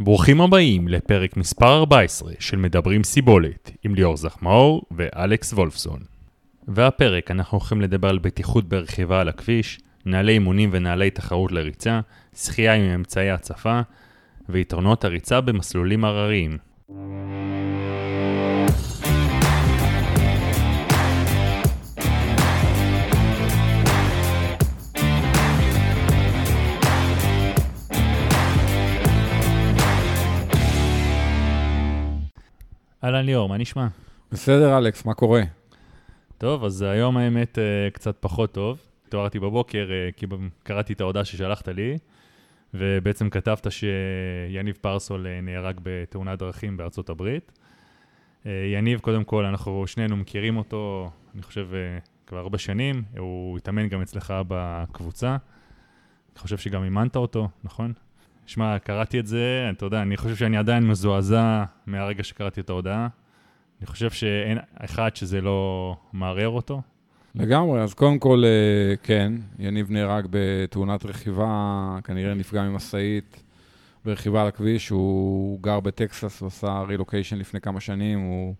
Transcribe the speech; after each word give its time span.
ברוכים 0.00 0.40
הבאים 0.40 0.88
לפרק 0.88 1.36
מספר 1.36 1.78
14 1.78 2.32
של 2.38 2.56
מדברים 2.56 3.04
סיבולת 3.04 3.70
עם 3.84 3.94
ליאור 3.94 4.16
זחמאור 4.16 4.82
ואלכס 4.90 5.52
וולפסון. 5.52 6.00
והפרק 6.68 7.30
אנחנו 7.30 7.58
הולכים 7.58 7.80
לדבר 7.80 8.08
על 8.08 8.18
בטיחות 8.18 8.68
ברכיבה 8.68 9.20
על 9.20 9.28
הכביש, 9.28 9.78
נעלי 10.06 10.32
אימונים 10.32 10.70
ונעלי 10.72 11.10
תחרות 11.10 11.52
לריצה, 11.52 12.00
שחייה 12.36 12.74
עם 12.74 12.82
אמצעי 12.82 13.30
הצפה 13.30 13.80
ויתרונות 14.48 15.04
הריצה 15.04 15.40
במסלולים 15.40 16.04
הרריים. 16.04 16.58
אהלן 33.06 33.26
ליאור, 33.26 33.48
מה 33.48 33.56
נשמע? 33.56 33.86
בסדר, 34.32 34.78
אלכס, 34.78 35.04
מה 35.04 35.14
קורה? 35.14 35.42
טוב, 36.38 36.64
אז 36.64 36.82
היום 36.82 37.16
האמת 37.16 37.58
אה, 37.58 37.90
קצת 37.92 38.16
פחות 38.20 38.52
טוב. 38.52 38.80
התעוררתי 39.08 39.38
בבוקר, 39.38 39.88
אה, 39.90 40.12
כי 40.16 40.26
קראתי 40.62 40.92
את 40.92 41.00
ההודעה 41.00 41.24
ששלחת 41.24 41.68
לי, 41.68 41.98
ובעצם 42.74 43.30
כתבת 43.30 43.66
שיניב 43.70 44.78
פרסול 44.80 45.26
אה, 45.26 45.40
נהרג 45.40 45.80
בתאונת 45.82 46.38
דרכים 46.38 46.76
בארצות 46.76 47.08
הברית. 47.08 47.52
יניב, 48.44 49.00
קודם 49.00 49.24
כל, 49.24 49.44
אנחנו 49.44 49.86
שנינו 49.86 50.16
מכירים 50.16 50.56
אותו, 50.56 51.10
אני 51.34 51.42
חושב, 51.42 51.68
כבר 52.26 52.38
הרבה 52.38 52.58
שנים. 52.58 53.02
הוא 53.18 53.58
התאמן 53.58 53.88
גם 53.88 54.02
אצלך 54.02 54.34
בקבוצה. 54.48 55.30
אני 55.30 56.40
חושב 56.40 56.58
שגם 56.58 56.84
אימנת 56.84 57.16
אותו, 57.16 57.48
נכון? 57.64 57.92
שמע, 58.46 58.78
קראתי 58.78 59.20
את 59.20 59.26
זה, 59.26 59.68
אתה 59.72 59.84
יודע, 59.86 60.02
אני 60.02 60.16
חושב 60.16 60.36
שאני 60.36 60.56
עדיין 60.56 60.86
מזועזע 60.86 61.64
מהרגע 61.86 62.24
שקראתי 62.24 62.60
את 62.60 62.70
ההודעה. 62.70 63.08
אני 63.80 63.86
חושב 63.86 64.10
שאין 64.10 64.58
אחד 64.78 65.16
שזה 65.16 65.40
לא 65.40 65.96
מערער 66.12 66.48
אותו. 66.48 66.82
לגמרי, 67.34 67.82
אז 67.82 67.94
קודם 67.94 68.18
כל, 68.18 68.42
אה, 68.44 68.96
כן, 69.02 69.32
יניב 69.58 69.90
נהרג 69.90 70.26
בתאונת 70.30 71.06
רכיבה, 71.06 71.98
כנראה 72.04 72.34
נפגע 72.34 72.62
ממשאית 72.62 73.42
ברכיבה 74.04 74.42
על 74.42 74.48
הכביש, 74.48 74.88
הוא 74.88 75.60
גר 75.60 75.80
בטקסס, 75.80 76.40
הוא 76.40 76.46
עשה 76.46 76.82
רילוקיישן 76.88 77.38
לפני 77.38 77.60
כמה 77.60 77.80
שנים, 77.80 78.20
הוא 78.20 78.54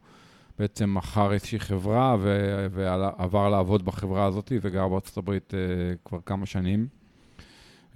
בעצם 0.59 0.95
מכר 0.95 1.33
איזושהי 1.33 1.61
חברה 1.61 2.17
ועבר 2.71 3.48
לעבוד 3.48 3.84
בחברה 3.84 4.25
הזאת 4.25 4.53
וגר 4.62 4.89
בארצות 4.89 5.17
הברית 5.17 5.55
אה, 5.55 5.61
כבר 6.05 6.19
כמה 6.27 6.47
שנים. 6.47 6.87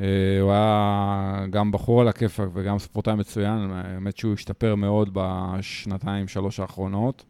אה, 0.01 0.41
הוא 0.41 0.53
היה 0.53 1.47
גם 1.51 1.73
בחור 1.73 2.01
על 2.01 2.09
הכיפאק 2.09 2.49
וגם 2.55 2.79
ספורטאי 2.79 3.15
מצוין, 3.15 3.71
האמת 3.73 4.17
שהוא 4.17 4.35
השתפר 4.35 4.75
מאוד 4.75 5.11
בשנתיים, 5.13 6.29
שלוש 6.29 6.61
האחרונות, 6.61 7.25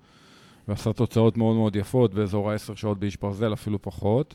ועשה 0.69 0.93
תוצאות 0.93 1.37
מאוד 1.37 1.57
מאוד 1.57 1.77
יפות 1.77 2.15
באזור 2.15 2.51
ה-10 2.51 2.75
שעות 2.75 2.99
באיש 2.99 3.17
ברזל, 3.17 3.53
אפילו 3.53 3.83
פחות, 3.83 4.35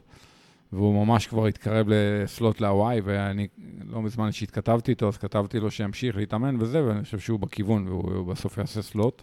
והוא 0.73 1.06
ממש 1.06 1.28
כבר 1.28 1.47
התקרב 1.47 1.86
לסלוט 1.89 2.61
להוואי, 2.61 3.02
ואני 3.03 3.47
לא 3.89 4.02
מזמן 4.02 4.31
שהתכתבתי 4.31 4.91
איתו, 4.91 5.08
אז 5.08 5.17
כתבתי 5.17 5.59
לו 5.59 5.72
שימשיך 5.72 6.17
להתאמן 6.17 6.61
וזה, 6.61 6.86
ואני 6.86 7.03
חושב 7.03 7.19
שהוא 7.19 7.39
בכיוון, 7.39 7.88
והוא 7.88 8.28
בסוף 8.28 8.58
יעשה 8.58 8.81
סלוט. 8.81 9.22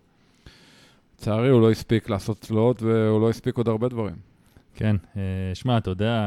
לצערי, 1.18 1.48
הוא 1.48 1.60
לא 1.60 1.70
הספיק 1.70 2.08
לעשות 2.08 2.44
סלוט, 2.44 2.82
והוא 2.82 3.20
לא 3.20 3.30
הספיק 3.30 3.56
עוד 3.56 3.68
הרבה 3.68 3.88
דברים. 3.88 4.31
כן, 4.74 4.96
אה, 5.16 5.54
שמע, 5.54 5.78
אתה 5.78 5.90
יודע, 5.90 6.20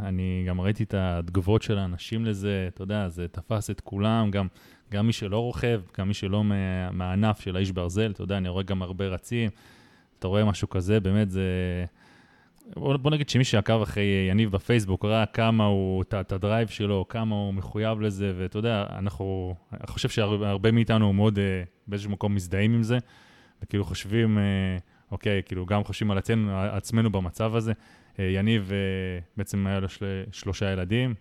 אני 0.00 0.44
גם 0.48 0.60
ראיתי 0.60 0.82
את 0.82 0.94
התגובות 0.98 1.62
של 1.62 1.78
האנשים 1.78 2.24
לזה, 2.24 2.68
אתה 2.74 2.82
יודע, 2.82 3.08
זה 3.08 3.28
תפס 3.28 3.70
את 3.70 3.80
כולם, 3.80 4.30
גם, 4.30 4.46
גם 4.90 5.06
מי 5.06 5.12
שלא 5.12 5.38
רוכב, 5.38 5.80
גם 5.98 6.08
מי 6.08 6.14
שלא 6.14 6.44
מה, 6.44 6.90
מהענף 6.90 7.40
של 7.40 7.56
האיש 7.56 7.72
ברזל, 7.72 8.10
אתה 8.10 8.22
יודע, 8.22 8.36
אני 8.36 8.48
רואה 8.48 8.62
גם 8.62 8.82
הרבה 8.82 9.06
רצים, 9.06 9.50
אתה 10.18 10.28
רואה 10.28 10.44
משהו 10.44 10.68
כזה, 10.68 11.00
באמת 11.00 11.30
זה... 11.30 11.44
בוא, 12.74 12.96
בוא 12.96 13.10
נגיד 13.10 13.28
שמי 13.28 13.44
שעקב 13.44 13.82
אחרי 13.82 14.28
יניב 14.30 14.50
בפייסבוק 14.50 15.04
ראה 15.04 15.26
כמה 15.26 15.64
הוא, 15.64 16.02
את, 16.02 16.32
הדרייב 16.32 16.68
שלו, 16.68 17.06
כמה 17.08 17.34
הוא 17.34 17.54
מחויב 17.54 18.00
לזה, 18.00 18.32
ואתה 18.36 18.58
יודע, 18.58 18.86
אנחנו, 18.98 19.54
אני 19.72 19.86
חושב 19.86 20.08
שהרבה 20.08 20.70
מאיתנו 20.70 21.12
מאוד 21.12 21.38
אה, 21.38 21.62
באיזשהו 21.86 22.10
מקום 22.10 22.34
מזדהים 22.34 22.74
עם 22.74 22.82
זה, 22.82 22.98
וכאילו 23.62 23.84
חושבים... 23.84 24.38
אה, 24.38 24.78
אוקיי, 25.10 25.42
כאילו 25.42 25.66
גם 25.66 25.84
חושבים 25.84 26.10
על 26.10 26.18
עצמנו, 26.18 26.58
עצמנו 26.58 27.10
במצב 27.10 27.54
הזה. 27.54 27.72
אה, 28.18 28.24
יניב 28.24 28.70
אה, 28.72 29.18
בעצם 29.36 29.66
היה 29.66 29.80
לו 29.80 29.88
של, 29.88 30.22
שלושה 30.32 30.72
ילדים, 30.72 31.14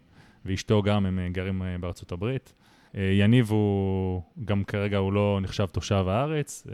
ואשתו 0.45 0.81
גם, 0.81 1.05
הם 1.05 1.19
אה, 1.19 1.29
גרים 1.29 1.61
בארצות 1.79 2.11
הברית. 2.11 2.53
יניב 2.97 3.51
הוא, 3.51 4.21
גם 4.45 4.63
כרגע 4.63 4.97
הוא 4.97 5.13
לא 5.13 5.39
נחשב 5.41 5.65
תושב 5.65 6.05
הארץ, 6.07 6.67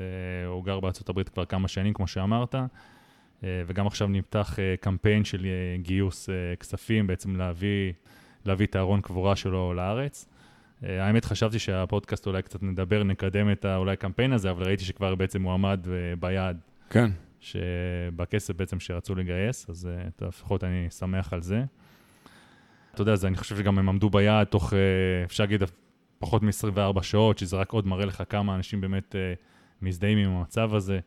הוא 0.48 0.66
גר 0.66 0.80
בארצות 0.80 1.10
הברית 1.10 1.30
כבר 1.30 1.46
כמה 1.46 1.68
שנים, 1.68 1.94
כמו 1.94 2.08
שאמרת, 2.08 2.56
וגם 3.44 3.88
עכשיו 3.88 4.08
נפתח 4.08 4.58
קמפיין 4.80 5.24
של 5.24 5.48
גיוס 5.78 6.30
כספים, 6.60 7.08
בעצם 7.08 7.36
להביא, 7.36 7.94
להביא 8.46 8.66
את 8.66 8.76
הארון 8.76 9.02
קבורה 9.02 9.36
שלו 9.36 9.74
לארץ. 9.74 10.28
האמת, 10.82 11.26
חשבתי 11.26 11.60
שהפודקאסט 11.60 12.28
אולי 12.28 12.42
קצת 12.42 12.64
נדבר, 12.64 13.04
נקדם 13.04 13.52
את 13.52 13.66
אולי 13.66 13.94
הקמפיין 13.94 14.34
הזה, 14.34 14.52
אבל 14.52 14.64
ראיתי 14.64 14.84
שכבר 14.84 15.16
בעצם 15.16 15.44
הוא 15.44 15.54
עמד 15.54 15.88
ביעד 16.20 16.60
כן. 16.92 17.12
שבכסף 17.40 18.56
בעצם 18.56 18.80
שרצו 18.80 19.16
לגייס, 19.16 19.70
אז 19.70 19.90
לפחות 20.22 20.64
אני 20.64 20.88
שמח 20.90 21.34
על 21.34 21.42
זה. 21.42 21.64
אתה 22.94 23.02
יודע, 23.02 23.16
זה, 23.16 23.28
אני 23.28 23.38
חושב 23.38 23.58
שגם 23.58 23.80
הם 23.80 23.90
עמדו 23.90 24.10
ביעד 24.10 24.48
תוך, 24.48 24.74
uh, 24.74 24.76
אפשר 25.26 25.44
להגיד, 25.44 25.64
פחות 26.20 26.44
מ-24 26.44 27.02
שעות, 27.02 27.38
שזה 27.38 27.58
רק 27.58 27.72
עוד 27.72 27.88
מראה 27.88 28.06
לך 28.06 28.24
כמה 28.30 28.56
אנשים 28.56 28.82
באמת 28.82 29.16
uh, 29.16 29.42
מזדהים 29.82 30.18
עם 30.18 30.32
המצב 30.32 30.76
הזה. 30.76 31.00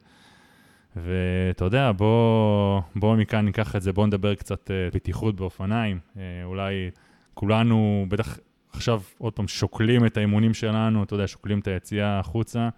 ואתה 0.97 1.65
יודע, 1.65 1.93
בוא, 1.93 2.81
בוא 2.97 3.17
מכאן 3.17 3.45
ניקח 3.45 3.77
את 3.77 3.83
זה, 3.83 3.93
בוא 3.93 4.07
נדבר 4.07 4.35
קצת 4.35 4.71
בטיחות 4.95 5.37
באופניים. 5.37 5.99
אולי 6.45 6.91
כולנו, 7.35 8.07
בטח 8.09 8.39
עכשיו 8.73 9.03
עוד 9.19 9.33
פעם 9.33 9.49
שוקלים 9.49 10.07
את 10.07 10.17
האימונים 10.17 10.55
שלנו, 10.55 11.03
אתה 11.03 11.15
יודע, 11.15 11.27
שוקלים 11.27 11.59
את 11.59 11.69
היציאה 11.69 12.19
החוצה, 12.19 12.69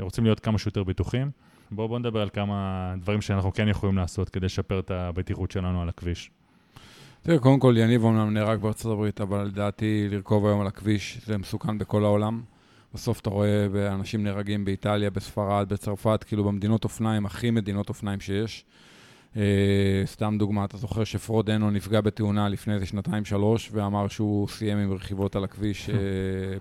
רוצים 0.00 0.24
להיות 0.24 0.40
כמה 0.40 0.58
שיותר 0.58 0.84
בטוחים. 0.84 1.30
בואו 1.74 1.88
בוא 1.88 1.98
נדבר 1.98 2.20
על 2.20 2.28
כמה 2.32 2.94
דברים 3.00 3.20
שאנחנו 3.20 3.52
כן 3.52 3.68
יכולים 3.68 3.96
לעשות 3.96 4.28
כדי 4.28 4.46
לשפר 4.46 4.78
את 4.78 4.90
הבטיחות 4.90 5.50
שלנו 5.50 5.82
על 5.82 5.88
הכביש. 5.88 6.30
תראה, 7.22 7.38
קודם 7.38 7.60
כל, 7.60 7.74
יניב 7.78 8.04
אומנם 8.04 8.34
נהרג 8.34 8.60
בארצות 8.60 8.92
הברית, 8.92 9.20
אבל 9.20 9.44
לדעתי 9.44 10.08
לרכוב 10.10 10.46
היום 10.46 10.60
על 10.60 10.66
הכביש 10.66 11.18
זה 11.26 11.38
מסוכן 11.38 11.78
בכל 11.78 12.04
העולם. 12.04 12.42
בסוף 12.94 13.20
אתה 13.20 13.30
רואה 13.30 13.66
אנשים 13.92 14.24
נהרגים 14.24 14.64
באיטליה, 14.64 15.10
בספרד, 15.10 15.68
בצרפת, 15.68 16.24
כאילו 16.24 16.44
במדינות 16.44 16.84
אופניים, 16.84 17.26
הכי 17.26 17.50
מדינות 17.50 17.88
אופניים 17.88 18.20
שיש. 18.20 18.64
Uh, 19.34 19.36
סתם 20.04 20.36
דוגמה, 20.38 20.64
אתה 20.64 20.76
זוכר 20.76 21.04
שפרוד 21.04 21.50
אנו 21.50 21.70
נפגע 21.70 22.00
בתאונה 22.00 22.48
לפני 22.48 22.74
איזה 22.74 22.86
שנתיים-שלוש, 22.86 23.70
ואמר 23.72 24.08
שהוא 24.08 24.48
סיים 24.48 24.78
עם 24.78 24.92
רכיבות 24.92 25.36
על 25.36 25.44
הכביש 25.44 25.88
uh, 25.88 25.92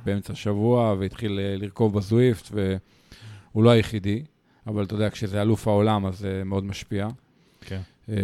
באמצע 0.06 0.34
השבוע, 0.34 0.96
והתחיל 1.00 1.40
uh, 1.40 1.62
לרכוב 1.62 1.98
בזוויפט, 1.98 2.52
והוא 2.52 3.64
לא 3.64 3.70
היחידי. 3.70 4.24
אבל 4.68 4.84
אתה 4.84 4.94
יודע, 4.94 5.10
כשזה 5.10 5.42
אלוף 5.42 5.68
העולם, 5.68 6.06
אז 6.06 6.20
זה 6.20 6.42
מאוד 6.46 6.64
משפיע. 6.64 7.08
כן. 7.62 7.82
אמ, 8.10 8.16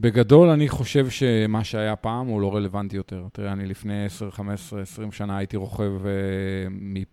בגדול, 0.00 0.48
אני 0.48 0.68
חושב 0.68 1.10
שמה 1.10 1.64
שהיה 1.64 1.96
פעם 1.96 2.26
הוא 2.26 2.40
לא 2.40 2.54
רלוונטי 2.54 2.96
יותר. 2.96 3.24
תראה, 3.32 3.52
אני 3.52 3.66
לפני 3.66 4.04
10, 4.04 4.30
15, 4.30 4.82
20 4.82 5.12
שנה 5.12 5.38
הייתי 5.38 5.56
רוכב 5.56 5.92
uh, 6.02 6.08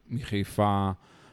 מחיפה 0.09 0.91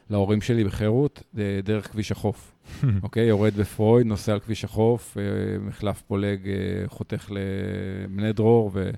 להורים 0.09 0.41
שלי 0.41 0.63
בחירות, 0.63 1.23
דרך 1.63 1.91
כביש 1.91 2.11
החוף. 2.11 2.53
אוקיי? 3.03 3.23
יורד 3.23 3.53
בפרויד, 3.53 4.07
נוסע 4.07 4.33
על 4.33 4.39
כביש 4.39 4.63
החוף, 4.63 5.17
uh, 5.17 5.61
מחלף 5.61 6.01
פולג, 6.01 6.39
uh, 6.45 6.89
חותך 6.89 7.31
לבני 7.31 8.33
דרור, 8.33 8.71
ו... 8.73 8.89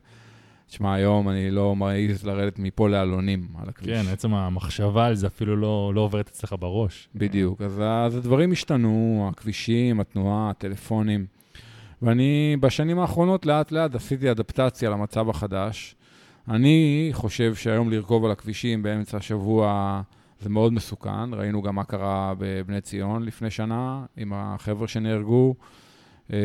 תשמע, 0.74 0.94
היום 0.94 1.30
אני 1.30 1.52
לא 1.52 1.76
מעז 1.76 2.26
לרדת 2.26 2.60
מפה 2.60 2.90
לאלונים 2.90 3.48
על 3.62 3.70
הכביש. 3.70 3.90
כן, 3.90 4.12
עצם 4.14 4.34
המחשבה 4.34 5.06
על 5.06 5.16
זה 5.16 5.28
אפילו 5.28 5.56
לא, 5.56 5.92
לא 5.96 6.02
עוברת 6.02 6.30
אצלך 6.30 6.56
בראש. 6.60 7.10
בדיוק, 7.16 7.62
אז, 7.62 7.82
אז 8.06 8.16
הדברים 8.16 8.52
השתנו, 8.52 9.28
הכבישים, 9.32 10.00
התנועה, 10.00 10.50
הטלפונים. 10.50 11.26
ואני 12.02 12.58
בשנים 12.60 13.00
האחרונות 13.00 13.46
לאט-לאט 13.46 13.96
עשיתי 13.96 14.32
אדפטציה 14.32 14.90
למצב 14.90 15.30
החדש. 15.30 15.96
אני 16.50 17.10
חושב 17.12 17.56
שהיום 17.56 17.92
לרכוב 17.92 18.26
על 18.26 18.32
הכבישים 18.32 18.84
באמצע 18.84 19.18
השבוע 19.18 20.02
זה 20.40 20.50
מאוד 20.50 20.74
מסוכן. 20.74 21.34
ראינו 21.34 21.62
גם 21.62 21.76
מה 21.76 21.84
קרה 21.84 22.34
בבני 22.38 22.82
ציון 22.82 23.24
לפני 23.24 23.50
שנה 23.50 24.06
עם 24.18 24.34
החבר'ה 24.36 24.88
שנהרגו. 24.88 25.56
אה, 26.34 26.38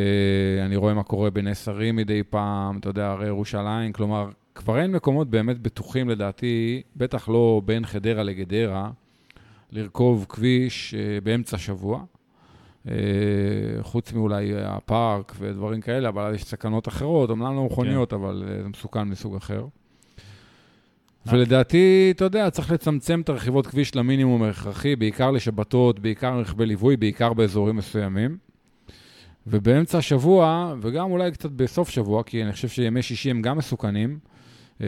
אני 0.64 0.76
רואה 0.76 0.94
מה 0.94 1.02
קורה 1.02 1.30
בנס 1.30 1.68
הרים 1.68 1.96
מדי 1.96 2.22
פעם, 2.22 2.78
אתה 2.78 2.88
יודע, 2.88 3.10
הרי 3.10 3.26
ירושלים, 3.26 3.92
כלומר, 3.92 4.30
כבר 4.54 4.78
אין 4.78 4.92
מקומות 4.92 5.30
באמת 5.30 5.58
בטוחים 5.58 6.08
לדעתי, 6.08 6.82
בטח 6.96 7.28
לא 7.28 7.62
בין 7.64 7.86
חדרה 7.86 8.22
לגדרה, 8.22 8.90
לרכוב 9.72 10.26
כביש 10.28 10.94
אה, 10.94 11.20
באמצע 11.20 11.58
שבוע. 11.58 12.04
אה, 12.88 12.94
חוץ 13.82 14.12
מאולי 14.12 14.52
הפארק 14.64 15.34
ודברים 15.38 15.80
כאלה, 15.80 16.08
אבל 16.08 16.34
יש 16.34 16.44
סכנות 16.44 16.88
אחרות, 16.88 17.30
אמנם 17.30 17.56
לא 17.56 17.64
מכוניות, 17.64 18.10
כן. 18.10 18.16
אבל 18.16 18.44
זה 18.62 18.68
מסוכן 18.68 19.02
מסוג 19.02 19.36
אחר. 19.36 19.66
ולדעתי, 21.26 22.12
אתה 22.16 22.24
יודע, 22.24 22.50
צריך 22.50 22.72
לצמצם 22.72 23.20
את 23.20 23.28
הרכיבות 23.28 23.66
כביש 23.66 23.96
למינימום 23.96 24.42
ההכרחי, 24.42 24.96
בעיקר 24.96 25.30
לשבתות, 25.30 25.98
בעיקר 25.98 26.38
רכבי 26.38 26.66
ליווי, 26.66 26.96
בעיקר 26.96 27.32
באזורים 27.32 27.76
מסוימים. 27.76 28.47
ובאמצע 29.50 29.98
השבוע, 29.98 30.74
וגם 30.80 31.10
אולי 31.10 31.30
קצת 31.30 31.50
בסוף 31.50 31.88
שבוע, 31.88 32.22
כי 32.22 32.42
אני 32.42 32.52
חושב 32.52 32.68
שימי 32.68 33.02
שישי 33.02 33.30
הם 33.30 33.42
גם 33.42 33.58
מסוכנים, 33.58 34.18
אה, 34.80 34.86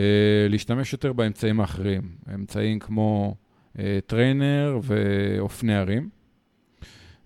להשתמש 0.49 0.93
יותר 0.93 1.13
באמצעים 1.13 1.61
האחרים. 1.61 2.03
אמצעים 2.35 2.79
כמו 2.79 3.35
אה, 3.79 3.99
trainer 4.07 4.79
ואופני 4.83 5.75
הרים. 5.75 6.09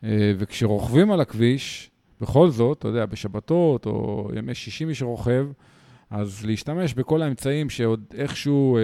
אה, 0.04 0.32
וכשרוכבים 0.38 1.12
על 1.12 1.20
הכביש, 1.20 1.90
בכל 2.20 2.50
זאת, 2.50 2.78
אתה 2.78 2.88
יודע, 2.88 3.06
בשבתות 3.06 3.86
או 3.86 4.30
ימי 4.36 4.54
שישי 4.54 4.84
מי 4.84 4.94
שרוכב, 4.94 5.46
אז 6.10 6.46
להשתמש 6.46 6.94
בכל 6.94 7.22
האמצעים 7.22 7.70
שעוד 7.70 8.04
איכשהו 8.14 8.76
אה, 8.76 8.82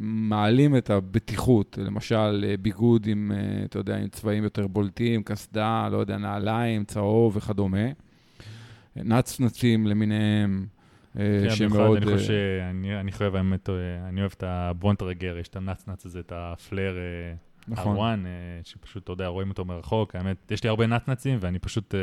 מעלים 0.00 0.76
את 0.76 0.90
הבטיחות, 0.90 1.78
למשל 1.82 2.44
אה, 2.48 2.56
ביגוד 2.56 3.06
עם, 3.06 3.32
אה, 3.34 3.64
אתה 3.64 3.78
יודע, 3.78 3.96
עם 3.96 4.08
צבעים 4.08 4.44
יותר 4.44 4.66
בולטים, 4.66 5.22
קסדה, 5.22 5.88
לא 5.92 5.96
יודע, 5.96 6.16
נעליים, 6.18 6.84
צהוב 6.84 7.36
וכדומה. 7.36 7.86
נצנצים 8.96 9.86
למיניהם, 9.86 10.66
אה, 11.18 11.50
שמאוד... 11.50 11.96
אני 11.96 12.16
חושב 12.16 12.16
אה, 12.16 12.68
שאני 12.68 13.00
אני 13.00 13.12
חושב, 13.12 13.34
האמת, 13.34 13.70
אה, 13.70 13.74
אני 14.08 14.20
אוהב 14.20 14.32
את 14.36 14.42
הברונטרגר, 14.46 15.38
יש 15.38 15.48
את 15.48 15.56
הנצנץ 15.56 16.06
הזה, 16.06 16.20
את 16.20 16.32
הפלר. 16.36 16.96
אה, 16.96 17.34
נכון. 17.68 17.92
הוואן, 17.92 18.24
שפשוט, 18.64 19.04
אתה 19.04 19.12
יודע, 19.12 19.26
רואים 19.26 19.50
אותו 19.50 19.64
מרחוק. 19.64 20.16
האמת, 20.16 20.52
יש 20.52 20.62
לי 20.62 20.68
הרבה 20.68 20.86
נצנצים, 20.86 21.38
ואני 21.40 21.58
פשוט... 21.58 21.94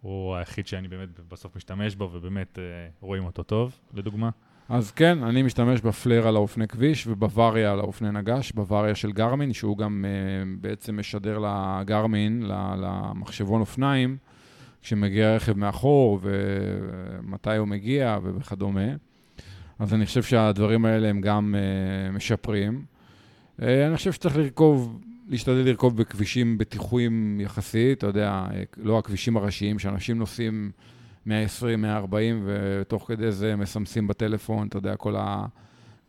הוא 0.00 0.36
היחיד 0.36 0.66
שאני 0.66 0.88
באמת 0.88 1.20
בסוף 1.28 1.56
משתמש 1.56 1.94
בו, 1.94 2.10
ובאמת 2.12 2.58
אה, 2.58 2.88
רואים 3.00 3.24
אותו 3.24 3.42
טוב, 3.42 3.78
לדוגמה. 3.94 4.30
אז 4.68 4.90
כן, 4.90 5.22
אני 5.22 5.42
משתמש 5.42 5.80
בפלר 5.80 6.28
על 6.28 6.36
האופני 6.36 6.68
כביש 6.68 7.06
ובוואריה 7.06 7.72
על 7.72 7.80
האופני 7.80 8.12
נגש, 8.12 8.52
בוואריה 8.52 8.94
של 8.94 9.12
גרמין, 9.12 9.52
שהוא 9.52 9.78
גם 9.78 10.04
uh, 10.04 10.60
בעצם 10.60 10.98
משדר 10.98 11.38
לגרמין, 11.38 12.42
למחשבון 12.76 13.60
אופניים, 13.60 14.16
כשמגיע 14.82 15.34
רכב 15.34 15.58
מאחור 15.58 16.20
ומתי 16.22 17.56
הוא 17.56 17.68
מגיע 17.68 18.18
וכדומה. 18.22 18.90
אז 19.78 19.94
אני 19.94 20.06
חושב 20.06 20.22
שהדברים 20.22 20.84
האלה 20.84 21.08
הם 21.08 21.20
גם 21.20 21.54
uh, 21.54 22.16
משפרים. 22.16 22.84
Uh, 23.60 23.62
אני 23.88 23.96
חושב 23.96 24.12
שצריך 24.12 24.36
לרכוב 24.36 25.00
להשתדל 25.30 25.68
לרכוב 25.68 25.96
בכבישים 25.96 26.58
בטיחויים 26.58 27.40
יחסית, 27.40 27.98
אתה 27.98 28.06
יודע, 28.06 28.44
לא 28.76 28.98
הכבישים 28.98 29.36
הראשיים, 29.36 29.78
שאנשים 29.78 30.18
נוסעים 30.18 30.70
120, 31.26 31.82
140, 31.82 32.42
ותוך 32.46 33.04
כדי 33.08 33.32
זה 33.32 33.56
מסמסים 33.56 34.08
בטלפון, 34.08 34.68
אתה 34.68 34.78
יודע, 34.78 34.96
כל 34.96 35.14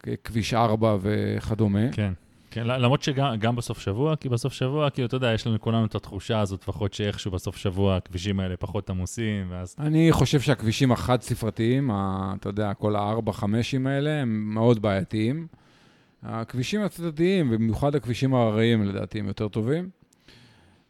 הכביש 0.04 0.54
4 0.54 0.98
וכדומה. 1.02 1.92
כן. 1.92 2.14
כן, 2.54 2.68
למרות 2.68 3.04
שגם 3.04 3.56
בסוף 3.56 3.80
שבוע, 3.80 4.16
כי 4.16 4.30
בסוף 4.30 4.54
שבוע, 4.54 4.90
כאילו, 4.90 5.08
אתה 5.08 5.16
יודע, 5.16 5.34
יש 5.34 5.48
לנו 5.48 5.62
כולנו 5.62 5.86
את 5.86 5.96
התחושה 5.96 6.40
הזאת, 6.40 6.62
לפחות 6.62 6.94
שאיכשהו 6.94 7.32
בסוף 7.32 7.58
שבוע 7.58 7.96
הכבישים 7.96 8.40
האלה 8.40 8.58
פחות 8.58 8.90
עמוסים, 8.90 9.46
ואז... 9.50 9.76
אני 9.80 10.12
חושב 10.12 10.40
שהכבישים 10.40 10.92
החד-ספרתיים, 10.92 11.92
אתה 12.40 12.50
יודע, 12.50 12.74
כל 12.74 12.96
הארבע, 12.96 13.32
חמישים 13.32 13.88
האלה, 13.88 14.22
הם 14.22 14.54
מאוד 14.54 14.82
בעייתיים. 14.82 15.48
הכבישים 16.24 16.82
הצדדיים, 16.82 17.50
במיוחד 17.50 17.96
הכבישים 17.96 18.34
ההרריים, 18.34 18.84
לדעתי, 18.84 19.20
הם 19.20 19.28
יותר 19.28 19.48
טובים. 19.48 19.90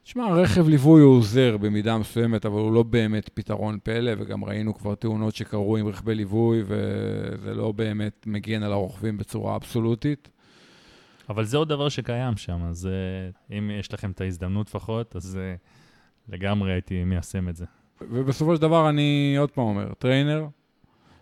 תשמע, 0.04 0.36
רכב 0.36 0.68
ליווי 0.68 1.02
הוא 1.02 1.18
עוזר 1.18 1.58
במידה 1.58 1.98
מסוימת, 1.98 2.46
אבל 2.46 2.60
הוא 2.60 2.74
לא 2.74 2.84
באמת 2.84 3.30
פתרון 3.34 3.80
פלא, 3.84 4.12
וגם 4.18 4.46
ראינו 4.46 4.74
כבר 4.74 4.96
תאונות 4.96 5.36
שקרו 5.36 5.78
עם 5.78 5.88
רכבי 5.88 6.16
ליווי, 6.16 6.64
וזה 6.66 7.54
לא 7.54 7.72
באמת 7.72 8.24
מגן 8.28 8.64
על 8.64 8.72
הרוכבים 8.72 9.18
בצורה 9.18 9.56
אבסולוטית. 9.56 10.30
אבל 11.30 11.46
זה 11.46 11.58
עוד 11.58 11.70
דבר 11.70 11.90
שקיים 11.90 12.38
שם, 12.38 12.62
אז 12.70 12.88
אה, 12.88 13.58
אם 13.58 13.72
יש 13.80 13.94
לכם 13.94 14.12
את 14.12 14.22
ההזדמנות 14.22 14.68
לפחות, 14.68 15.16
אז 15.16 15.38
אה, 15.38 15.56
לגמרי 16.30 16.72
הייתי 16.74 17.04
מיישם 17.04 17.50
את 17.50 17.56
זה. 17.56 17.66
ובסופו 18.02 18.56
של 18.56 18.62
דבר, 18.62 18.90
אני 18.90 19.36
עוד 19.40 19.52
פעם 19.52 19.64
אומר, 19.64 19.94
trainer, 19.94 20.48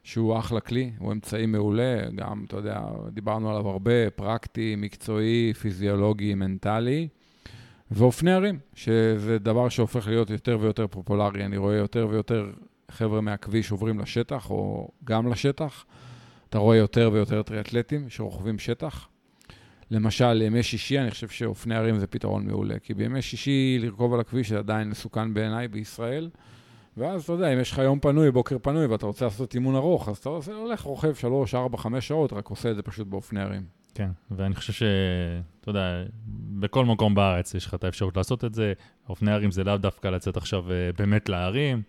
שהוא 0.09 0.39
אחלה 0.39 0.59
כלי, 0.59 0.91
הוא 0.99 1.11
אמצעי 1.11 1.45
מעולה, 1.45 2.09
גם, 2.15 2.45
אתה 2.47 2.57
יודע, 2.57 2.81
דיברנו 3.11 3.49
עליו 3.49 3.69
הרבה, 3.69 4.09
פרקטי, 4.09 4.75
מקצועי, 4.77 5.53
פיזיולוגי, 5.53 6.33
מנטלי, 6.33 7.07
ואופני 7.91 8.33
ערים, 8.33 8.59
שזה 8.73 9.39
דבר 9.39 9.69
שהופך 9.69 10.07
להיות 10.07 10.29
יותר 10.29 10.57
ויותר 10.61 10.87
פופולרי. 10.87 11.45
אני 11.45 11.57
רואה 11.57 11.75
יותר 11.75 12.07
ויותר 12.09 12.51
חבר'ה 12.91 13.21
מהכביש 13.21 13.71
עוברים 13.71 13.99
לשטח, 13.99 14.49
או 14.49 14.89
גם 15.03 15.27
לשטח. 15.27 15.85
אתה 16.49 16.57
רואה 16.57 16.77
יותר 16.77 17.09
ויותר 17.13 17.41
טריאטלטים 17.41 18.09
שרוכבים 18.09 18.59
שטח. 18.59 19.07
למשל, 19.91 20.41
ימי 20.41 20.63
שישי, 20.63 20.99
אני 20.99 21.11
חושב 21.11 21.27
שאופני 21.27 21.75
ערים 21.75 21.99
זה 21.99 22.07
פתרון 22.07 22.47
מעולה, 22.47 22.79
כי 22.79 22.93
בימי 22.93 23.21
שישי 23.21 23.77
לרכוב 23.81 24.13
על 24.13 24.19
הכביש 24.19 24.49
זה 24.49 24.57
עדיין 24.57 24.89
מסוכן 24.89 25.33
בעיניי 25.33 25.67
בישראל. 25.67 26.29
ואז 26.99 27.23
אתה 27.23 27.33
יודע, 27.33 27.53
אם 27.53 27.59
יש 27.59 27.71
לך 27.71 27.77
יום 27.77 27.99
פנוי, 27.99 28.31
בוקר 28.31 28.57
פנוי, 28.61 28.85
ואתה 28.85 29.05
רוצה 29.05 29.25
לעשות 29.25 29.55
אימון 29.55 29.75
ארוך, 29.75 30.09
אז 30.09 30.17
אתה 30.17 30.29
עושה, 30.29 30.53
הולך, 30.53 30.81
רוכב 30.81 31.15
3, 31.15 31.55
4, 31.55 31.77
5 31.77 32.07
שעות, 32.07 32.33
רק 32.33 32.47
עושה 32.47 32.71
את 32.71 32.75
זה 32.75 32.81
פשוט 32.81 33.07
באופני 33.07 33.41
ערים. 33.41 33.63
כן, 33.93 34.09
ואני 34.31 34.55
חושב 34.55 34.73
ש... 34.73 34.83
אתה 35.61 35.69
יודע, 35.69 36.03
בכל 36.59 36.85
מקום 36.85 37.15
בארץ 37.15 37.53
יש 37.53 37.65
לך 37.65 37.73
את 37.73 37.83
האפשרות 37.83 38.17
לעשות 38.17 38.45
את 38.45 38.53
זה. 38.53 38.73
אופני 39.09 39.31
ערים 39.31 39.51
זה 39.51 39.63
לאו 39.63 39.77
דווקא 39.77 40.07
לצאת 40.07 40.37
עכשיו 40.37 40.71
אה, 40.71 40.89
באמת 40.97 41.29
לערים. 41.29 41.81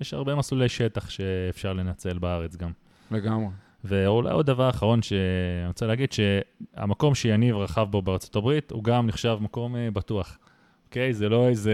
יש 0.00 0.14
הרבה 0.14 0.34
מסלולי 0.34 0.68
שטח 0.68 1.10
שאפשר 1.10 1.72
לנצל 1.72 2.18
בארץ 2.18 2.56
גם. 2.56 2.70
לגמרי. 3.10 3.46
ואולי 3.84 4.32
עוד 4.32 4.46
דבר 4.46 4.70
אחרון 4.70 5.02
שאני 5.02 5.68
רוצה 5.68 5.86
להגיד, 5.86 6.12
שהמקום 6.12 7.14
שיניב 7.14 7.56
רכב 7.56 7.86
בו 7.90 8.02
בארצות 8.02 8.36
הברית, 8.36 8.70
הוא 8.70 8.84
גם 8.84 9.06
נחשב 9.06 9.38
מקום 9.40 9.76
אה, 9.76 9.90
בטוח. 9.90 10.38
אוקיי? 10.86 11.12
זה 11.12 11.28
לא 11.28 11.48
איזה, 11.48 11.72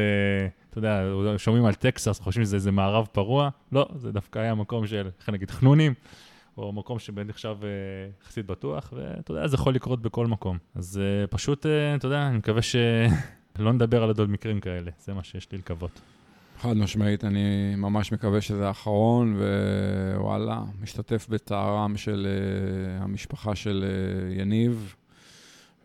אתה 0.71 0.79
יודע, 0.79 1.03
שומעים 1.37 1.65
על 1.65 1.75
טקסס, 1.75 2.21
חושבים 2.21 2.45
שזה 2.45 2.57
איזה 2.57 2.73
מערב 2.73 3.07
פרוע. 3.13 3.49
לא, 3.73 3.89
זה 3.95 4.13
דווקא 4.13 4.39
היה 4.39 4.55
מקום 4.55 4.87
של, 4.87 5.09
איך 5.21 5.29
נגיד, 5.29 5.51
חנונים, 5.51 5.95
או 6.59 6.73
מקום 6.73 6.99
שבאמת 6.99 7.29
נחשב 7.29 7.57
אה, 7.63 7.69
יחסית 8.23 8.47
בטוח, 8.47 8.93
ואתה 8.97 9.33
יודע, 9.33 9.47
זה 9.47 9.55
יכול 9.55 9.75
לקרות 9.75 10.03
בכל 10.03 10.27
מקום. 10.27 10.59
אז 10.75 11.01
uh, 11.01 11.27
פשוט, 11.27 11.67
uh, 11.67 11.69
אתה 11.97 12.07
יודע, 12.07 12.27
אני 12.29 12.39
מקווה 12.39 12.63
שלא 12.63 13.73
נדבר 13.73 14.03
על 14.03 14.09
עוד 14.09 14.31
מקרים 14.31 14.61
כאלה, 14.61 14.91
זה 14.99 15.15
מה 15.15 15.25
שיש 15.25 15.53
לי 15.53 15.59
לקוות. 15.59 16.01
חד 16.61 16.77
משמעית, 16.77 17.25
אני 17.25 17.75
ממש 17.77 18.13
מקווה 18.13 18.41
שזה 18.41 18.67
האחרון, 18.69 19.37
ווואלה, 20.17 20.61
משתתף 20.81 21.27
בצערם 21.29 21.97
של 21.97 22.27
uh, 22.27 23.03
המשפחה 23.03 23.55
של 23.55 23.85
uh, 23.85 24.41
יניב, 24.41 24.95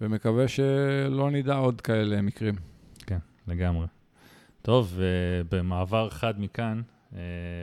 ומקווה 0.01 0.47
שלא 0.47 1.31
נדע 1.31 1.55
עוד 1.55 1.81
כאלה 1.81 2.21
מקרים. 2.21 2.55
לגמרי. 3.47 3.87
טוב, 4.61 4.93
uh, 4.97 5.47
במעבר 5.51 6.09
חד 6.09 6.33
מכאן, 6.37 6.81
uh, 7.11 7.15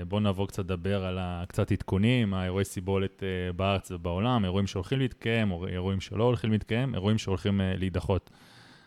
בואו 0.09 0.21
נעבור 0.21 0.49
קצת 0.49 0.65
לדבר 0.65 1.05
על 1.05 1.19
קצת 1.49 1.73
עדכונים, 1.73 2.35
האירועי 2.35 2.65
סיבולת 2.65 3.23
uh, 3.23 3.53
בארץ 3.57 3.91
ובעולם, 3.91 4.45
אירועים 4.45 4.67
שהולכים 4.67 4.99
להתקיים, 4.99 5.53
אירועים 5.69 6.01
שלא 6.01 6.25
הולכים 6.25 6.53
להתקיים, 6.53 6.95
אירועים 6.95 7.19
שהולכים 7.19 7.61
להידחות. 7.65 8.31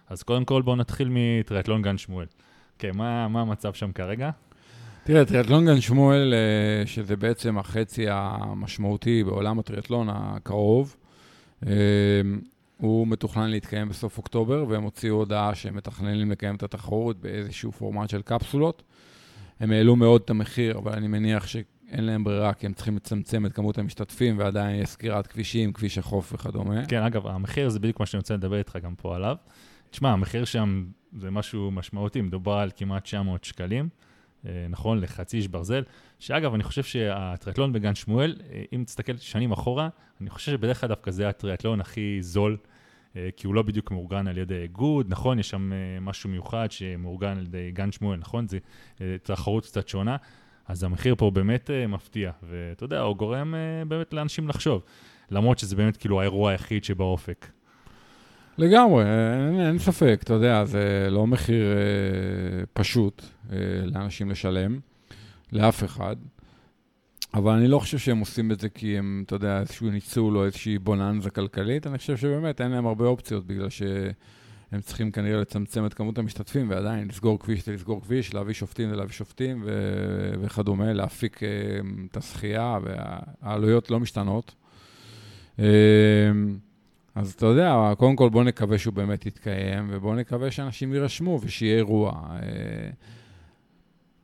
אז 0.10 0.24
קודם 0.24 0.46
כל 0.46 0.62
בואו 0.62 0.76
נתחיל 0.76 1.08
מטריאטלון 1.12 1.82
גן 1.82 1.98
שמואל. 1.98 2.26
כן, 2.80 2.92
מה, 2.94 3.28
מה 3.28 3.42
המצב 3.42 3.74
שם 3.74 3.92
כרגע? 3.92 4.30
תראה, 5.04 5.26
טריאטלון 5.26 5.66
גן 5.66 5.82
שמואל, 5.82 6.34
שזה 6.86 7.16
בעצם 7.16 7.58
החצי 7.58 8.06
המשמעותי 8.10 9.24
בעולם 9.24 9.60
הטריאטלון 9.60 10.08
הקרוב, 10.12 10.96
הוא 12.78 13.08
מתוכנן 13.08 13.50
להתקיים 13.50 13.90
בסוף 13.90 14.18
אוקטובר, 14.18 14.66
והם 14.68 14.84
הוציאו 14.84 15.16
הודעה 15.16 15.56
שהם 15.56 15.76
מתכננים 15.76 16.32
לקיים 16.32 16.56
את 16.56 16.64
התחרות 16.64 17.22
באיזשהו 17.22 17.72
פורמט 17.72 18.10
של 18.10 18.22
קפסולות. 18.22 18.84
הם 19.60 19.72
העלו 19.72 19.96
מאוד 19.96 20.22
את 20.26 20.30
המחיר, 20.30 20.78
אבל 20.78 20.92
אני 20.92 21.08
מניח 21.08 21.48
שאין 21.48 22.04
להם 22.04 22.24
ברירה, 22.24 22.54
כי 22.54 22.66
הם 22.66 22.74
צריכים 22.74 22.96
לצמצם 22.96 23.46
את 23.46 23.54
כמות 23.54 23.78
המשתתפים, 23.78 24.40
ועדיין 24.40 24.82
יש 24.82 24.90
סגירת 24.90 25.28
כבישים, 25.28 25.74
כביש 25.74 25.98
החוף 25.98 26.34
וכדומה. 26.34 26.86
כן, 26.86 27.04
אגב, 27.04 27.28
המחיר 27.28 27.70
זה 27.70 27.80
בדיוק 27.80 28.00
מה 28.00 28.06
שאני 28.06 28.20
רוצה 28.20 28.34
לדבר 28.34 28.58
איתך 28.58 28.78
גם 28.84 28.96
פה 28.96 29.16
עליו. 29.16 29.36
תשמע, 29.90 30.12
המחיר 30.12 30.46
שם 30.46 30.86
זה 31.20 31.32
משהו 31.32 31.72
משמעותי, 31.72 32.22
מדובר 32.22 32.54
על 32.54 32.72
כמעט 32.76 33.04
900 33.04 33.44
שקלים, 33.44 33.90
נכון, 34.70 35.00
לחצי 35.00 35.38
איש 35.38 35.48
ברזל, 35.48 35.84
שאגב, 36.20 36.54
אני 36.54 36.64
חושב 36.64 36.84
שהטריאטלון 36.84 37.74
בגן 37.74 37.96
שמואל, 37.96 38.36
אה, 38.52 38.64
אם 38.74 38.84
תסתכל 38.86 39.18
שנים 39.18 39.52
אחורה, 39.52 39.90
אני 40.22 40.30
חושב 40.30 40.52
שבדרך 40.52 40.82
כלל 40.82 40.90
דווקא 40.90 41.12
זה 41.12 41.30
הטריאטלון 41.30 41.82
הכי 41.82 42.18
זול, 42.22 42.58
אה, 43.16 43.30
כי 43.38 43.48
הוא 43.48 43.56
לא 43.56 43.62
בדיוק 43.62 43.92
מאורגן 43.92 44.28
על 44.28 44.38
ידי 44.38 44.62
איגוד, 44.62 45.06
נכון? 45.10 45.40
יש 45.40 45.50
שם 45.50 45.72
משהו 46.02 46.30
מיוחד 46.30 46.72
שמאורגן 46.72 47.38
על 47.38 47.44
ידי 47.44 47.72
גן 47.72 47.92
שמואל, 47.92 48.20
נכון? 48.20 48.48
זו 48.48 48.58
תחרות 49.24 49.66
קצת 49.66 49.88
שונה. 49.88 50.18
אז 50.68 50.84
המחיר 50.84 51.16
פה 51.16 51.32
באמת 51.32 51.70
מפתיע, 51.88 52.32
ואתה 52.44 52.84
יודע, 52.84 53.00
הוא 53.00 53.16
גורם 53.16 53.54
באמת 53.88 54.14
לאנשים 54.14 54.50
לחשוב, 54.50 54.84
למרות 55.32 55.60
שזה 55.60 55.76
באמת 55.76 55.98
כאילו 55.98 56.22
האירוע 56.22 56.52
היחיד 56.52 56.84
שבאופק. 56.84 57.48
לגמרי, 58.58 59.04
אין, 59.04 59.60
אין 59.60 59.80
ספק, 59.80 60.20
אתה 60.24 60.34
יודע, 60.34 60.66
זה 60.66 61.08
לא 61.12 61.28
מחיר 61.28 61.66
אה, 61.66 62.66
פשוט 62.74 63.22
אה, 63.52 63.58
לאנשים 63.84 64.30
לשלם, 64.30 64.80
לאף 65.52 65.84
אחד. 65.84 66.16
אבל 67.34 67.52
אני 67.54 67.68
לא 67.68 67.80
חושב 67.80 67.98
שהם 67.98 68.20
עושים 68.20 68.52
את 68.52 68.60
זה 68.60 68.70
כי 68.70 68.98
הם, 68.98 69.24
אתה 69.26 69.36
יודע, 69.36 69.60
איזשהו 69.60 69.90
ניצול 69.90 70.38
או 70.38 70.46
איזושהי 70.46 70.78
בוננזה 70.78 71.30
כלכלית, 71.30 71.88
אני 71.88 71.98
חושב 71.98 72.18
שבאמת 72.18 72.62
אין 72.62 72.72
להם 72.72 72.88
הרבה 72.88 73.06
אופציות, 73.06 73.48
בגלל 73.48 73.70
שהם 73.70 74.82
צריכים 74.82 75.12
כנראה 75.12 75.42
לצמצם 75.42 75.86
את 75.86 75.94
כמות 75.94 76.18
המשתתפים, 76.18 76.70
ועדיין 76.70 77.08
לסגור 77.08 77.40
כביש 77.40 77.66
זה 77.66 77.74
לסגור 77.74 78.02
כביש, 78.02 78.34
להביא 78.34 78.54
שופטים 78.54 78.90
זה 78.90 78.96
להביא 78.96 79.14
שופטים 79.14 79.62
ו- 79.66 80.34
וכדומה, 80.42 80.94
להפיק 80.94 81.44
אה, 81.44 81.50
את 82.12 82.18
השחייה, 82.18 82.80
והעלויות 82.84 83.92
לא 83.92 84.00
משתנות. 84.00 84.56
אה, 85.60 85.66
אז 87.18 87.34
אתה 87.34 87.46
יודע, 87.46 87.94
קודם 87.98 88.16
כל 88.16 88.30
בוא 88.30 88.44
נקווה 88.44 88.78
שהוא 88.78 88.94
באמת 88.94 89.26
יתקיים, 89.26 89.88
ובוא 89.92 90.16
נקווה 90.16 90.52
שאנשים 90.52 90.94
יירשמו 90.94 91.40
ושיהיה 91.42 91.78
אירוע. 91.78 92.12
אה, 92.32 92.90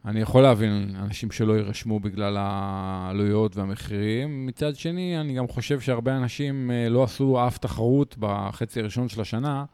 אני 0.06 0.20
יכול 0.20 0.42
להבין 0.42 0.96
אנשים 1.00 1.32
שלא 1.32 1.54
יירשמו 1.54 2.00
בגלל 2.00 2.38
העלויות 2.40 3.58
והמחירים. 3.58 4.46
מצד 4.46 4.76
שני, 4.76 5.22
אני 5.22 5.34
גם 5.34 5.48
חושב 5.48 5.80
שהרבה 5.80 6.18
אנשים 6.18 6.72
אה, 6.72 6.90
לא 6.90 7.04
עשו 7.04 7.48
אף 7.48 7.58
תחרות 7.58 8.16
בחצי 8.20 8.80
הראשון 8.80 9.10
של 9.10 9.22
השנה. 9.22 9.66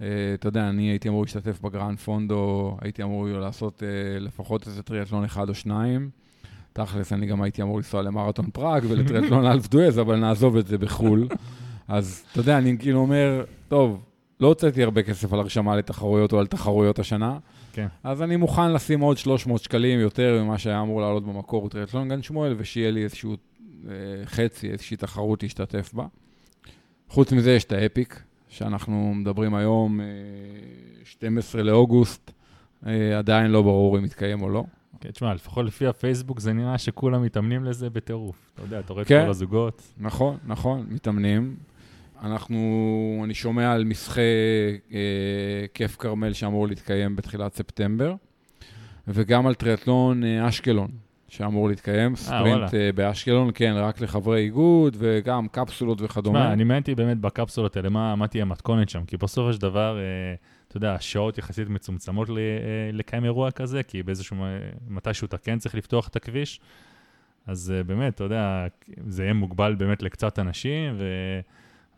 אה, 0.00 0.06
אתה 0.34 0.48
יודע, 0.48 0.68
אני 0.68 0.82
הייתי 0.82 1.08
אמור 1.08 1.22
להשתתף 1.22 1.60
בגרנד 1.60 1.98
פונדו, 1.98 2.76
הייתי 2.80 3.02
אמור 3.02 3.28
לעשות 3.28 3.82
לפחות 4.20 4.66
איזה 4.66 4.82
טריאטלון 4.82 5.24
אחד 5.24 5.48
או 5.48 5.54
שניים. 5.54 6.10
תכלס, 6.72 7.12
אני 7.12 7.26
גם 7.26 7.42
הייתי 7.42 7.62
אמור 7.62 7.76
לנסוע 7.76 8.02
למרתון 8.02 8.50
פראג 8.50 8.84
ולטריאטלון 8.88 9.46
אלפ 9.52 9.68
ד'ואז, 9.68 9.98
אבל 10.00 10.16
נעזוב 10.16 10.56
את 10.56 10.66
זה 10.66 10.78
בחו"ל. 10.78 11.28
אז 11.88 12.24
אתה 12.32 12.40
יודע, 12.40 12.58
אני 12.58 12.78
כאילו 12.78 12.98
אומר, 12.98 13.44
טוב, 13.68 14.02
לא 14.40 14.46
הוצאתי 14.46 14.82
הרבה 14.82 15.02
כסף 15.02 15.32
על 15.32 15.40
הרשמה 15.40 15.76
לתחרויות 15.76 16.32
או 16.32 16.38
על 16.38 16.46
תחרויות 16.46 16.98
השנה, 16.98 17.38
כן. 17.72 17.86
אז 18.04 18.22
אני 18.22 18.36
מוכן 18.36 18.72
לשים 18.72 19.00
עוד 19.00 19.18
300 19.18 19.62
שקלים 19.62 20.00
יותר 20.00 20.42
ממה 20.44 20.58
שהיה 20.58 20.80
אמור 20.80 21.00
לעלות 21.00 21.26
במקור 21.26 21.68
טריאטלון 21.68 22.08
גן 22.08 22.22
שמואל, 22.22 22.54
ושיהיה 22.58 22.90
לי 22.90 23.04
איזשהו 23.04 23.36
אה, 23.88 23.92
חצי, 24.24 24.70
איזושהי 24.70 24.96
תחרות 24.96 25.42
להשתתף 25.42 25.94
בה. 25.94 26.06
חוץ 27.08 27.32
מזה 27.32 27.52
יש 27.52 27.64
את 27.64 27.72
האפיק, 27.72 28.22
שאנחנו 28.48 29.14
מדברים 29.14 29.54
היום, 29.54 30.00
אה, 30.00 30.06
12 31.04 31.62
לאוגוסט, 31.62 32.30
אה, 32.86 33.18
עדיין 33.18 33.50
לא 33.50 33.62
ברור 33.62 33.98
אם 33.98 34.04
יתקיים 34.04 34.42
או 34.42 34.48
לא. 34.48 34.64
כן, 35.00 35.10
תשמע, 35.10 35.34
לפחות 35.34 35.66
לפי 35.66 35.86
הפייסבוק 35.86 36.40
זה 36.40 36.52
נראה 36.52 36.78
שכולם 36.78 37.22
מתאמנים 37.22 37.64
לזה 37.64 37.90
בטירוף. 37.90 38.50
אתה 38.54 38.62
יודע, 38.62 38.80
אתה 38.80 38.92
רואה 38.92 39.04
כן. 39.04 39.20
את 39.20 39.24
כל 39.24 39.30
הזוגות. 39.30 39.82
נכון, 39.98 40.36
נכון, 40.46 40.86
מתאמנים. 40.88 41.56
אנחנו, 42.22 43.20
אני 43.24 43.34
שומע 43.34 43.72
על 43.72 43.84
מסחי 43.84 44.20
אה, 44.92 44.98
כיף 45.74 45.96
כרמל 45.96 46.32
שאמור 46.32 46.68
להתקיים 46.68 47.16
בתחילת 47.16 47.54
ספטמבר, 47.54 48.14
וגם 49.08 49.46
על 49.46 49.54
טריאטלון 49.54 50.24
אה, 50.24 50.48
אשקלון, 50.48 50.90
שאמור 51.28 51.68
להתקיים, 51.68 52.10
אה, 52.12 52.16
ספרינט 52.16 52.74
אה, 52.74 52.90
באשקלון, 52.94 53.50
כן, 53.54 53.72
רק 53.76 54.00
לחברי 54.00 54.40
איגוד, 54.40 54.96
וגם 54.98 55.48
קפסולות 55.48 56.02
וכדומה. 56.02 56.38
תשמע, 56.38 56.52
אני 56.52 56.64
מעניין 56.64 56.96
באמת 56.96 57.18
בקפסולות 57.18 57.76
האלה, 57.76 57.88
מה, 57.88 58.16
מה 58.16 58.28
תהיה 58.28 58.42
המתכונת 58.42 58.88
שם, 58.88 59.04
כי 59.04 59.16
בסופו 59.16 59.52
של 59.52 59.60
דבר, 59.60 59.98
אה, 59.98 60.34
אתה 60.68 60.76
יודע, 60.76 60.94
השעות 60.94 61.38
יחסית 61.38 61.68
מצומצמות 61.68 62.28
ל, 62.28 62.38
אה, 62.38 62.40
לקיים 62.92 63.24
אירוע 63.24 63.50
כזה, 63.50 63.82
כי 63.82 64.02
באיזשהו, 64.02 64.36
מתישהו 64.88 65.26
אתה 65.26 65.38
כן 65.38 65.58
צריך 65.58 65.74
לפתוח 65.74 66.08
את 66.08 66.16
הכביש, 66.16 66.60
אז 67.46 67.72
אה, 67.76 67.82
באמת, 67.82 68.14
אתה 68.14 68.24
יודע, 68.24 68.66
זה 69.06 69.22
יהיה 69.22 69.34
מוגבל 69.34 69.74
באמת 69.74 70.02
לקצת 70.02 70.38
אנשים, 70.38 70.94
ו... 70.98 71.04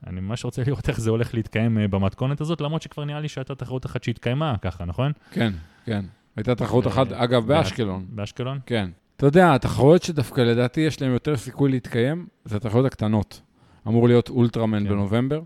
אני 0.06 0.20
ממש 0.20 0.44
רוצה 0.44 0.62
לראות 0.66 0.88
איך 0.88 1.00
זה 1.00 1.10
הולך 1.10 1.34
להתקיים 1.34 1.78
אה, 1.78 1.88
במתכונת 1.88 2.40
הזאת, 2.40 2.60
למרות 2.60 2.82
שכבר 2.82 3.04
נראה 3.04 3.20
לי 3.20 3.28
שהייתה 3.28 3.54
תחרות 3.54 3.86
אחת 3.86 4.04
שהתקיימה 4.04 4.56
ככה, 4.62 4.84
נכון? 4.84 5.12
כן, 5.30 5.52
כן. 5.84 6.04
הייתה 6.36 6.54
תחרות 6.54 6.86
אחת, 6.86 7.12
אגב, 7.12 7.46
באשקלון. 7.46 8.06
באשקלון? 8.08 8.58
כן. 8.66 8.90
אתה 9.16 9.26
יודע, 9.26 9.54
התחרויות 9.54 10.02
שדווקא 10.02 10.40
לדעתי 10.40 10.80
יש 10.80 11.02
להן 11.02 11.12
יותר 11.12 11.36
סיכוי 11.36 11.70
להתקיים, 11.70 12.26
זה 12.44 12.56
התחרויות 12.56 12.86
הקטנות. 12.86 13.40
אמור 13.88 14.08
להיות 14.08 14.28
אולטראמן 14.28 14.84
כן. 14.84 14.88
בנובמבר. 14.88 15.42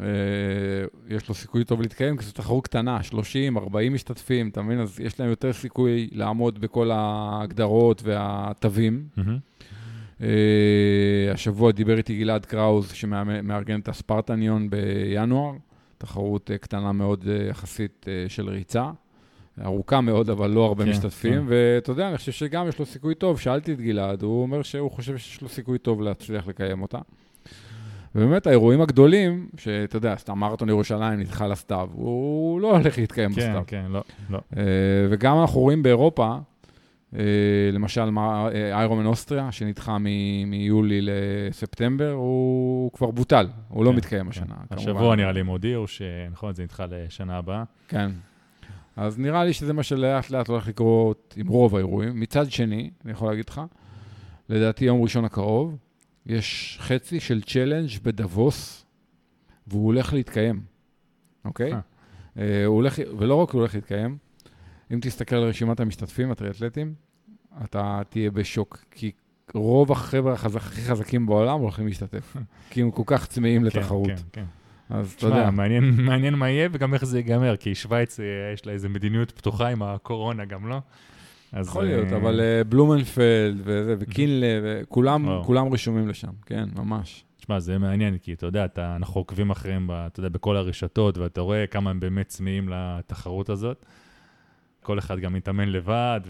אה, 0.00 0.06
יש 1.08 1.28
לו 1.28 1.34
סיכוי 1.34 1.64
טוב 1.64 1.80
להתקיים, 1.80 2.16
כי 2.16 2.24
זו 2.24 2.32
תחרות 2.32 2.64
קטנה, 2.64 3.02
30, 3.02 3.58
40 3.58 3.92
משתתפים, 3.92 4.48
אתה 4.48 4.62
מבין? 4.62 4.80
אז 4.80 5.00
יש 5.00 5.20
להם 5.20 5.30
יותר 5.30 5.52
סיכוי 5.52 6.08
לעמוד 6.12 6.60
בכל 6.60 6.90
ההגדרות 6.90 8.02
והתווים. 8.04 9.08
Mm-hmm. 9.18 9.20
Uh, 10.20 10.24
השבוע 11.34 11.72
דיבר 11.72 11.96
איתי 11.96 12.18
גלעד 12.18 12.46
קראוז, 12.46 12.92
שמארגן 12.92 13.80
את 13.80 13.88
הספרטניון 13.88 14.70
בינואר, 14.70 15.52
תחרות 15.98 16.50
uh, 16.50 16.58
קטנה 16.58 16.92
מאוד 16.92 17.24
uh, 17.24 17.50
יחסית 17.50 18.06
של 18.28 18.48
ריצה. 18.48 18.90
ארוכה 19.64 20.00
מאוד, 20.00 20.30
אבל 20.30 20.50
לא 20.50 20.64
הרבה 20.64 20.84
כן, 20.84 20.90
משתתפים, 20.90 21.32
כן. 21.32 21.44
ואתה 21.48 21.90
יודע, 21.90 22.08
אני 22.08 22.16
חושב 22.16 22.32
שגם 22.32 22.68
יש 22.68 22.78
לו 22.78 22.86
סיכוי 22.86 23.14
טוב. 23.14 23.40
שאלתי 23.40 23.72
את 23.72 23.80
גלעד, 23.80 24.22
הוא 24.22 24.42
אומר 24.42 24.62
שהוא 24.62 24.90
חושב 24.90 25.16
שיש 25.16 25.42
לו 25.42 25.48
סיכוי 25.48 25.78
טוב 25.78 26.02
להצליח 26.02 26.46
לקיים 26.46 26.82
אותה. 26.82 26.98
ובאמת, 28.14 28.46
האירועים 28.46 28.80
הגדולים, 28.80 29.48
שאתה 29.56 29.96
יודע, 29.96 30.16
סתם 30.16 30.38
מרתון 30.38 30.68
ירושלים 30.68 31.20
נדחה 31.20 31.46
לסתיו, 31.46 31.88
הוא 31.92 32.60
לא 32.60 32.76
הולך 32.76 32.98
להתקיים 32.98 33.32
כן, 33.32 33.36
בסתיו. 33.36 33.62
כן, 33.66 33.82
כן, 33.86 33.92
לא, 33.92 34.02
לא. 34.30 34.38
וגם 35.10 35.40
אנחנו 35.40 35.60
רואים 35.60 35.82
באירופה, 35.82 36.36
אה, 37.14 37.20
למשל, 37.72 38.10
איירומן 38.72 39.06
אוסטריה, 39.06 39.52
שנדחה 39.52 39.98
מיולי 40.46 41.00
לספטמבר, 41.02 42.10
הוא 42.10 42.92
כבר 42.92 43.10
בוטל, 43.10 43.46
הוא 43.68 43.84
לא 43.84 43.90
כן, 43.90 43.96
מתקיים 43.96 44.24
כן. 44.24 44.30
השנה. 44.30 44.54
השבוע 44.70 45.16
נראה 45.16 45.32
לי 45.32 45.40
הם 45.40 45.46
הודיעו 45.46 45.86
שנכון, 45.86 46.54
זה 46.54 46.62
נדחה 46.62 46.86
לשנה 46.90 47.36
הבאה. 47.36 47.64
כן. 47.88 48.10
אז 48.96 49.18
נראה 49.18 49.44
לי 49.44 49.52
שזה 49.52 49.72
מה 49.72 49.82
שלאט 49.82 50.30
לאט 50.30 50.48
הולך 50.48 50.68
לקרות 50.68 51.34
עם 51.36 51.46
רוב 51.46 51.76
האירועים. 51.76 52.20
מצד 52.20 52.50
שני, 52.50 52.90
אני 53.04 53.12
יכול 53.12 53.30
להגיד 53.30 53.48
לך, 53.48 53.60
לדעתי 54.48 54.84
יום 54.84 55.02
ראשון 55.02 55.24
הקרוב, 55.24 55.76
יש 56.26 56.78
חצי 56.80 57.20
של 57.20 57.42
צ'לנג' 57.42 57.90
בדבוס, 58.02 58.86
והוא 59.66 59.86
הולך 59.86 60.12
להתקיים, 60.12 60.60
אוקיי? 61.44 61.72
אה. 61.72 61.80
אה, 62.38 62.64
הוא 62.64 62.74
הולך, 62.74 62.98
ולא 63.18 63.34
רק 63.34 63.50
הוא 63.50 63.60
הולך 63.60 63.74
להתקיים, 63.74 64.18
אם 64.92 64.98
תסתכל 65.02 65.36
על 65.36 65.42
רשימת 65.42 65.80
המשתתפים, 65.80 66.30
הטריאטלטים, 66.30 66.94
אתה 67.64 68.00
תהיה 68.08 68.30
בשוק, 68.30 68.84
כי 68.90 69.12
רוב 69.54 69.92
החבר'ה 69.92 70.32
החזק, 70.32 70.56
הכי 70.56 70.80
חזקים 70.80 71.26
בעולם 71.26 71.60
הולכים 71.60 71.86
להשתתף, 71.86 72.36
כי 72.70 72.82
הם 72.82 72.90
כל 72.90 73.02
כך 73.06 73.26
צמאים 73.26 73.60
כן, 73.60 73.66
לתחרות. 73.66 74.08
כן, 74.08 74.14
כן. 74.32 74.44
אז 74.90 75.14
אתה 75.18 75.26
יודע. 75.26 75.50
מעניין, 75.50 75.84
מעניין 76.00 76.34
מה 76.34 76.50
יהיה 76.50 76.68
וגם 76.72 76.94
איך 76.94 77.04
זה 77.04 77.18
ייגמר, 77.18 77.56
כי 77.56 77.74
שווייץ, 77.74 78.20
אה, 78.20 78.24
יש 78.54 78.66
לה 78.66 78.72
איזו 78.72 78.88
מדיניות 78.88 79.30
פתוחה 79.30 79.68
עם 79.68 79.82
הקורונה 79.82 80.44
גם, 80.44 80.68
לא? 80.68 80.80
יכול 81.60 81.84
להיות, 81.84 82.12
uh... 82.12 82.16
אבל 82.16 82.40
uh, 82.40 82.68
בלומנפלד 82.68 83.60
וזה, 83.64 83.96
וקינלה, 83.98 84.60
וכולם 84.62 85.42
כולם 85.44 85.72
רשומים 85.72 86.08
לשם, 86.08 86.32
כן, 86.46 86.68
ממש. 86.76 87.24
תשמע, 87.36 87.60
זה 87.60 87.78
מעניין, 87.78 88.18
כי 88.18 88.32
אתה 88.32 88.46
יודע, 88.46 88.64
אתה, 88.64 88.96
אנחנו 88.96 89.20
עוקבים 89.20 89.50
אחריהם, 89.50 89.90
אתה 89.90 90.20
יודע, 90.20 90.28
בכל 90.28 90.56
הרשתות, 90.56 91.18
ואתה 91.18 91.40
רואה 91.40 91.66
כמה 91.66 91.90
הם 91.90 92.00
באמת 92.00 92.28
צמאים 92.28 92.68
לתחרות 92.68 93.48
הזאת. 93.48 93.86
כל 94.82 94.98
אחד 94.98 95.18
גם 95.18 95.32
מתאמן 95.32 95.68
לבד, 95.68 96.20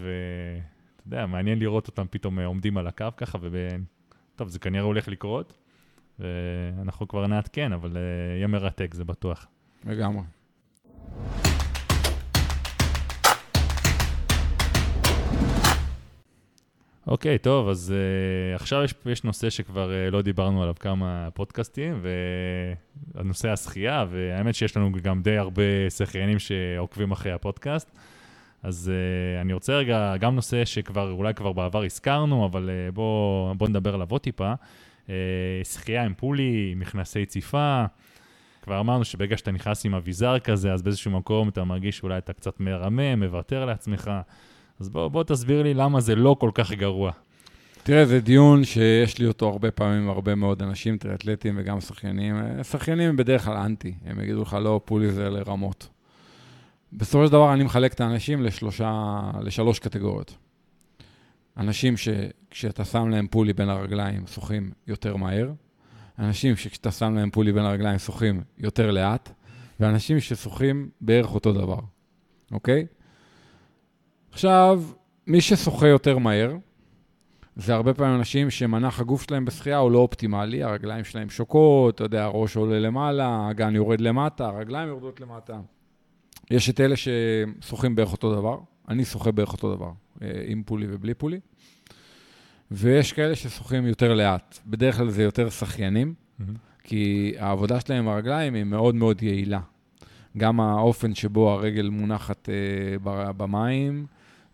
יודע, 1.05 1.25
מעניין 1.25 1.59
לראות 1.59 1.87
אותם 1.87 2.05
פתאום 2.09 2.39
אה, 2.39 2.45
עומדים 2.45 2.77
על 2.77 2.87
הקו 2.87 3.05
ככה, 3.17 3.37
וטוב, 3.41 4.47
זה 4.47 4.59
כנראה 4.59 4.83
הולך 4.83 5.07
לקרות, 5.07 5.57
ואנחנו 6.19 7.07
כבר 7.07 7.27
נעדכן, 7.27 7.73
אבל 7.73 7.91
uh, 7.91 7.97
יהיה 8.37 8.47
מרתק, 8.47 8.93
זה 8.93 9.03
בטוח. 9.03 9.47
לגמרי. 9.85 10.23
אוקיי, 17.07 17.35
okay, 17.35 17.39
טוב, 17.39 17.69
אז 17.69 17.93
uh, 17.93 18.55
עכשיו 18.55 18.83
יש, 18.83 18.93
יש 19.05 19.23
נושא 19.23 19.49
שכבר 19.49 19.89
uh, 19.89 20.11
לא 20.11 20.21
דיברנו 20.21 20.63
עליו 20.63 20.75
כמה 20.79 21.29
פודקאסטים, 21.33 22.01
והנושא 23.15 23.49
השחייה, 23.49 24.05
והאמת 24.09 24.55
שיש 24.55 24.77
לנו 24.77 24.91
גם 25.01 25.21
די 25.21 25.37
הרבה 25.37 25.89
שחיינים 25.89 26.39
שעוקבים 26.39 27.11
אחרי 27.11 27.31
הפודקאסט. 27.31 27.91
אז 28.65 28.91
uh, 28.91 29.41
אני 29.41 29.53
רוצה 29.53 29.73
רגע, 29.73 30.17
גם 30.17 30.35
נושא 30.35 30.65
שכבר, 30.65 31.11
אולי 31.11 31.33
כבר 31.33 31.51
בעבר 31.51 31.83
הזכרנו, 31.83 32.45
אבל 32.45 32.69
uh, 32.69 32.91
בואו 32.91 33.53
בוא 33.57 33.67
נדבר 33.67 33.93
עליו 33.93 34.07
עוד 34.09 34.21
טיפה. 34.21 34.53
Uh, 35.07 35.09
שחייה 35.63 36.03
עם 36.03 36.13
פולי, 36.17 36.73
מכנסי 36.77 37.25
ציפה. 37.25 37.85
כבר 38.61 38.79
אמרנו 38.79 39.05
שברגע 39.05 39.37
שאתה 39.37 39.51
נכנס 39.51 39.85
עם 39.85 39.93
אביזר 39.93 40.39
כזה, 40.39 40.73
אז 40.73 40.81
באיזשהו 40.81 41.11
מקום 41.11 41.49
אתה 41.49 41.63
מרגיש 41.63 41.97
שאולי 41.97 42.17
אתה 42.17 42.33
קצת 42.33 42.59
מרמם, 42.59 43.23
מוותר 43.23 43.65
לעצמך. 43.65 44.11
אז 44.79 44.89
בוא, 44.89 45.07
בוא 45.07 45.23
תסביר 45.23 45.63
לי 45.63 45.73
למה 45.73 45.99
זה 45.99 46.15
לא 46.15 46.35
כל 46.39 46.51
כך 46.53 46.71
גרוע. 46.71 47.11
תראה, 47.83 48.05
זה 48.05 48.19
דיון 48.19 48.63
שיש 48.63 49.19
לי 49.19 49.27
אותו 49.27 49.49
הרבה 49.49 49.71
פעמים 49.71 50.09
הרבה 50.09 50.35
מאוד 50.35 50.61
אנשים, 50.61 50.97
טריאטלטים 50.97 51.55
וגם 51.57 51.81
שחיינים. 51.81 52.35
שחיינים 52.63 53.09
הם 53.09 53.15
בדרך 53.15 53.45
כלל 53.45 53.57
אנטי, 53.57 53.93
הם 54.05 54.19
יגידו 54.19 54.41
לך, 54.41 54.57
לא, 54.61 54.81
פולי 54.85 55.11
זה 55.11 55.29
לרמות. 55.29 55.94
בסופו 56.97 57.25
של 57.25 57.31
דבר 57.31 57.53
אני 57.53 57.63
מחלק 57.63 57.93
את 57.93 58.01
האנשים 58.01 58.43
לשלושה, 58.43 59.21
לשלוש 59.41 59.79
קטגוריות. 59.79 60.37
אנשים 61.57 61.97
שכשאתה 61.97 62.85
שם 62.85 63.09
להם 63.09 63.27
פולי 63.27 63.53
בין 63.53 63.69
הרגליים 63.69 64.27
שוחים 64.27 64.71
יותר 64.87 65.15
מהר, 65.15 65.51
אנשים 66.19 66.55
שכשאתה 66.55 66.91
שם 66.91 67.15
להם 67.15 67.29
פולי 67.29 67.53
בין 67.53 67.65
הרגליים 67.65 67.99
שוחים 67.99 68.41
יותר 68.57 68.91
לאט, 68.91 69.31
ואנשים 69.79 70.19
ששוחים 70.19 70.89
בערך 71.01 71.33
אותו 71.33 71.53
דבר, 71.53 71.79
אוקיי? 72.51 72.85
עכשיו, 74.31 74.83
מי 75.27 75.41
ששוחה 75.41 75.87
יותר 75.87 76.17
מהר, 76.17 76.55
זה 77.55 77.73
הרבה 77.73 77.93
פעמים 77.93 78.15
אנשים 78.15 78.49
שמנח 78.49 78.99
הגוף 78.99 79.23
שלהם 79.23 79.45
בשחייה 79.45 79.77
הוא 79.77 79.91
לא 79.91 79.97
אופטימלי, 79.97 80.63
הרגליים 80.63 81.03
שלהם 81.03 81.29
שוקות, 81.29 81.95
אתה 81.95 82.03
יודע, 82.03 82.23
הראש 82.23 82.55
עולה 82.55 82.79
למעלה, 82.79 83.27
האגן 83.27 83.75
יורד 83.75 84.01
למטה, 84.01 84.47
הרגליים 84.47 84.87
יורדות 84.87 85.19
למטה. 85.21 85.59
יש 86.51 86.69
את 86.69 86.79
אלה 86.81 86.95
ששוחים 86.95 87.95
בערך 87.95 88.11
אותו 88.11 88.35
דבר, 88.35 88.57
אני 88.89 89.05
שוחה 89.05 89.31
בערך 89.31 89.53
אותו 89.53 89.75
דבר, 89.75 89.91
אה, 90.21 90.27
עם 90.47 90.63
פולי 90.65 90.87
ובלי 90.89 91.13
פולי, 91.13 91.39
ויש 92.71 93.13
כאלה 93.13 93.35
ששוחים 93.35 93.85
יותר 93.85 94.13
לאט. 94.13 94.59
בדרך 94.65 94.97
כלל 94.97 95.09
זה 95.09 95.23
יותר 95.23 95.49
שחיינים, 95.49 96.13
Mm-hmm. 96.39 96.43
כי 96.83 97.33
העבודה 97.39 97.79
שלהם 97.79 97.99
עם 98.03 98.13
הרגליים 98.13 98.53
היא 98.53 98.63
מאוד 98.63 98.95
מאוד 98.95 99.23
יעילה. 99.23 99.59
גם 100.37 100.59
האופן 100.59 101.15
שבו 101.15 101.51
הרגל 101.51 101.89
מונחת 101.89 102.49
אה, 102.49 103.31
במים, 103.37 104.05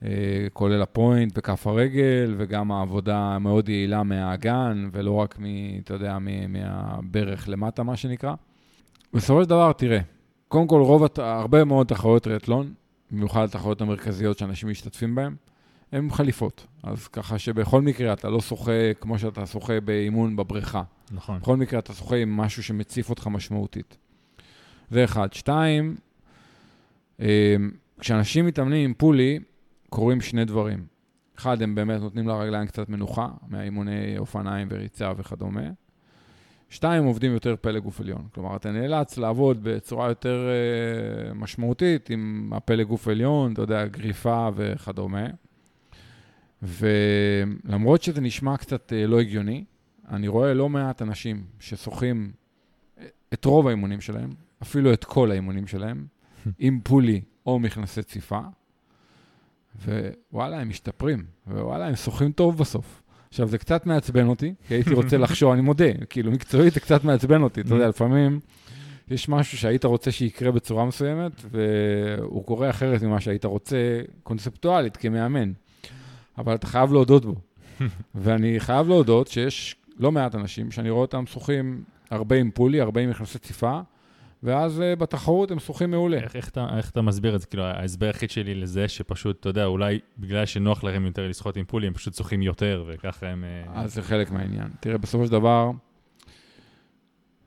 אה, 0.03 0.09
כולל 0.53 0.81
הפוינט 0.81 1.37
בכף 1.37 1.67
הרגל, 1.67 2.35
וגם 2.37 2.71
העבודה 2.71 3.17
המאוד 3.17 3.69
יעילה 3.69 4.03
מהאגן, 4.03 4.89
ולא 4.91 5.11
רק, 5.11 5.39
מ, 5.39 5.45
אתה 5.83 5.93
יודע, 5.93 6.17
מ- 6.19 6.53
מהברך 6.53 7.49
למטה, 7.49 7.83
מה 7.83 7.95
שנקרא. 7.95 8.33
בסופו 9.13 9.43
של 9.43 9.49
דבר, 9.49 9.71
תראה, 9.73 9.99
קודם 10.51 10.67
כל, 10.67 10.81
רוב, 10.81 11.03
הרבה 11.17 11.63
מאוד 11.63 11.87
תחרויות 11.87 12.23
טריאטלון, 12.23 12.73
במיוחד 13.11 13.43
התחרויות 13.43 13.81
המרכזיות 13.81 14.37
שאנשים 14.37 14.69
משתתפים 14.69 15.15
בהן, 15.15 15.35
הן 15.91 16.09
חליפות. 16.09 16.67
אז 16.83 17.07
ככה 17.07 17.39
שבכל 17.39 17.81
מקרה 17.81 18.13
אתה 18.13 18.29
לא 18.29 18.41
שוחה 18.41 18.93
כמו 18.99 19.19
שאתה 19.19 19.45
שוחה 19.45 19.79
באימון 19.79 20.35
בבריכה. 20.35 20.83
נכון. 21.11 21.39
בכל 21.39 21.57
מקרה 21.57 21.79
אתה 21.79 21.93
שוחה 21.93 22.15
עם 22.15 22.37
משהו 22.37 22.63
שמציף 22.63 23.09
אותך 23.09 23.27
משמעותית. 23.27 23.97
זה 24.89 25.03
אחד. 25.03 25.33
שתיים, 25.33 25.95
אה, 27.21 27.55
כשאנשים 27.99 28.45
מתאמנים 28.45 28.85
עם 28.85 28.93
פולי, 28.93 29.39
קורים 29.89 30.21
שני 30.21 30.45
דברים. 30.45 30.85
אחד, 31.37 31.61
הם 31.61 31.75
באמת 31.75 32.01
נותנים 32.01 32.27
לרגליים 32.27 32.67
קצת 32.67 32.89
מנוחה, 32.89 33.27
מהאימוני 33.47 34.17
אופניים 34.17 34.67
וריצה 34.71 35.11
וכדומה. 35.17 35.69
שתיים, 36.71 37.03
עובדים 37.03 37.33
יותר 37.33 37.55
פלג 37.61 37.83
גוף 37.83 37.99
עליון. 37.99 38.27
כלומר, 38.33 38.55
אתה 38.55 38.71
נאלץ 38.71 39.17
לעבוד 39.17 39.59
בצורה 39.63 40.07
יותר 40.07 40.49
uh, 40.49 41.33
משמעותית 41.33 42.09
עם 42.09 42.51
הפלג 42.55 42.87
גוף 42.87 43.07
עליון, 43.07 43.53
אתה 43.53 43.61
יודע, 43.61 43.87
גריפה 43.87 44.49
וכדומה. 44.55 45.25
ולמרות 46.61 48.03
שזה 48.03 48.21
נשמע 48.21 48.57
קצת 48.57 48.91
uh, 48.91 49.07
לא 49.07 49.19
הגיוני, 49.19 49.63
אני 50.09 50.27
רואה 50.27 50.53
לא 50.53 50.69
מעט 50.69 51.01
אנשים 51.01 51.43
ששוחים 51.59 52.31
את 53.33 53.45
רוב 53.45 53.67
האימונים 53.67 54.01
שלהם, 54.01 54.29
אפילו 54.61 54.93
את 54.93 55.03
כל 55.03 55.31
האימונים 55.31 55.67
שלהם, 55.67 56.05
עם 56.59 56.79
פולי 56.83 57.21
או 57.45 57.59
מכנסי 57.59 58.03
ציפה, 58.03 58.41
ווואלה, 59.85 60.59
הם 60.59 60.69
משתפרים, 60.69 61.25
ווואלה, 61.47 61.87
הם 61.87 61.95
שוחים 61.95 62.31
טוב 62.31 62.57
בסוף. 62.57 63.00
עכשיו, 63.31 63.47
זה 63.47 63.57
קצת 63.57 63.85
מעצבן 63.85 64.27
אותי, 64.27 64.53
כי 64.67 64.73
הייתי 64.73 64.93
רוצה 64.93 65.17
לחשוב, 65.17 65.51
אני 65.51 65.61
מודה, 65.61 65.93
כאילו, 66.09 66.31
מקצועית 66.31 66.73
זה 66.73 66.79
קצת 66.79 67.03
מעצבן 67.03 67.41
אותי, 67.41 67.61
אתה 67.61 67.73
יודע, 67.73 67.87
לפעמים 67.87 68.39
יש 69.11 69.29
משהו 69.29 69.57
שהיית 69.57 69.85
רוצה 69.85 70.11
שיקרה 70.11 70.51
בצורה 70.51 70.85
מסוימת, 70.85 71.31
והוא 71.51 72.45
קורה 72.45 72.69
אחרת 72.69 73.01
ממה 73.01 73.21
שהיית 73.21 73.45
רוצה 73.45 74.01
קונספטואלית 74.23 74.97
כמאמן. 74.97 75.51
אבל 76.37 76.55
אתה 76.55 76.67
חייב 76.67 76.93
להודות 76.93 77.25
בו. 77.25 77.35
ואני 78.15 78.59
חייב 78.59 78.87
להודות 78.87 79.27
שיש 79.27 79.75
לא 79.99 80.11
מעט 80.11 80.35
אנשים 80.35 80.71
שאני 80.71 80.89
רואה 80.89 81.01
אותם 81.01 81.25
שוחים 81.25 81.83
הרבה 82.09 82.35
עם 82.35 82.51
פולי, 82.51 82.81
הרבה 82.81 83.01
עם 83.01 83.09
מכנסי 83.09 83.39
ציפה, 83.39 83.79
ואז 84.43 84.79
uh, 84.79 84.99
בתחרות 84.99 85.51
הם 85.51 85.59
שוחים 85.59 85.91
מעולה. 85.91 86.17
איך, 86.17 86.35
איך, 86.35 86.49
אתה, 86.49 86.67
איך 86.77 86.89
אתה 86.89 87.01
מסביר 87.01 87.35
את 87.35 87.41
זה? 87.41 87.47
כאילו, 87.47 87.63
ההסבר 87.63 88.05
היחיד 88.05 88.31
שלי 88.31 88.55
לזה 88.55 88.87
שפשוט, 88.87 89.39
אתה 89.39 89.49
יודע, 89.49 89.65
אולי 89.65 89.99
בגלל 90.17 90.45
שנוח 90.45 90.83
להם 90.83 91.05
יותר 91.05 91.27
לשחות 91.27 91.57
עם 91.57 91.65
פולי, 91.65 91.87
הם 91.87 91.93
פשוט 91.93 92.13
שוחים 92.13 92.41
יותר, 92.41 92.83
וככה 92.87 93.27
הם... 93.27 93.43
אה, 93.43 93.81
אז 93.81 93.93
זה 93.93 94.01
חלק 94.01 94.31
מהעניין. 94.31 94.67
תראה, 94.79 94.97
בסופו 94.97 95.25
של 95.25 95.31
דבר, 95.31 95.71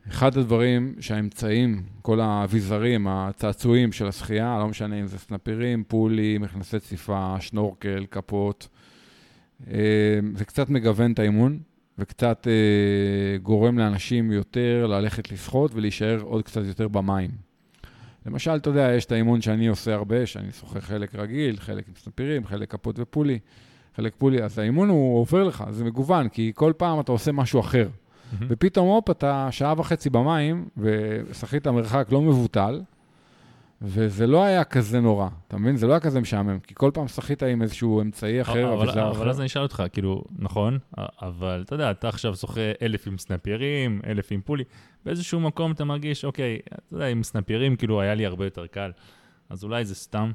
אחד 0.08 0.38
הדברים 0.38 0.94
שהאמצעים, 1.00 1.82
כל 2.02 2.20
האביזרים, 2.20 3.06
הצעצועים 3.08 3.92
של 3.92 4.06
השחייה, 4.06 4.58
לא 4.58 4.68
משנה 4.68 5.00
אם 5.00 5.06
זה 5.06 5.18
סנפירים, 5.18 5.84
פולי, 5.84 6.38
מכנסי 6.38 6.80
ציפה, 6.80 7.36
שנורקל, 7.40 8.06
כפות, 8.10 8.68
אה, 9.70 10.18
זה 10.34 10.44
קצת 10.44 10.70
מגוון 10.70 11.12
את 11.12 11.18
האימון, 11.18 11.58
וקצת 11.98 12.46
אה, 12.46 13.38
גורם 13.38 13.78
לאנשים 13.78 14.32
יותר 14.32 14.86
ללכת 14.86 15.32
לשחות 15.32 15.74
ולהישאר 15.74 16.20
עוד 16.20 16.42
קצת 16.42 16.62
יותר 16.64 16.88
במים. 16.88 17.30
למשל, 18.26 18.50
אתה 18.50 18.70
יודע, 18.70 18.92
יש 18.96 19.04
את 19.04 19.12
האימון 19.12 19.40
שאני 19.40 19.66
עושה 19.66 19.94
הרבה, 19.94 20.26
שאני 20.26 20.52
שוחה 20.52 20.80
חלק 20.80 21.14
רגיל, 21.14 21.56
חלק 21.56 21.88
עם 21.88 21.94
סנפירים, 21.96 22.46
חלק 22.46 22.70
כפות 22.70 22.98
ופולי, 22.98 23.38
חלק 23.96 24.14
פולי, 24.18 24.42
אז 24.42 24.58
האימון 24.58 24.88
הוא 24.88 25.18
עובר 25.18 25.44
לך, 25.44 25.64
זה 25.70 25.84
מגוון, 25.84 26.28
כי 26.28 26.52
כל 26.54 26.72
פעם 26.76 27.00
אתה 27.00 27.12
עושה 27.12 27.32
משהו 27.32 27.60
אחר. 27.60 27.88
מהמם. 28.32 28.46
ופתאום, 28.50 28.88
הופ, 28.88 29.10
אתה 29.10 29.48
שעה 29.50 29.74
וחצי 29.76 30.10
במים, 30.10 30.68
ושחית 30.76 31.66
מרחק 31.66 32.08
לא 32.10 32.22
מבוטל, 32.22 32.80
וזה 33.86 34.26
לא 34.26 34.44
היה 34.44 34.64
כזה 34.64 35.00
נורא, 35.00 35.28
אתה 35.48 35.58
מבין? 35.58 35.76
זה 35.76 35.86
לא 35.86 35.92
היה 35.92 36.00
כזה 36.00 36.20
משעמם, 36.20 36.58
כי 36.58 36.74
כל 36.76 36.90
פעם 36.94 37.08
שחית 37.08 37.42
עם 37.42 37.62
איזשהו 37.62 38.00
אמצעי 38.00 38.42
אחר, 38.42 38.72
אבל, 38.74 38.82
אביזר 38.82 39.10
אבל 39.10 39.12
אחר. 39.12 39.30
אז 39.30 39.40
אני 39.40 39.46
אשאל 39.46 39.62
אותך, 39.62 39.82
כאילו, 39.92 40.24
נכון, 40.38 40.78
אבל 41.22 41.62
אתה 41.66 41.74
יודע, 41.74 41.90
אתה 41.90 42.08
עכשיו 42.08 42.36
שוחה 42.36 42.60
אלף 42.82 43.06
עם 43.06 43.18
סנפיירים, 43.18 44.00
אלף 44.06 44.28
עם 44.30 44.40
פולי, 44.40 44.64
באיזשהו 45.04 45.40
מקום 45.40 45.72
אתה 45.72 45.84
מרגיש, 45.84 46.24
אוקיי, 46.24 46.58
אתה 46.74 46.94
יודע, 46.94 47.06
עם 47.06 47.22
סנפיירים, 47.22 47.76
כאילו, 47.76 48.00
היה 48.00 48.14
לי 48.14 48.26
הרבה 48.26 48.44
יותר 48.44 48.66
קל. 48.66 48.90
אז 49.50 49.64
אולי 49.64 49.84
זה 49.84 49.94
סתם, 49.94 50.32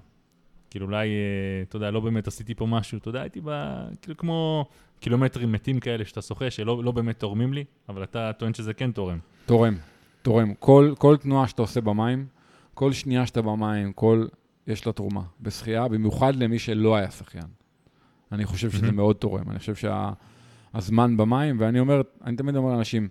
כאילו, 0.69 0.85
אולי, 0.85 1.07
אה, 1.07 1.63
אתה 1.69 1.75
יודע, 1.75 1.91
לא 1.91 1.99
באמת 1.99 2.27
עשיתי 2.27 2.55
פה 2.55 2.65
משהו, 2.65 2.97
אתה 2.97 3.09
יודע, 3.09 3.21
הייתי 3.21 3.41
ב... 3.43 3.49
כאילו, 4.01 4.17
כמו 4.17 4.65
קילומטרים 4.99 5.51
מתים 5.51 5.79
כאלה 5.79 6.05
שאתה 6.05 6.21
שוחה, 6.21 6.49
שלא 6.49 6.83
לא 6.83 6.91
באמת 6.91 7.19
תורמים 7.19 7.53
לי, 7.53 7.63
אבל 7.89 8.03
אתה 8.03 8.31
טוען 8.37 8.53
שזה 8.53 8.73
כן 8.73 8.91
תורם. 8.91 9.19
תורם, 9.45 9.75
תורם. 10.21 10.53
כל, 10.53 10.93
כל 10.97 11.17
תנועה 11.17 11.47
שאתה 11.47 11.61
עושה 11.61 11.81
במים, 11.81 12.25
כל 12.79 12.93
שנייה 12.93 13.25
שאתה 13.25 13.41
במים, 13.41 13.93
כל... 13.93 14.27
יש 14.67 14.87
לה 14.87 14.93
תרומה. 14.93 15.21
בשחייה, 15.41 15.87
במיוחד 15.87 16.35
למי 16.35 16.59
שלא 16.59 16.95
היה 16.95 17.11
שחיין. 17.11 17.47
אני 18.31 18.45
חושב 18.45 18.71
שזה. 18.71 18.91
מאוד 18.91 19.15
תורם. 19.15 19.49
אני 19.49 19.59
חושב 19.59 19.73
שהזמן 19.75 21.17
במים, 21.17 21.55
ואני 21.59 21.79
אומר, 21.79 22.01
אני 22.25 22.37
תמיד 22.37 22.55
אומר 22.55 22.71
לאנשים, 22.71 23.07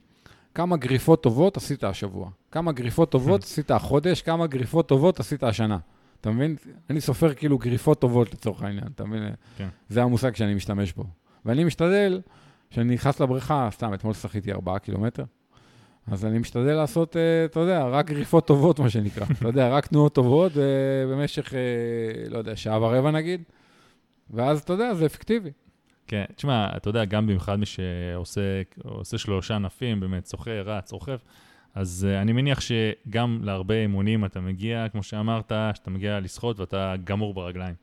כמה 0.55 0.77
גריפות 0.77 1.23
טובות 1.23 1.57
עשית 1.57 1.85
השבוע? 1.85 2.31
כמה 2.51 2.73
גריפות 2.73 3.11
טובות 3.11 3.43
עשית 3.43 3.71
החודש? 3.71 4.23
כמה 4.23 4.47
גריפות 4.47 4.89
טובות 4.89 5.21
עשית 5.21 5.43
השנה? 5.43 5.79
אתה 6.21 6.31
מבין? 6.31 6.57
אני 6.91 7.01
סופר 7.01 7.35
כאילו 7.35 7.59
גריפות 7.59 8.01
טובות 8.01 8.35
לצורך 8.35 8.63
העניין, 8.63 8.87
אתה 8.95 9.05
מבין? 9.05 9.23
כן. 9.57 9.69
זה 9.89 10.03
המושג 10.03 10.37
שאני 10.37 10.55
משתמש 10.55 10.93
בו. 10.93 11.05
ואני 11.45 11.65
משתדל, 11.65 12.21
כשאני 12.71 12.95
נכנס 12.95 13.21
לבריכה, 13.21 13.69
סתם, 13.73 13.95
אתמול 13.95 14.15
שחיתי 14.15 14.53
ארבעה 14.53 14.79
קילומטר, 14.79 15.25
אז 16.11 16.25
אני 16.25 16.39
משתדל 16.39 16.75
לעשות, 16.75 17.17
אה, 17.17 17.45
אתה 17.45 17.61
יודע, 17.61 17.85
רק 17.85 18.11
גריפות 18.11 18.47
טובות, 18.47 18.79
מה 18.79 18.91
שנקרא. 18.91 19.27
אתה 19.39 19.49
יודע, 19.49 19.69
רק 19.69 19.87
תנועות 19.87 20.15
טובות 20.15 20.53
אה, 20.57 20.63
במשך, 21.13 21.55
אה, 21.55 22.29
לא 22.31 22.39
יודע, 22.39 22.57
שעה 22.57 22.83
ורבע 22.83 23.11
נגיד, 23.11 23.43
ואז, 24.31 24.61
אתה 24.61 24.73
יודע, 24.73 24.95
זה 24.95 25.07
אפקטיבי. 25.07 25.51
כן, 26.07 26.25
תשמע, 26.37 26.77
אתה 26.77 26.89
יודע, 26.89 27.05
גם 27.05 27.27
במיוחד 27.27 27.57
מי 27.57 27.67
שעושה 27.67 28.63
עושה 28.85 29.19
שלושה 29.19 29.57
ענפים, 29.57 30.01
באמת, 30.01 30.27
שוחה, 30.27 30.51
רץ, 30.51 30.93
רוכב, 30.93 31.19
אז 31.75 32.07
אני 32.23 32.33
מניח 32.33 32.61
שגם 32.61 33.41
להרבה 33.43 33.75
אימונים 33.75 34.25
אתה 34.25 34.41
מגיע, 34.41 34.87
כמו 34.93 35.03
שאמרת, 35.03 35.53
שאתה 35.75 35.91
מגיע 35.91 36.21
לשחות 36.21 36.61
ואתה 36.61 36.95
גמור 37.05 37.35
ברגליים. 37.35 37.75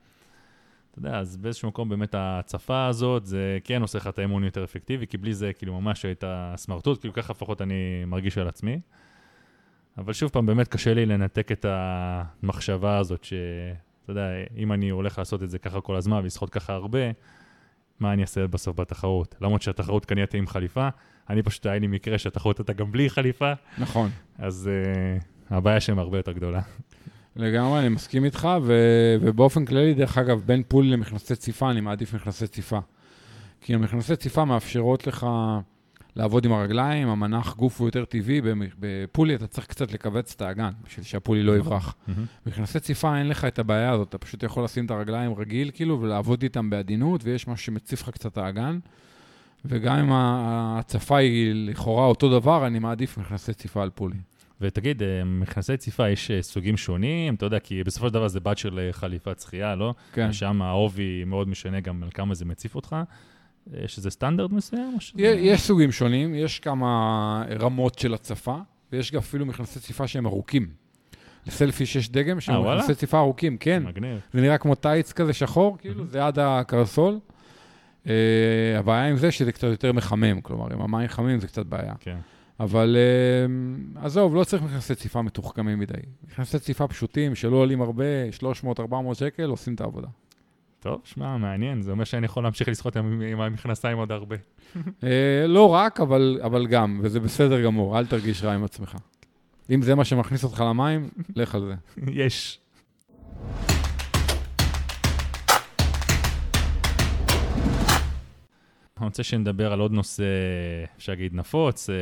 אתה 0.95 1.07
יודע, 1.07 1.19
אז 1.19 1.37
באיזשהו 1.37 1.69
מקום 1.69 1.89
באמת 1.89 2.15
ההצפה 2.15 2.85
הזאת, 2.85 3.25
זה 3.25 3.59
כן 3.63 3.81
עושה 3.81 3.97
לך 3.97 4.07
את 4.07 4.19
האימון 4.19 4.43
יותר 4.43 4.63
אפקטיבי, 4.63 5.07
כי 5.07 5.17
בלי 5.17 5.33
זה 5.33 5.53
כאילו 5.53 5.81
ממש 5.81 6.05
היית 6.05 6.23
סמרטוט, 6.55 6.99
כאילו 6.99 7.13
ככה 7.13 7.33
לפחות 7.33 7.61
אני 7.61 8.05
מרגיש 8.07 8.37
על 8.37 8.47
עצמי. 8.47 8.79
אבל 9.97 10.13
שוב 10.13 10.29
פעם, 10.29 10.45
באמת 10.45 10.67
קשה 10.67 10.93
לי 10.93 11.05
לנתק 11.05 11.51
את 11.51 11.65
המחשבה 11.69 12.97
הזאת, 12.97 13.23
שאתה 13.23 14.11
יודע, 14.11 14.29
אם 14.57 14.71
אני 14.71 14.89
הולך 14.89 15.17
לעשות 15.17 15.43
את 15.43 15.49
זה 15.49 15.59
ככה 15.59 15.81
כל 15.81 15.95
הזמן 15.95 16.19
ולשחות 16.23 16.49
ככה 16.49 16.73
הרבה, 16.73 16.99
מה 17.99 18.13
אני 18.13 18.21
אעשה 18.21 18.47
בסוף 18.47 18.79
בתחרות? 18.79 19.35
למרות 19.41 19.61
שהתחרות 19.61 20.05
כנראה 20.05 20.27
תהיה 20.27 20.39
עם 20.39 20.47
חליפה, 20.47 20.89
אני 21.29 21.43
פשוט, 21.43 21.65
היה 21.65 21.79
לי 21.79 21.87
מקרה 21.87 22.17
שהתחרות 22.17 22.59
הייתה 22.59 22.73
גם 22.73 22.91
בלי 22.91 23.09
חליפה, 23.09 23.53
נכון. 23.77 24.09
אז 24.37 24.69
uh, 25.19 25.53
הבעיה 25.53 25.79
שם 25.79 25.99
הרבה 25.99 26.17
יותר 26.17 26.31
גדולה. 26.31 26.61
לגמרי, 27.35 27.79
אני 27.79 27.89
מסכים 27.89 28.25
איתך, 28.25 28.47
ו- 28.63 29.15
ובאופן 29.21 29.65
כללי, 29.65 29.93
דרך 29.93 30.17
אגב, 30.17 30.41
בין 30.45 30.63
פולי 30.67 30.89
למכנסי 30.89 31.35
ציפה, 31.35 31.71
אני 31.71 31.81
מעדיף 31.81 32.13
מכנסי 32.13 32.47
ציפה. 32.47 32.79
כי 33.61 33.73
המכנסי 33.75 34.15
ציפה 34.15 34.45
מאפשרות 34.45 35.07
לך 35.07 35.27
לעבוד 36.15 36.45
עם 36.45 36.51
הרגליים, 36.51 37.07
המנח 37.07 37.55
גוף 37.55 37.79
הוא 37.79 37.87
יותר 37.87 38.05
טבעי, 38.05 38.41
בפולי 38.79 39.35
אתה 39.35 39.47
צריך 39.47 39.67
קצת 39.67 39.93
לכווץ 39.93 40.33
את 40.35 40.41
האגן, 40.41 40.69
בשביל 40.87 41.05
שהפולי 41.05 41.43
לא 41.43 41.57
יברח. 41.57 41.95
מכנסי 42.45 42.79
ציפה 42.79 43.17
אין 43.17 43.27
לך 43.27 43.45
את 43.45 43.59
הבעיה 43.59 43.91
הזאת, 43.91 44.09
אתה 44.09 44.17
פשוט 44.17 44.43
יכול 44.43 44.63
לשים 44.63 44.85
את 44.85 44.91
הרגליים 44.91 45.33
רגיל, 45.33 45.71
כאילו, 45.73 46.01
ולעבוד 46.01 46.43
איתם 46.43 46.69
בעדינות, 46.69 47.21
ויש 47.23 47.47
משהו 47.47 47.65
שמציף 47.65 48.01
לך 48.01 48.09
קצת 48.09 48.37
האגן. 48.37 48.79
וגם 49.65 49.95
אם 49.95 50.11
ההצפה 50.11 51.17
היא 51.17 51.51
לכאורה 51.53 52.05
אותו 52.05 52.39
דבר, 52.39 52.67
אני 52.67 52.79
מעדיף 52.79 53.17
מכנסי 53.17 53.53
ציפה 53.53 53.83
על 53.83 53.89
פולי. 53.89 54.17
ותגיד, 54.61 55.03
אה, 55.03 55.07
מכנסי 55.25 55.77
ציפה, 55.77 56.09
יש 56.09 56.31
אה, 56.31 56.41
סוגים 56.41 56.77
שונים? 56.77 57.35
אתה 57.35 57.45
יודע, 57.45 57.59
כי 57.59 57.83
בסופו 57.83 58.07
של 58.07 58.13
דבר 58.13 58.27
זה 58.27 58.39
בת 58.39 58.57
של 58.57 58.79
אה, 58.79 58.93
חליפת 58.93 59.39
שחייה, 59.39 59.75
לא? 59.75 59.93
כן. 60.13 60.33
שם 60.33 60.61
העובי 60.61 61.23
מאוד 61.23 61.47
משנה 61.49 61.79
גם 61.79 62.03
על 62.03 62.09
כמה 62.13 62.33
זה 62.33 62.45
מציף 62.45 62.75
אותך. 62.75 62.95
יש 63.73 63.97
איזה 63.97 64.09
סטנדרט 64.09 64.51
מסוים? 64.51 64.95
שזה- 64.99 65.21
יש 65.21 65.61
סוגים 65.61 65.91
שונים, 65.91 66.35
יש 66.35 66.59
כמה 66.59 67.43
רמות 67.59 67.99
של 67.99 68.13
הצפה, 68.13 68.57
ויש 68.91 69.11
גם 69.11 69.17
אפילו 69.19 69.45
מכנסי 69.45 69.79
ציפה 69.79 70.07
שהם 70.07 70.25
ארוכים. 70.25 70.67
לסלפיש 71.47 71.95
יש 71.95 72.09
דגם 72.09 72.39
שהם? 72.39 72.61
מכנסי 72.61 72.95
ציפה 72.95 73.17
ארוכים, 73.19 73.57
כן. 73.57 73.83
מגניב. 73.85 74.19
זה 74.33 74.41
נראה 74.41 74.57
כמו 74.57 74.75
טייץ 74.75 75.11
כזה 75.13 75.33
שחור, 75.33 75.77
כאילו. 75.77 76.05
זה 76.07 76.25
עד 76.25 76.39
הקרסול. 76.39 77.19
הבעיה 78.79 79.07
עם 79.07 79.17
זה 79.17 79.31
שזה 79.31 79.51
קצת 79.51 79.67
יותר 79.67 79.93
מחמם, 79.93 80.41
כלומר, 80.41 80.73
אם 80.73 80.81
המים 80.81 81.07
חמים 81.07 81.39
זה 81.39 81.47
קצת 81.47 81.65
בעיה. 81.65 81.93
כן. 81.99 82.17
אבל 82.59 82.97
עזוב, 83.95 84.35
לא 84.35 84.43
צריך 84.43 84.63
מכנסי 84.63 84.95
ציפה 84.95 85.21
מתוחכמים 85.21 85.79
מדי. 85.79 85.93
מכנסי 86.27 86.59
ציפה 86.59 86.87
פשוטים, 86.87 87.35
שלא 87.35 87.55
עולים 87.55 87.81
הרבה, 87.81 88.03
300-400 88.63 89.13
שקל, 89.13 89.43
עושים 89.43 89.75
את 89.75 89.81
העבודה. 89.81 90.07
טוב, 90.79 91.01
שמע, 91.03 91.37
מעניין, 91.37 91.81
זה 91.81 91.91
אומר 91.91 92.03
שאני 92.03 92.25
יכול 92.25 92.43
להמשיך 92.43 92.67
לשחות 92.69 92.97
עם, 92.97 93.21
עם 93.21 93.41
המכנסיים 93.41 93.97
עוד 93.97 94.11
הרבה. 94.11 94.35
אה, 95.03 95.47
לא 95.47 95.69
רק, 95.69 95.99
אבל, 95.99 96.39
אבל 96.43 96.67
גם, 96.67 96.99
וזה 97.03 97.19
בסדר 97.19 97.63
גמור, 97.63 97.99
אל 97.99 98.05
תרגיש 98.05 98.43
רע 98.43 98.53
עם 98.53 98.63
עצמך. 98.63 98.95
אם 99.69 99.81
זה 99.81 99.95
מה 99.95 100.05
שמכניס 100.05 100.43
אותך 100.43 100.63
למים, 100.67 101.09
לך 101.35 101.55
על 101.55 101.65
זה. 101.65 102.01
יש. 102.11 102.59
אני 108.99 109.05
רוצה 109.05 109.23
שנדבר 109.23 109.73
על 109.73 109.79
עוד 109.79 109.91
נושא, 109.91 110.23
אפשר 110.97 111.11
להגיד 111.11 111.33
נפוץ, 111.33 111.89
אה, 111.89 111.95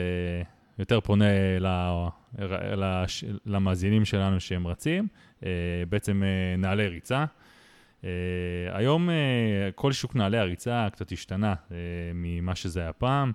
יותר 0.80 1.00
פונה 1.02 1.26
ל- 1.60 3.06
למאזינים 3.46 4.06
שלנו 4.06 4.40
שהם 4.40 4.68
רצים, 4.68 5.08
אה, 5.46 5.50
בעצם 5.90 6.24
אה, 6.24 6.58
נעלי 6.58 6.88
ריצה. 6.88 7.26
היום 8.74 9.10
כל 9.76 9.92
שוק 9.92 10.16
נעלי 10.16 10.38
הריצה 10.38 10.88
קצת 10.92 11.12
השתנה 11.12 11.54
ממה 12.14 12.56
שזה 12.56 12.82
היה 12.82 12.94
פעם. 12.94 13.32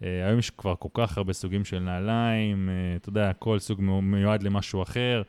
היום 0.00 0.38
יש 0.38 0.50
כבר 0.50 0.74
כל 0.78 0.88
כך 0.94 1.18
הרבה 1.18 1.32
סוגים 1.32 1.64
של 1.64 1.78
נעליים, 1.78 2.68
אתה 2.96 3.08
יודע, 3.08 3.32
כל 3.32 3.58
סוג 3.58 3.80
מיועד 4.02 4.42
למשהו 4.42 4.82
אחר. 4.82 5.22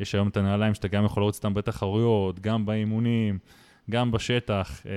יש 0.00 0.14
היום 0.14 0.28
את 0.28 0.36
הנעליים 0.36 0.74
שאתה 0.74 0.88
גם 0.88 1.04
יכול 1.04 1.22
לרוץ 1.22 1.36
אותם 1.36 1.54
בתחרויות, 1.54 2.40
גם 2.40 2.66
באימונים, 2.66 3.38
גם 3.90 4.10
בשטח. 4.10 4.82
אה, 4.86 4.92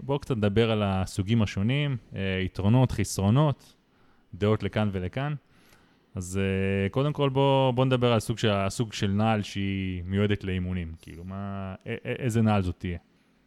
בואו 0.00 0.18
קצת 0.18 0.36
נדבר 0.36 0.70
על 0.70 0.82
הסוגים 0.84 1.42
השונים, 1.42 1.96
אה, 2.16 2.40
יתרונות, 2.44 2.92
חסרונות, 2.92 3.74
דעות 4.34 4.62
לכאן 4.62 4.88
ולכאן. 4.92 5.34
אז 6.14 6.40
אה, 6.42 6.88
קודם 6.88 7.12
כל 7.12 7.28
בואו 7.28 7.72
בוא 7.72 7.84
נדבר 7.84 8.06
על 8.10 8.16
הסוג 8.16 8.38
של, 8.38 8.50
הסוג 8.50 8.92
של 8.92 9.10
נעל 9.10 9.42
שהיא 9.42 10.02
מיועדת 10.06 10.44
לאימונים. 10.44 10.92
כאילו, 11.02 11.24
מה, 11.24 11.74
א- 11.86 11.90
א- 11.90 12.08
איזה 12.18 12.42
נעל 12.42 12.62
זאת 12.62 12.74
תהיה? 12.78 12.98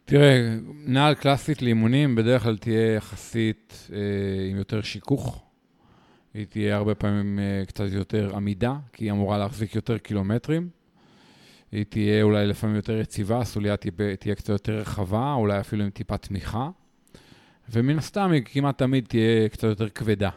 תראה, 0.04 0.56
נעל 0.86 1.14
קלאסית 1.14 1.62
לאימונים 1.62 2.14
בדרך 2.14 2.42
כלל 2.42 2.56
תהיה 2.56 2.94
יחסית 2.94 3.88
אה, 3.92 3.98
עם 4.50 4.56
יותר 4.56 4.82
שיכוך. 4.82 5.44
היא 6.34 6.46
תהיה 6.46 6.76
הרבה 6.76 6.94
פעמים 6.94 7.38
אה, 7.38 7.62
קצת 7.66 7.84
יותר 7.92 8.36
עמידה, 8.36 8.76
כי 8.92 9.04
היא 9.04 9.12
אמורה 9.12 9.38
להחזיק 9.38 9.74
יותר 9.74 9.98
קילומטרים. 9.98 10.68
היא 11.72 11.84
תהיה 11.88 12.22
אולי 12.22 12.46
לפעמים 12.46 12.76
יותר 12.76 12.96
יציבה, 13.00 13.38
הסוליה 13.38 13.76
תהיה, 13.76 14.16
תהיה 14.18 14.34
קצת 14.34 14.48
יותר 14.48 14.78
רחבה, 14.78 15.34
אולי 15.34 15.60
אפילו 15.60 15.84
עם 15.84 15.90
טיפה 15.90 16.16
תמיכה. 16.16 16.68
ומן 17.70 17.98
הסתם 17.98 18.30
היא 18.30 18.42
כמעט 18.44 18.78
תמיד 18.78 19.04
תהיה 19.08 19.48
קצת 19.48 19.64
יותר 19.64 19.88
כבדה. 19.88 20.30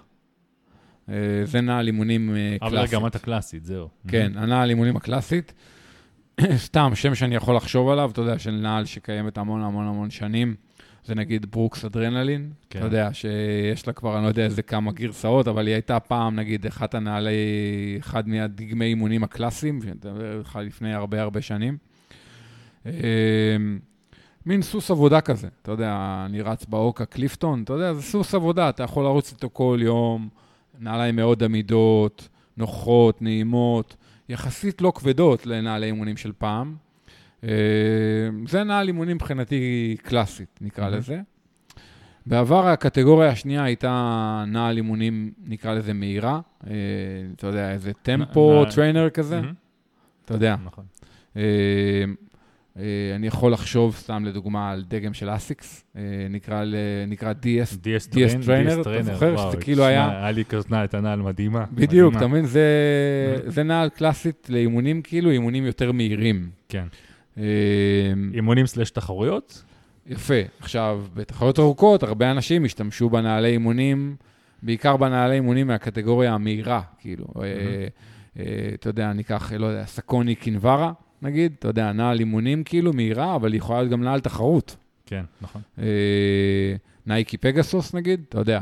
אה, 1.10 1.16
זה 1.44 1.62
נעל 1.62 1.88
אימונים 1.88 2.36
אה, 2.36 2.58
אבל 2.62 2.70
קלאסית. 2.70 2.94
רמת 2.94 3.16
הקלאסית, 3.16 3.66
זהו. 3.66 3.88
כן, 4.08 4.32
הנעל 4.36 4.70
אימונים 4.70 4.96
הקלאסית. 4.96 5.54
סתם, 6.56 6.92
שם 6.96 7.16
שאני 7.16 7.36
יכול 7.36 7.56
לחשוב 7.56 7.90
עליו, 7.90 8.12
אתה 8.12 8.22
יודע, 8.22 8.40
של 8.40 8.52
נעל 8.52 8.86
שקיימת 8.86 9.38
המון 9.38 9.62
המון 9.62 9.88
המון 9.88 10.10
שנים, 10.10 10.56
זה 11.06 11.16
נגיד 11.16 11.52
ברוקס 11.52 11.86
אדרנלין. 11.86 12.52
כן. 12.70 12.80
אתה 12.80 12.88
יודע, 12.88 13.14
שיש 13.14 13.88
לה 13.88 13.94
כבר, 13.94 14.16
אני 14.16 14.24
לא 14.24 14.28
יודע 14.28 14.44
איזה 14.44 14.62
כמה 14.62 14.92
גרסאות, 14.92 15.48
אבל 15.48 15.68
היא 15.68 15.74
הייתה 15.74 16.00
פעם, 16.00 16.36
נגיד, 16.36 16.66
אחת 16.66 16.96
הנעלי, 16.96 17.32
אחד 18.00 18.28
מהדגמי 18.28 18.86
אימונים 18.86 19.24
הקלאסיים, 19.24 19.80
לפני 20.56 20.94
הרבה 20.94 21.22
הרבה 21.22 21.42
שנים. 21.42 21.78
אה, 22.86 22.92
מין 24.46 24.62
סוס 24.62 24.92
עבודה 24.92 25.22
כזה, 25.22 25.48
אתה 25.62 25.72
יודע, 25.72 26.24
אני 26.26 26.42
רץ 26.42 26.66
באוקה 26.66 27.06
קליפטון, 27.06 27.64
אתה 27.64 27.74
יודע, 27.74 27.94
זה 27.94 28.02
סוס 28.02 28.36
עבודה, 28.36 28.70
אתה 28.70 28.84
יכול 28.84 29.04
לרוץ 29.04 29.32
איתו 29.32 29.50
כל 29.54 29.80
יום, 29.82 30.30
נעליים 30.80 31.16
מאוד 31.16 31.44
עמידות, 31.44 32.30
נוחות, 32.58 33.22
נעימות, 33.22 33.96
יחסית 34.30 34.82
לא 34.82 34.92
כבדות 34.96 35.46
לנעלי 35.46 35.86
אימונים 35.86 36.18
של 36.18 36.32
פעם. 36.38 36.76
אה, 37.44 37.50
זה 38.48 38.64
נעל 38.64 38.88
אימונים 38.88 39.16
מבחינתי 39.16 39.96
קלאסית, 40.04 40.60
נקרא 40.62 40.84
מהמם. 40.86 40.98
לזה. 40.98 41.20
בעבר 42.26 42.68
הקטגוריה 42.68 43.30
השנייה 43.30 43.64
הייתה 43.64 43.94
נעל 44.48 44.78
אימונים, 44.78 45.32
נקרא 45.46 45.74
לזה 45.74 45.94
מהירה, 45.94 46.40
אה, 46.68 46.72
אתה 47.36 47.48
יודע, 47.48 47.72
איזה 47.72 47.92
טמפו 48.02 48.54
נעל- 48.64 48.72
trainer 48.72 49.10
כזה, 49.10 49.42
מהמם. 49.42 49.54
אתה 50.26 50.34
יודע. 50.34 50.56
נכון. 50.66 50.84
אה, 51.38 51.42
אני 53.16 53.28
יכול 53.28 53.52
לחשוב 53.54 53.96
סתם 53.96 54.26
לדוגמה 54.26 54.72
על 54.72 54.84
דגם 54.88 55.14
של 55.14 55.30
אסיקס, 55.30 55.86
נקרא 56.30 56.64
נקרא 57.08 57.34
DS 57.34 57.76
DS 57.76 58.14
DS 58.14 58.46
Trainer, 58.46 58.82
אתה 58.82 59.04
זוכר 59.04 59.38
שזה 59.38 59.58
כאילו 59.62 59.84
היה- 59.84 60.10
היה 60.22 60.32
לי 60.32 60.46
כזאת 60.46 60.72
נעל, 60.72 60.86
את 60.86 60.94
הנעל 60.94 61.22
מדהימה. 61.22 61.66
בדיוק, 61.74 62.16
אתה. 62.18 62.28
מבין? 62.28 62.46
זה, 62.46 62.66
זה 63.56 63.64
נעל 63.64 63.90
קלאסית 63.90 64.48
לאימונים, 64.50 65.02
כאילו 65.02 65.30
אימונים 65.32 65.66
יותר 65.66 65.92
מהירים. 65.92 66.50
כן. 66.70 66.86
אה, 67.38 67.44
אימונים 68.34 68.68
סלש 68.68 68.92
תחרויות? 68.92 69.64
יפה. 70.08 70.34
עכשיו, 70.60 71.06
בתחרויות 71.14 71.60
ארוכות, 71.60 72.04
הרבה 72.04 72.32
אנשים 72.32 72.66
השתמשו 72.66 73.10
בנעלי 73.10 73.50
אימונים, 73.50 74.16
בעיקר 74.64 74.98
בנעלי 74.98 75.36
אימונים 75.36 75.68
מהקטגוריה 75.68 76.34
המהירה, 76.34 76.82
כאילו. 77.00 77.26
אה, 77.42 77.44
אה, 78.40 78.70
אתה 78.74 78.90
יודע, 78.90 79.14
ניקח, 79.14 79.52
לא 79.52 79.66
יודע, 79.66 79.86
סקוני 79.86 80.36
קינברה, 80.36 80.92
נגיד, 81.22 81.54
אתה 81.60 81.68
יודע, 81.68 81.92
נעל 81.92 82.20
אימונים 82.20 82.64
כאילו 82.64 82.94
מהירה, 82.94 83.36
אבל 83.36 83.52
היא 83.52 83.58
יכולה 83.58 83.80
להיות 83.80 83.92
גם 83.92 84.04
נעל 84.04 84.20
תחרות. 84.20 84.76
כן, 85.06 85.26
נכון. 85.42 85.62
נייקי 87.06 87.38
פגסוס, 87.38 87.94
נגיד, 87.94 88.24
אתה 88.30 88.40
יודע, 88.40 88.62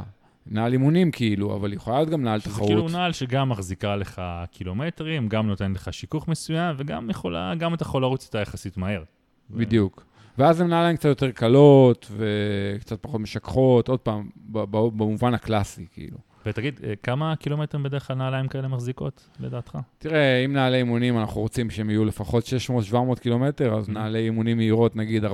נעל 0.51 0.71
אימונים 0.73 1.11
כאילו, 1.11 1.55
אבל 1.55 1.71
היא 1.71 1.77
יכולה 1.77 1.97
להיות 1.97 2.09
גם 2.09 2.23
נעל 2.23 2.39
שזה 2.39 2.49
תחרות. 2.49 2.67
כאילו 2.67 2.87
נעל 2.89 3.11
שגם 3.11 3.49
מחזיקה 3.49 3.95
לך 3.95 4.21
קילומטרים, 4.51 5.27
גם 5.27 5.47
נותנת 5.47 5.75
לך 5.75 5.93
שיכוך 5.93 6.27
מסוים, 6.27 6.75
וגם 6.79 7.09
יכולה, 7.09 7.53
גם 7.55 7.73
אתה 7.73 7.83
יכול 7.83 8.01
לרוץ 8.01 8.25
איתה 8.25 8.39
יחסית 8.39 8.77
מהר. 8.77 9.03
בדיוק. 9.51 10.05
ואז 10.37 10.61
הן 10.61 10.67
נעליים 10.69 10.95
קצת 10.97 11.09
יותר 11.09 11.31
קלות 11.31 12.11
וקצת 12.17 13.01
פחות 13.01 13.21
משככות, 13.21 13.87
עוד 13.87 13.99
פעם, 13.99 14.29
במובן 14.51 15.33
הקלאסי, 15.33 15.85
כאילו. 15.93 16.17
ותגיד, 16.45 16.79
אה, 16.83 16.93
כמה 17.03 17.35
קילומטרים 17.35 17.83
בדרך 17.83 18.07
כלל 18.07 18.15
נעליים 18.15 18.47
כאלה 18.47 18.67
מחזיקות, 18.67 19.29
לדעתך? 19.39 19.77
תראה, 19.97 20.45
אם 20.45 20.53
נעלי 20.53 20.77
אימונים, 20.77 21.17
אנחנו 21.19 21.41
רוצים 21.41 21.69
שהם 21.69 21.89
יהיו 21.89 22.05
לפחות 22.05 22.43
600-700 22.45 23.19
קילומטר, 23.19 23.73
אז 23.77 23.89
Mhm. 23.89 23.91
נעלי 23.91 24.19
אימונים 24.19 24.57
מהירות, 24.57 24.95
נגיד 24.95 25.25
400-500 25.25 25.29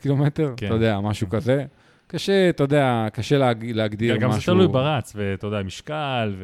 קילומטר, 0.00 0.52
כן. 0.56 0.66
אתה 0.66 0.74
יודע, 0.74 1.00
משהו 1.00 1.28
כזה. 1.28 1.64
קשה, 2.06 2.48
אתה 2.48 2.62
יודע, 2.64 3.06
קשה 3.12 3.38
להג- 3.38 3.70
להגדיר 3.70 4.16
גם 4.16 4.28
משהו. 4.28 4.40
זה 4.40 4.46
תלוי 4.46 4.68
ברץ, 4.68 5.12
ואתה 5.16 5.46
יודע, 5.46 5.62
משקל 5.62 6.34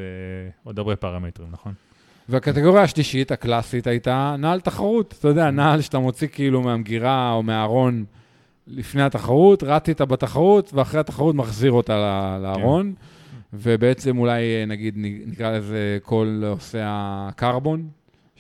ועוד 0.65 0.79
הרבה 0.79 0.97
פרמטרים, 0.97 1.49
נכון? 1.53 1.73
והקטגוריה 2.29 2.83
השלישית, 2.83 3.33
הקלאסית, 3.33 3.87
הייתה 3.87 4.37
נעל 4.39 4.61
תחרות. 4.61 5.15
אתה 5.19 5.29
יודע, 5.29 5.51
נעל 5.51 5.81
שאתה 5.81 5.99
מוציא 5.99 6.29
כאילו 6.29 6.63
מהמגירה 6.63 7.33
או 7.33 7.43
מהארון 7.43 8.05
לפני 8.67 9.03
התחרות, 9.03 9.63
רץ 9.63 9.89
איתה 9.89 10.05
בתחרות, 10.05 10.71
ואחרי 10.75 11.01
התחרות 11.01 11.35
מחזיר 11.35 11.73
אותה 11.73 11.97
לארון. 12.43 12.95
ובעצם 13.53 14.19
אולי, 14.19 14.43
נגיד, 14.67 14.95
נקרא 15.27 15.51
לזה 15.51 15.99
כל 16.03 16.43
נושא 16.51 16.83
הקרבון, 17.29 17.89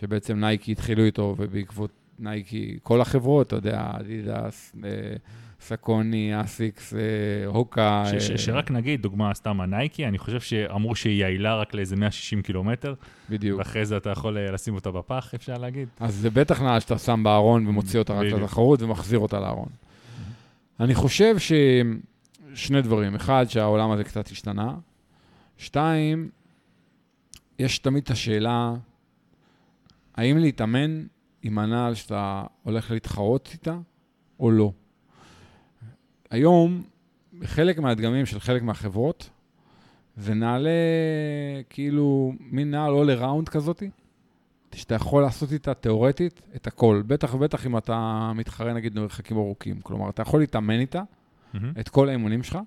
שבעצם 0.00 0.40
נייקי 0.40 0.72
התחילו 0.72 1.04
איתו, 1.04 1.35
ובעקבות 1.38 1.90
נייקי, 2.18 2.78
כל 2.82 3.00
החברות, 3.00 3.46
אתה 3.46 3.56
יודע, 3.56 3.90
אדידס, 4.00 4.72
אה, 4.85 4.90
סקוני, 5.62 6.40
אסיקס, 6.40 6.94
אה, 6.94 6.98
הוקה. 7.46 8.05
ש- 8.07 8.27
ש- 8.27 8.31
אה, 8.31 8.38
שרק 8.38 8.70
נגיד, 8.70 9.03
דוגמה 9.03 9.35
סתם 9.35 9.61
הנייקי, 9.61 10.07
אני 10.07 10.18
חושב 10.18 10.40
שאמרו 10.40 10.94
שהיא 10.94 11.20
יעילה 11.20 11.57
רק 11.57 11.75
לאיזה 11.75 11.96
160 11.96 12.42
קילומטר, 12.42 12.94
בדיוק. 13.31 13.59
ואחרי 13.59 13.87
זה 13.87 13.96
אתה 13.96 14.11
יכול 14.11 14.38
אה, 14.38 14.51
לשים 14.51 14.75
אותה 14.75 14.90
בפח, 14.90 15.35
אפשר 15.35 15.59
להגיד. 15.59 15.88
אז 16.01 16.14
זה 16.14 16.31
בטח 16.31 16.62
נעל 16.62 16.81
שאתה 16.81 16.98
שם 16.98 17.20
בארון 17.25 17.66
ומוציא 17.66 17.98
אותה 17.98 18.14
רק. 18.14 18.27
לתחרות 18.27 18.83
ומחזיר 18.83 19.18
אותה 19.18 19.40
לארון. 19.40 19.68
אני 20.81 20.94
חושב 20.94 21.35
ששני 21.38 22.83
דברים. 22.83 23.14
אחד, 23.14 23.46
שהעולם 23.48 23.90
הזה 23.90 24.05
קצת 24.05 24.29
השתנה. 24.29 24.75
שתיים, 25.59 26.29
יש 27.59 27.79
תמיד 27.79 28.03
את 28.03 28.11
השאלה, 28.11 28.75
האם 30.14 30.38
להתאמן 30.38 31.03
עם 31.42 31.59
הנעל 31.59 31.94
שאתה 31.94 32.44
הולך 32.62 32.90
להתחרות 32.90 33.48
איתה 33.53 33.77
או 34.40 34.51
לא. 34.51 34.72
היום, 36.32 36.82
בחלק 37.38 37.78
מהדגמים 37.78 38.26
של 38.26 38.40
חלק 38.40 38.62
מהחברות, 38.62 39.30
זה 40.16 40.34
נעלה, 40.34 40.70
כאילו, 41.70 42.32
מין 42.40 42.70
נעל 42.70 42.92
all 42.92 43.20
around 43.20 43.50
כזאתי, 43.50 43.90
שאתה 44.74 44.94
יכול 44.94 45.22
לעשות 45.22 45.52
איתה 45.52 45.74
תיאורטית 45.74 46.42
את 46.56 46.66
הכל, 46.66 47.02
בטח 47.06 47.34
ובטח 47.34 47.66
אם 47.66 47.76
אתה 47.76 48.32
מתחרה 48.34 48.72
נגיד 48.72 48.94
במרחקים 48.94 49.36
ארוכים. 49.36 49.80
כלומר, 49.82 50.10
אתה 50.10 50.22
יכול 50.22 50.40
להתאמן 50.40 50.80
איתה, 50.80 51.02
מהמם. 51.54 51.72
את 51.80 51.88
כל 51.88 52.08
האימונים 52.08 52.42
שלך, 52.42 52.58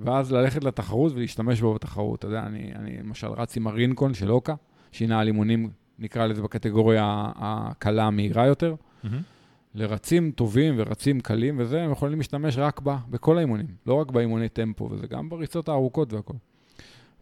ואז 0.00 0.32
ללכת 0.32 0.64
לתחרות 0.64 1.12
ולהשתמש 1.12 1.60
בו 1.60 1.74
בתחרות. 1.74 2.18
אתה 2.18 2.26
יודע, 2.26 2.42
אני, 2.46 2.72
אני 2.74 2.98
למשל 2.98 3.26
רץ 3.26 3.56
עם 3.56 3.66
הרינקון 3.66 4.14
של 4.14 4.30
אוקה, 4.30 4.54
שהיא 4.92 5.08
נעה 5.08 5.22
אימונים, 5.22 5.70
נקרא 5.98 6.26
לזה 6.26 6.42
בקטגוריה 6.42 7.32
הקלה 7.36 8.04
המהירה 8.04 8.46
יותר. 8.46 8.74
מהמם. 9.04 9.22
לרצים 9.74 10.30
טובים 10.30 10.74
ורצים 10.76 11.20
קלים 11.20 11.54
וזה, 11.58 11.82
הם 11.82 11.92
יכולים 11.92 12.18
להשתמש 12.18 12.58
רק 12.58 12.80
בה, 12.80 12.96
בכל 13.10 13.38
האימונים, 13.38 13.66
לא 13.86 13.94
רק 13.94 14.10
באימוני 14.10 14.48
טמפו, 14.48 14.88
וזה 14.90 15.06
גם 15.06 15.28
בריצות 15.28 15.68
הארוכות 15.68 16.12
והכל. 16.12 16.34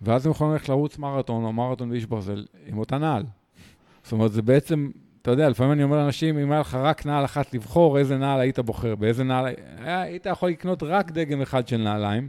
ואז 0.02 0.26
הם 0.26 0.32
יכולים 0.32 0.52
ללכת 0.52 0.68
לרוץ 0.68 0.98
מרתון 0.98 1.44
או 1.44 1.52
מרתון 1.52 1.90
באיש 1.90 2.06
ברזל 2.06 2.44
עם 2.66 2.78
אותה 2.78 2.98
נעל. 2.98 3.22
זאת 4.02 4.12
אומרת, 4.12 4.32
זה 4.32 4.42
בעצם, 4.42 4.90
אתה 5.22 5.30
יודע, 5.30 5.48
לפעמים 5.48 5.72
אני 5.72 5.82
אומר 5.82 5.96
לאנשים, 5.96 6.38
אם 6.38 6.52
היה 6.52 6.60
לך 6.60 6.74
רק 6.74 7.06
נעל 7.06 7.24
אחת 7.24 7.54
לבחור, 7.54 7.98
איזה 7.98 8.18
נעל 8.18 8.40
היית 8.40 8.58
בוחר, 8.58 8.94
באיזה 8.94 9.24
נעל, 9.24 9.46
היה, 9.78 10.00
היית 10.00 10.26
יכול 10.26 10.48
לקנות 10.48 10.82
רק 10.82 11.10
דגם 11.10 11.42
אחד 11.42 11.68
של 11.68 11.76
נעליים. 11.76 12.28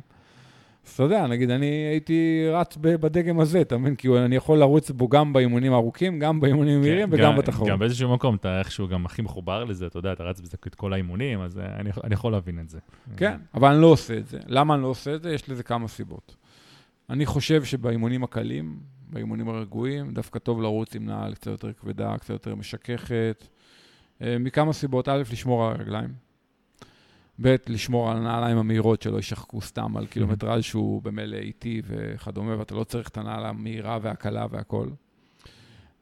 אז 0.85 0.91
אתה 0.93 1.03
יודע, 1.03 1.27
נגיד, 1.27 1.49
אני 1.49 1.65
הייתי 1.65 2.45
רץ 2.53 2.77
בדגם 2.81 3.39
הזה, 3.39 3.61
אתה 3.61 3.77
מבין? 3.77 3.95
כי 3.95 4.07
אני 4.07 4.35
יכול 4.35 4.57
לרוץ 4.59 4.91
בו 4.91 5.07
גם 5.07 5.33
באימונים 5.33 5.73
הארוכים, 5.73 6.19
גם 6.19 6.39
באימונים 6.39 6.83
כן, 6.83 7.05
וגם 7.11 7.31
גם- 7.31 7.37
בתחרות. 7.37 7.69
גם 7.69 7.79
באיזשהו 7.79 8.13
מקום, 8.13 8.35
אתה 8.35 8.59
איכשהו 8.59 8.87
גם 8.87 9.05
הכי 9.05 9.21
מחובר 9.21 9.63
לזה, 9.63 9.87
אתה 9.87 9.99
יודע, 9.99 10.13
אתה 10.13 10.23
רץ 10.23 10.39
בזה 10.41 10.57
את 10.67 10.75
כל 10.75 10.93
האימונים, 10.93 11.41
אז 11.41 11.59
אה, 11.59 11.65
אני 11.79 11.89
אני 12.03 12.13
יכול 12.13 12.31
להבין 12.31 12.59
את 12.59 12.69
זה. 12.69 12.79
כן, 13.17 13.37
אבל 13.53 13.71
אני 13.71 13.81
לא 13.81 13.87
עושה 13.87 14.17
את 14.17 14.27
זה. 14.27 14.39
למה 14.47 14.73
אני 14.73 14.83
לא 14.83 14.87
עושה 14.87 15.15
את 15.15 15.21
זה? 15.21 15.31
יש 15.33 15.49
לזה 15.49 15.63
כמה 15.63 15.87
סיבות. 15.87 16.35
אני 17.09 17.25
חושב 17.25 17.63
שבאימונים 17.63 18.23
הקלים, 18.23 18.79
באימונים 19.09 19.49
הרגועים, 19.49 20.11
דווקא 20.13 20.39
טוב 20.39 20.61
לרוץ 20.61 20.95
עם 20.95 21.05
נעל 21.05 21.33
קצת 21.33 21.51
יותר 21.51 21.73
כבדה, 21.73 22.15
קצת 22.17 22.29
יותר 22.29 22.55
משככת. 22.55 23.47
אה, 24.21 24.37
מכמה 24.39 24.73
סיבות. 24.73 25.07
א', 25.07 25.23
לשמור 25.31 25.65
על 25.67 25.75
הרגליים. 25.75 26.09
ב', 27.41 27.55
לשמור 27.67 28.11
על 28.11 28.17
הנעליים 28.17 28.57
המהירות 28.57 29.01
שלא 29.01 29.17
יישחקו 29.17 29.61
סתם 29.61 29.97
על 29.97 30.05
קילומטראז' 30.05 30.63
שהוא 30.63 31.01
במילא 31.01 31.37
איטי 31.37 31.81
וכדומה, 31.87 32.59
ואתה 32.59 32.75
לא 32.75 32.83
צריך 32.83 33.09
את 33.09 33.17
הנעל 33.17 33.45
המהירה 33.45 33.99
והקלה 34.01 34.45
והכל. 34.51 34.87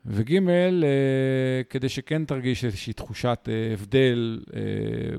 וג', 0.05 0.49
אה, 0.49 1.61
כדי 1.69 1.89
שכן 1.89 2.25
תרגיש 2.25 2.65
איזושהי 2.65 2.93
תחושת 2.93 3.49
אה, 3.51 3.73
הבדל 3.73 4.41
אה, 4.55 4.61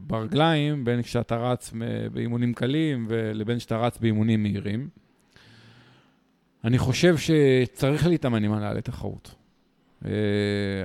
ברגליים 0.06 0.84
בין 0.84 1.02
כשאתה 1.02 1.36
רץ 1.36 1.72
באימונים 2.12 2.54
קלים 2.54 3.06
ולבין 3.08 3.58
כשאתה 3.58 3.76
רץ 3.76 3.98
באימונים 3.98 4.42
מהירים. 4.42 4.88
אני 6.64 6.78
חושב 6.78 7.16
שצריך 7.16 8.06
להתאמן 8.06 8.44
עם 8.44 8.52
הנעלי 8.52 8.82
תחרות. 8.82 9.34
אה, 10.04 10.10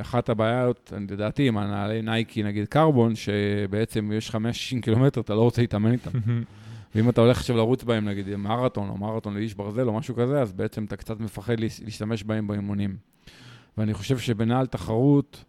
אחת 0.01 0.29
הבעיות, 0.29 0.93
לדעתי, 1.09 1.47
עם 1.47 1.57
הנעלי 1.57 2.01
נייקי, 2.01 2.43
נגיד 2.43 2.67
קרבון, 2.67 3.13
שבעצם 3.15 4.11
יש 4.15 4.29
לך 4.29 4.35
160 4.35 4.81
קילומטר, 4.81 5.21
אתה 5.21 5.33
לא 5.35 5.41
רוצה 5.41 5.61
להתאמן 5.61 5.91
איתם. 5.91 6.11
ואם 6.95 7.09
אתה 7.09 7.21
הולך 7.21 7.37
עכשיו 7.37 7.57
לרוץ 7.57 7.83
בהם, 7.83 8.05
נגיד 8.09 8.35
מרתון 8.35 8.89
או 8.89 8.97
מרתון 8.97 9.33
לאיש 9.33 9.53
ברזל 9.53 9.87
או 9.87 9.93
משהו 9.93 10.15
כזה, 10.15 10.41
אז 10.41 10.53
בעצם 10.53 10.85
אתה 10.85 10.95
קצת 10.95 11.19
מפחד 11.19 11.59
להש- 11.59 11.81
להשתמש 11.85 12.23
בהם 12.23 12.47
באימונים. 12.47 12.95
ואני 13.77 13.93
חושב 13.93 14.17
שבנעל 14.17 14.67
תחרות, 14.67 15.43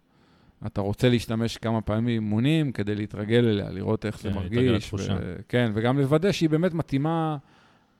אתה 0.65 0.81
רוצה 0.81 1.09
להשתמש 1.09 1.57
כמה 1.57 1.81
פעמים 1.81 2.05
באימונים 2.05 2.71
כדי 2.71 2.95
להתרגל 2.95 3.45
אליה, 3.47 3.69
לראות 3.69 4.05
איך 4.05 4.19
זה 4.21 4.29
כן, 4.29 4.35
להתרגל 4.35 4.71
מרגיש. 4.71 4.93
ו- 5.21 5.35
כן, 5.49 5.71
וגם 5.73 5.99
לוודא 5.99 6.31
שהיא 6.31 6.49
באמת 6.49 6.73
מתאימה, 6.73 7.37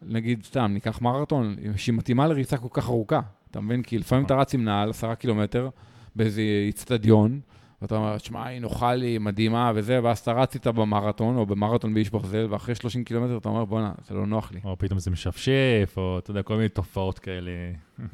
נגיד, 0.01 0.43
סתם, 0.43 0.71
ניקח 0.73 1.01
מרתון, 1.01 1.55
שהיא 1.75 1.95
מתאימה 1.95 2.27
לריצה 2.27 2.57
כל 2.57 2.67
כך 2.71 2.87
ארוכה. 2.89 3.19
אתה 3.57 3.65
מבין? 3.65 3.83
כי 3.83 3.97
לפעמים 3.97 4.25
אתה 4.25 4.35
רץ 4.35 4.53
עם 4.53 4.63
נעל, 4.63 4.89
עשרה 4.89 5.15
קילומטר, 5.15 5.69
באיזה 6.15 6.41
איצטדיון, 6.67 7.39
ואתה 7.81 7.95
אומר, 7.95 8.17
שמע, 8.17 8.45
היא 8.45 8.61
נוחה 8.61 8.95
לי, 8.95 9.17
מדהימה 9.17 9.71
וזה, 9.75 9.99
ואז 10.03 10.19
אתה 10.19 10.31
רץ 10.31 10.55
איתה 10.55 10.71
במרתון, 10.71 11.37
או 11.37 11.45
במרתון 11.45 11.93
באיש 11.93 12.09
ברזל, 12.09 12.47
ואחרי 12.49 12.75
30 12.75 13.03
קילומטר 13.03 13.37
אתה 13.37 13.49
אומר, 13.49 13.65
בואנה, 13.65 13.91
זה 14.07 14.13
לא 14.13 14.25
נוח 14.25 14.51
לי. 14.51 14.59
או 14.63 14.77
פתאום 14.77 14.99
זה 14.99 15.11
משפשף, 15.11 15.93
או 15.97 16.19
אתה 16.19 16.31
יודע, 16.31 16.43
כל 16.43 16.55
מיני 16.55 16.69
תופעות 16.69 17.19
כאלה. 17.19 17.51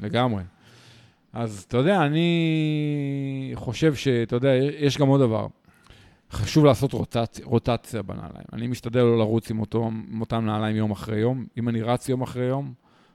לגמרי. 0.00 0.42
אז 1.32 1.64
אתה 1.68 1.76
יודע, 1.76 2.06
אני 2.06 3.52
חושב 3.54 3.94
שאתה 3.94 4.36
יודע, 4.36 4.54
יש 4.78 4.98
גם 4.98 5.08
עוד 5.08 5.20
דבר. 5.20 5.46
חשוב 6.30 6.64
לעשות 6.64 6.92
רוטציה, 6.92 7.44
רוטציה 7.46 8.02
בנעליים. 8.02 8.46
אני 8.52 8.66
משתדל 8.66 9.00
לא 9.00 9.18
לרוץ 9.18 9.50
עם, 9.50 9.60
אותו, 9.60 9.90
עם 10.12 10.20
אותם 10.20 10.46
נעליים 10.46 10.76
יום 10.76 10.90
אחרי 10.90 11.18
יום. 11.18 11.46
אם 11.58 11.68
אני 11.68 11.82
רץ 11.82 12.08
יום 12.08 12.22
אחרי 12.22 12.44
יום, 12.44 12.72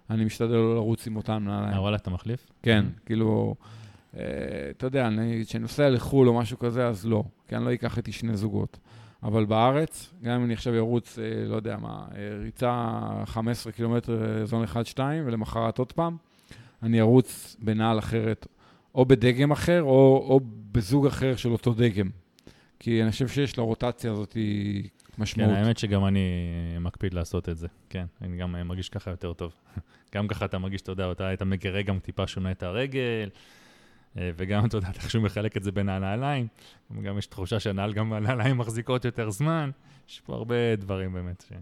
אני 0.10 0.26
משתדל 0.26 0.54
לא 0.56 0.76
לרוץ 0.76 1.08
עם 1.08 1.15
אותם 1.15 1.43
נעליים. 1.48 1.74
אה, 1.74 1.82
וואלה, 1.82 1.95
אתה 1.98 2.10
מחליף? 2.10 2.48
כן, 2.63 2.86
כאילו, 3.06 3.56
אה, 4.17 4.22
אתה 4.69 4.86
יודע, 4.88 5.08
אני- 5.08 5.43
כשאני 5.45 5.62
נוסע 5.62 5.89
לחו"ל 5.89 6.28
או 6.28 6.34
משהו 6.34 6.60
כזה, 6.60 6.88
אז 6.88 7.06
לא, 7.06 7.24
כי 7.48 7.56
אני 7.56 7.65
לא 7.65 7.74
אקח 7.74 7.98
איתי 7.98 8.12
שני 8.12 8.38
זוגות. 8.38 8.80
אבל 9.24 9.45
בארץ, 9.45 10.13
גם 10.24 10.39
אם 10.39 10.45
אני 10.45 10.54
עכשיו 10.54 10.76
ארוץ, 10.76 11.19
אה, 11.19 11.48
לא 11.48 11.56
יודע 11.56 11.78
מה, 11.78 12.06
אה, 12.15 12.38
ריצה 12.43 13.00
15 13.26 13.72
קילומטר 13.74 14.45
זון 14.45 14.63
1-2, 14.63 15.00
ולמחרת 15.26 15.78
עוד 15.78 15.91
פעם, 15.91 16.17
אני 16.84 17.02
ארוץ 17.02 17.56
בנעל 17.62 18.00
אחרת, 18.00 18.48
או 18.95 19.06
בדגם 19.06 19.52
אחר, 19.52 19.82
או, 19.84 20.26
או 20.30 20.39
בזוג 20.72 21.08
אחר 21.08 21.36
של 21.36 21.52
אותו 21.52 21.74
דגם. 21.74 22.10
כי 22.80 23.04
אני 23.04 23.12
חושב 23.12 23.28
שיש 23.28 23.58
לרוטציה 23.58 24.12
הזאת 24.12 24.38
כן, 25.19 25.23
משמעות. 25.23 25.58
האמת 25.58 25.77
שגם 25.77 26.05
אני 26.05 26.29
מקפיד 26.79 27.13
לעשות 27.13 27.49
את 27.49 27.58
זה. 27.58 27.67
כן, 27.89 28.05
אני 28.21 28.38
גם 28.38 28.55
אה, 28.55 28.63
מרגיש 28.63 28.89
ככה 28.89 29.12
יותר 29.12 29.34
טוב. 29.34 29.53
גם 30.15 30.27
ככה 30.27 30.45
אתה 30.45 30.58
מרגיש, 30.58 30.82
אתה 30.82 30.91
יודע, 30.91 31.12
אתה, 31.12 31.34
אתה 31.34 31.45
מגרה 31.45 31.82
גם 31.82 31.99
טיפה 31.99 32.27
שונה 32.27 32.51
את 32.51 32.63
הרגל, 32.63 33.29
אה, 34.17 34.32
וגם, 34.38 34.65
אתה 34.65 34.77
יודע, 34.77 34.89
אתה 34.89 34.99
איכשהו 35.03 35.21
מחלק 35.21 35.58
את 35.58 35.63
זה 35.63 35.71
בין 35.71 35.89
הנעליים. 35.89 36.47
גם 37.01 37.17
יש 37.17 37.25
תחושה 37.25 37.60
שהנעל, 37.60 37.93
גם 37.93 38.13
הנעליים 38.13 38.58
מחזיקות 38.58 39.05
יותר 39.05 39.29
זמן. 39.29 39.69
יש 40.10 40.21
פה 40.25 40.34
הרבה 40.34 40.75
דברים 40.75 41.13
באמת. 41.13 41.43
ש... 41.47 41.53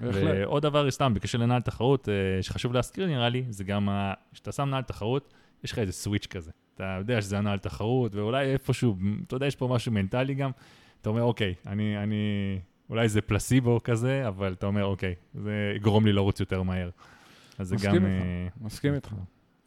ועוד 0.00 0.62
דבר, 0.62 0.90
סתם, 0.90 1.14
בקשר 1.14 1.38
לנעל 1.38 1.62
תחרות, 1.62 2.08
אה, 2.08 2.42
שחשוב 2.42 2.72
להזכיר 2.72 3.06
נראה 3.06 3.28
לי, 3.28 3.44
זה 3.50 3.64
גם, 3.64 3.88
כשאתה 4.32 4.52
שם 4.52 4.68
נעל 4.68 4.82
תחרות, 4.82 5.34
יש 5.64 5.72
לך 5.72 5.78
איזה 5.78 5.92
סוויץ' 5.92 6.26
כזה. 6.26 6.50
אתה 6.74 6.96
יודע 6.98 7.22
שזה 7.22 7.38
הנעל 7.38 7.58
תחרות, 7.58 8.14
ואולי 8.14 8.52
איפשהו, 8.52 8.96
אתה 9.26 9.36
יודע, 9.36 9.46
יש 9.46 9.56
פה 9.56 9.68
משהו 9.68 9.92
מנטלי 9.92 10.34
גם. 10.34 10.50
אתה 11.00 11.08
אומר, 11.08 11.22
אוקיי, 11.22 11.54
אני, 11.66 12.02
אני, 12.02 12.16
אולי 12.90 13.08
זה 13.08 13.20
פלסיבו 13.20 13.80
כזה, 13.84 14.28
אבל 14.28 14.52
אתה 14.52 14.66
אומר, 14.66 14.84
אוקיי, 14.84 15.14
זה 15.34 15.72
יגרום 15.76 16.06
לי 16.06 16.12
לרוץ 16.12 16.40
יותר 16.40 16.62
מהר. 16.62 16.90
אז 17.58 17.68
זה 17.68 17.74
מסכים 17.74 17.90
גם... 17.90 18.06
איתך. 18.06 18.22
אה, 18.24 18.48
מסכים 18.60 18.94
איתך. 18.94 19.14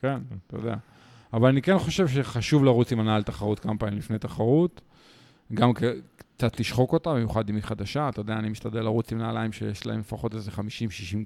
כן, 0.02 0.18
אתה 0.48 0.56
יודע. 0.56 0.76
אבל 1.34 1.50
אני 1.50 1.62
כן 1.62 1.80
חושב 1.80 2.08
שחשוב 2.08 2.64
לרוץ 2.66 2.92
עם 2.92 3.00
הנעל 3.00 3.24
תחרות 3.24 3.60
כמה 3.60 3.78
פעמים 3.78 3.98
לפני 3.98 4.20
תחרות. 4.20 4.82
גם 5.54 5.72
קצת 6.18 6.60
לשחוק 6.60 6.94
אותה, 6.94 7.14
במיוחד 7.14 7.50
אם 7.50 7.56
היא 7.56 7.64
חדשה. 7.64 8.10
אתה 8.10 8.20
יודע, 8.20 8.34
אני 8.34 8.50
משתדל 8.50 8.82
לרוץ 8.82 9.12
עם 9.12 9.18
נעליים 9.18 9.52
שיש 9.52 9.86
להם 9.86 10.00
לפחות 10.00 10.36
איזה 10.36 10.52
50-60 10.52 10.60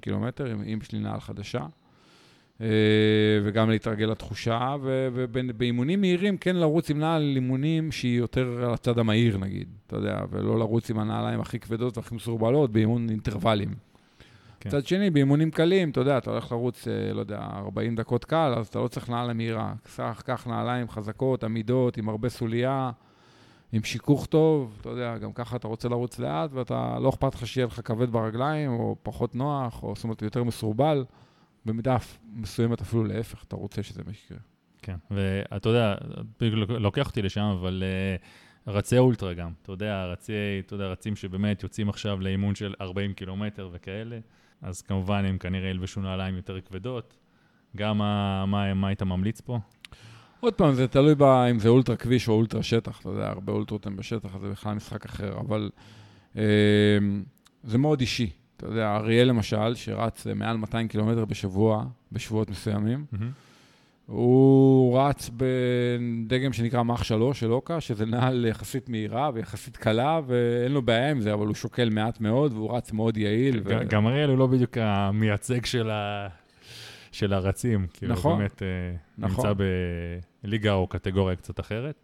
קילומטר, 0.00 0.52
אם 0.52 0.62
אם 0.62 0.78
יש 0.82 0.92
לי 0.92 0.98
נעל 0.98 1.20
חדשה. 1.20 1.66
אה, 2.60 2.66
וגם 3.44 3.70
להתרגל 3.70 4.06
לתחושה, 4.06 4.76
ובאימונים 4.82 6.00
מהירים 6.00 6.36
כן 6.36 6.56
לרוץ 6.56 6.90
עם 6.90 6.98
נעל 6.98 7.32
אימונים 7.34 7.92
שהיא 7.92 8.18
יותר 8.18 8.64
על 8.64 8.74
הצד 8.74 8.98
המהיר 8.98 9.38
נגיד, 9.38 9.68
אתה 9.86 9.96
יודע, 9.96 10.20
ולא 10.30 10.58
לרוץ 10.58 10.90
עם 10.90 10.98
הנעליים 10.98 11.40
הכי 11.40 11.58
כבדות 11.58 11.96
והכי 11.96 12.14
מסורבלות 12.14 12.72
באימון 12.72 13.08
אינטרוולים. 13.08 13.74
כן. 14.60 14.68
מצד 14.68 14.86
שני, 14.86 15.10
באימונים 15.10 15.50
קלים, 15.50 15.90
אתה 15.90 16.00
יודע, 16.00 16.18
אתה 16.18 16.30
הולך 16.30 16.52
לרוץ, 16.52 16.88
אה, 16.88 17.12
לא 17.12 17.20
יודע, 17.20 17.40
40 17.56 17.96
דקות 17.96 18.24
קל, 18.24 18.54
אז 18.56 18.66
אתה 18.66 18.78
לא 18.78 18.88
צריך 18.88 19.10
נעל 19.10 19.32
מהירה. 19.32 19.74
קח, 19.96 20.22
קח 20.24 20.46
נעליים 20.46 20.88
חזקות, 20.88 21.44
עמידות, 21.44 21.96
עם 21.96 22.08
הרבה 22.08 22.28
סוליה, 22.28 22.90
עם 23.72 23.84
שיכוך 23.84 24.26
טוב, 24.26 24.78
אתה 24.80 24.88
יודע, 24.88 25.18
גם 25.18 25.32
ככה 25.32 25.56
אתה 25.56 25.68
רוצה 25.68 25.88
לרוץ 25.88 26.18
לאט, 26.18 26.50
ואתה, 26.52 26.98
לא 27.00 27.08
אכפת 27.08 27.34
לך 27.34 27.46
שיהיה 27.46 27.66
לך 27.66 27.80
כבד 27.84 28.10
ברגליים, 28.10 28.70
או 28.70 28.96
פחות 29.02 29.34
נוח, 29.34 29.82
או 29.82 29.94
זאת 29.94 30.04
אומרת, 30.04 30.22
יותר 30.22 30.44
מסורבל. 30.44 31.04
במידה 31.66 31.96
מסוימת 32.32 32.80
אפילו 32.80 33.04
להפך, 33.04 33.44
אתה 33.44 33.56
רוצה 33.56 33.82
שזה 33.82 34.02
מה 34.06 34.12
שיקרה. 34.12 34.38
כן, 34.82 34.96
ואתה 35.10 35.68
יודע, 35.68 35.94
לוקח 36.68 37.06
אותי 37.08 37.22
לשם, 37.22 37.42
אבל 37.42 37.82
uh, 38.66 38.70
רצי 38.70 38.98
אולטרה 38.98 39.34
גם, 39.34 39.52
אתה 39.62 39.72
יודע, 39.72 40.04
רצי, 40.04 40.32
אתה 40.66 40.74
יודע, 40.74 40.86
רצים 40.86 41.16
שבאמת 41.16 41.62
יוצאים 41.62 41.88
עכשיו 41.88 42.20
לאימון 42.20 42.54
של 42.54 42.74
40 42.80 43.12
קילומטר 43.12 43.68
וכאלה, 43.72 44.18
אז 44.62 44.82
כמובן 44.82 45.24
הם 45.24 45.38
כנראה 45.38 45.68
ילבשו 45.68 46.00
נעליים 46.00 46.36
יותר 46.36 46.60
כבדות. 46.60 47.16
גם 47.76 47.98
מה, 47.98 48.46
מה, 48.46 48.74
מה 48.74 48.88
היית 48.88 49.02
ממליץ 49.02 49.40
פה? 49.40 49.58
עוד 50.40 50.54
פעם, 50.54 50.74
זה 50.74 50.88
תלוי 50.88 51.14
ב, 51.14 51.22
אם 51.22 51.58
זה 51.58 51.68
אולטרה 51.68 51.96
כביש 51.96 52.28
או 52.28 52.32
אולטרה 52.32 52.62
שטח, 52.62 53.00
אתה 53.00 53.08
יודע, 53.08 53.28
הרבה 53.28 53.52
אולטרות 53.52 53.86
הם 53.86 53.96
בשטח, 53.96 54.34
אז 54.34 54.40
זה 54.40 54.48
בכלל 54.48 54.74
משחק 54.74 55.04
אחר, 55.04 55.38
אבל 55.40 55.70
אה, 56.36 56.42
זה 57.64 57.78
מאוד 57.78 58.00
אישי. 58.00 58.30
אתה 58.56 58.66
יודע, 58.66 58.96
אריאל 58.96 59.28
למשל, 59.28 59.74
שרץ 59.74 60.26
אה, 60.26 60.34
מעל 60.34 60.56
200 60.56 60.88
קילומטר 60.88 61.24
בשבוע, 61.24 61.84
בשבועות 62.12 62.50
מסוימים, 62.50 63.04
הוא 64.06 64.98
רץ 64.98 65.30
בדגם 66.26 66.52
שנקרא 66.52 66.82
מאח 66.82 67.04
3 67.04 67.40
של 67.40 67.52
אוקה, 67.52 67.80
שזה 67.80 68.06
נעל 68.06 68.46
יחסית 68.48 68.88
מהירה 68.88 69.30
ויחסית 69.34 69.76
קלה, 69.76 70.20
ואין 70.26 70.72
לו 70.72 70.82
בעיה 70.82 71.10
עם 71.10 71.20
זה, 71.20 71.34
אבל 71.34 71.46
הוא 71.46 71.54
שוקל 71.54 71.90
מעט 71.90 72.20
מאוד, 72.20 72.52
והוא 72.52 72.76
רץ 72.76 72.92
מאוד 72.92 73.16
יעיל. 73.16 73.60
ו... 73.64 73.88
גם 73.88 74.06
אריאל 74.06 74.30
הוא 74.30 74.38
לא 74.38 74.46
בדיוק 74.46 74.78
המייצג 74.78 75.64
של, 75.64 75.90
ה... 75.90 76.28
של 77.12 77.32
הרצים, 77.32 77.86
כאילו, 77.92 78.12
נכון, 78.12 78.32
הוא 78.32 78.38
באמת 78.38 78.62
אה, 78.62 78.68
נכון. 79.18 79.46
נמצא 79.46 79.64
בליגה 80.44 80.72
או 80.72 80.86
קטגוריה 80.86 81.36
קצת 81.36 81.60
אחרת. 81.60 81.94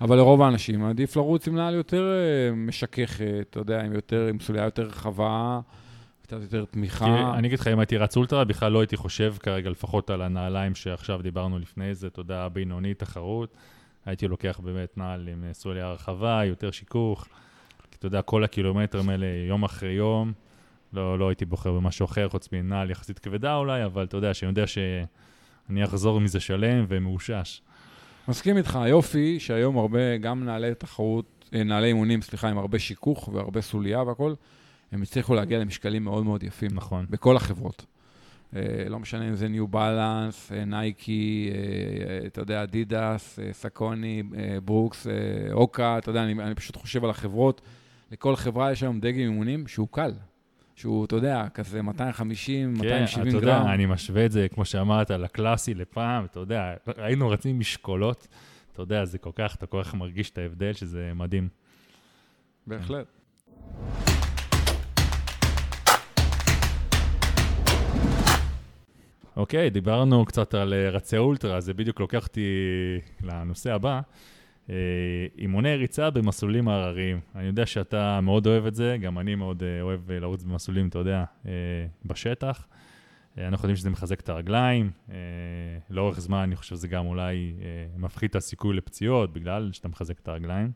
אבל 0.00 0.16
לרוב 0.16 0.42
האנשים 0.42 0.84
עדיף 0.84 1.16
לרוץ 1.16 1.48
עם 1.48 1.56
נעל 1.56 1.74
יותר 1.74 2.12
אה, 2.12 2.54
משככת, 2.54 3.46
אתה 3.50 3.60
יודע, 3.60 3.82
עם 3.82 3.92
יותר, 3.92 4.26
עם 4.30 4.40
סוליה 4.40 4.64
יותר 4.64 4.82
רחבה, 4.82 5.60
קצת 6.30 6.42
יותר 6.42 6.64
תמיכה. 6.64 7.34
אני 7.38 7.48
אגיד 7.48 7.58
לך, 7.58 7.66
אם 7.66 7.78
הייתי 7.78 7.96
רץ 7.96 8.16
אולטרה, 8.16 8.44
בכלל 8.44 8.72
לא 8.72 8.80
הייתי 8.80 8.96
חושב 8.96 9.34
כרגע 9.40 9.70
לפחות 9.70 10.10
על 10.10 10.22
הנעליים 10.22 10.74
שעכשיו 10.74 11.22
דיברנו 11.22 11.58
לפני 11.58 11.94
זה, 11.94 12.08
יודע, 12.18 12.48
בינוני, 12.48 12.94
תחרות. 12.94 13.54
הייתי 14.06 14.28
לוקח 14.28 14.60
באמת 14.64 14.98
נעל 14.98 15.28
עם 15.28 15.44
אה, 15.44 15.54
סוליה 15.54 15.86
הרחבה, 15.86 16.44
יותר 16.44 16.70
שיכוך. 16.70 17.28
אתה 17.98 18.06
יודע, 18.06 18.22
כל 18.22 18.44
הקילומטרים 18.44 19.08
האלה, 19.08 19.26
יום 19.48 19.64
אחרי 19.64 19.92
יום, 19.92 20.32
לא, 20.92 21.18
לא 21.18 21.28
הייתי 21.28 21.44
בוחר 21.44 21.72
במשהו 21.72 22.04
אחר, 22.04 22.28
חוץ 22.28 22.48
מנעל 22.52 22.90
יחסית 22.90 23.18
כבדה 23.18 23.56
אולי, 23.56 23.84
אבל 23.84 24.04
אתה 24.04 24.16
יודע, 24.16 24.34
שאני 24.34 24.50
יודע 24.50 24.66
שאני 24.66 25.84
אחזור 25.84 26.20
מזה 26.20 26.40
שלם 26.40 26.84
ומאושש. 26.88 27.62
מסכים 28.28 28.56
איתך, 28.56 28.76
היופי 28.76 29.40
שהיום 29.40 29.78
הרבה, 29.78 30.16
גם 30.16 30.44
נעלי 30.44 30.74
תחרות, 30.74 31.44
אה, 31.54 31.64
נעלי 31.64 31.88
אימונים, 31.88 32.22
סליחה, 32.22 32.48
עם 32.48 32.58
הרבה 32.58 32.78
שיכוך 32.78 33.28
והרבה 33.32 33.60
סוליה 33.60 34.02
והכול, 34.02 34.34
הם 34.92 35.02
הצליחו 35.02 35.34
להגיע 35.34 35.58
למשקלים 35.58 36.04
מאוד 36.04 36.24
מאוד 36.24 36.42
יפים. 36.42 36.70
נכון. 36.74 37.06
בכל 37.10 37.36
החברות. 37.36 37.86
אה, 38.56 38.60
לא 38.88 38.98
משנה 38.98 39.28
אם 39.28 39.34
זה 39.34 39.48
ניו 39.48 39.68
בלנס, 39.68 40.52
אה, 40.52 40.64
נייקי, 40.64 41.50
אתה 42.26 42.40
יודע, 42.40 42.62
אדידס, 42.62 43.38
סקוני, 43.52 44.22
ברוקס, 44.64 45.06
הוקה, 45.52 45.98
אתה 45.98 46.10
יודע, 46.10 46.22
אני, 46.22 46.32
אני 46.42 46.54
פשוט 46.54 46.76
חושב 46.76 47.04
על 47.04 47.10
החברות. 47.10 47.60
לכל 48.12 48.36
חברה 48.36 48.72
יש 48.72 48.82
היום 48.82 49.00
דגם 49.00 49.18
אימונים 49.18 49.66
שהוא 49.66 49.88
קל. 49.90 50.12
שהוא, 50.80 51.04
אתה 51.04 51.16
יודע, 51.16 51.46
כזה 51.54 51.82
250, 51.82 52.74
כן, 52.74 52.84
270 52.84 53.24
גרם. 53.24 53.32
כן, 53.32 53.38
אתה 53.38 53.46
יודע, 53.46 53.74
אני 53.74 53.86
משווה 53.86 54.26
את 54.26 54.32
זה, 54.32 54.46
כמו 54.54 54.64
שאמרת, 54.64 55.10
לקלאסי 55.10 55.74
לפעם, 55.74 56.24
אתה 56.24 56.40
יודע, 56.40 56.74
היינו 56.96 57.28
רצים 57.28 57.58
משקולות, 57.58 58.28
אתה 58.72 58.82
יודע, 58.82 59.04
זה 59.04 59.18
כל 59.18 59.30
כך, 59.34 59.54
אתה 59.54 59.66
כל 59.66 59.82
כך 59.84 59.94
מרגיש 59.94 60.30
את 60.30 60.38
ההבדל, 60.38 60.72
שזה 60.72 61.12
מדהים. 61.14 61.48
בהחלט. 62.66 63.06
אוקיי, 69.40 69.70
דיברנו 69.70 70.24
קצת 70.24 70.54
על 70.54 70.74
אה, 70.74 70.90
רצי 70.90 71.16
אולטרה, 71.16 71.60
זה 71.60 71.74
בדיוק 71.74 72.00
לוקח 72.00 72.26
אותי 72.26 72.48
לנושא 73.22 73.72
הבא. 73.72 74.00
אה, 74.70 74.74
אימוני 75.38 75.76
ריצה 75.76 76.10
במסלולים 76.10 76.68
הרריים. 76.68 77.20
אני 77.34 77.46
יודע 77.46 77.66
שאתה 77.66 78.20
מאוד 78.20 78.46
אוהב 78.46 78.66
את 78.66 78.74
זה, 78.74 78.96
גם 79.00 79.18
אני 79.18 79.34
מאוד 79.34 79.62
אה, 79.62 79.82
אוהב 79.82 80.12
לרוץ 80.12 80.42
במסלולים, 80.42 80.88
אתה 80.88 80.98
יודע, 80.98 81.24
בשטח. 82.04 82.66
אנחנו 83.38 83.64
יודעים 83.64 83.76
שזה 83.76 83.90
מחזק 83.90 84.20
את 84.20 84.28
הרגליים. 84.28 84.90
לאורך 85.90 86.20
זמן 86.20 86.38
אני 86.38 86.56
חושב 86.56 86.76
שזה 86.76 86.88
גם 86.88 87.06
אולי 87.06 87.54
מפחית 87.96 88.30
את 88.30 88.36
הסיכוי 88.36 88.76
לפציעות, 88.76 89.32
בגלל 89.32 89.70
שאתה 89.72 89.88
מחזק 89.88 90.18
את 90.18 90.28
הרגליים. 90.28 90.72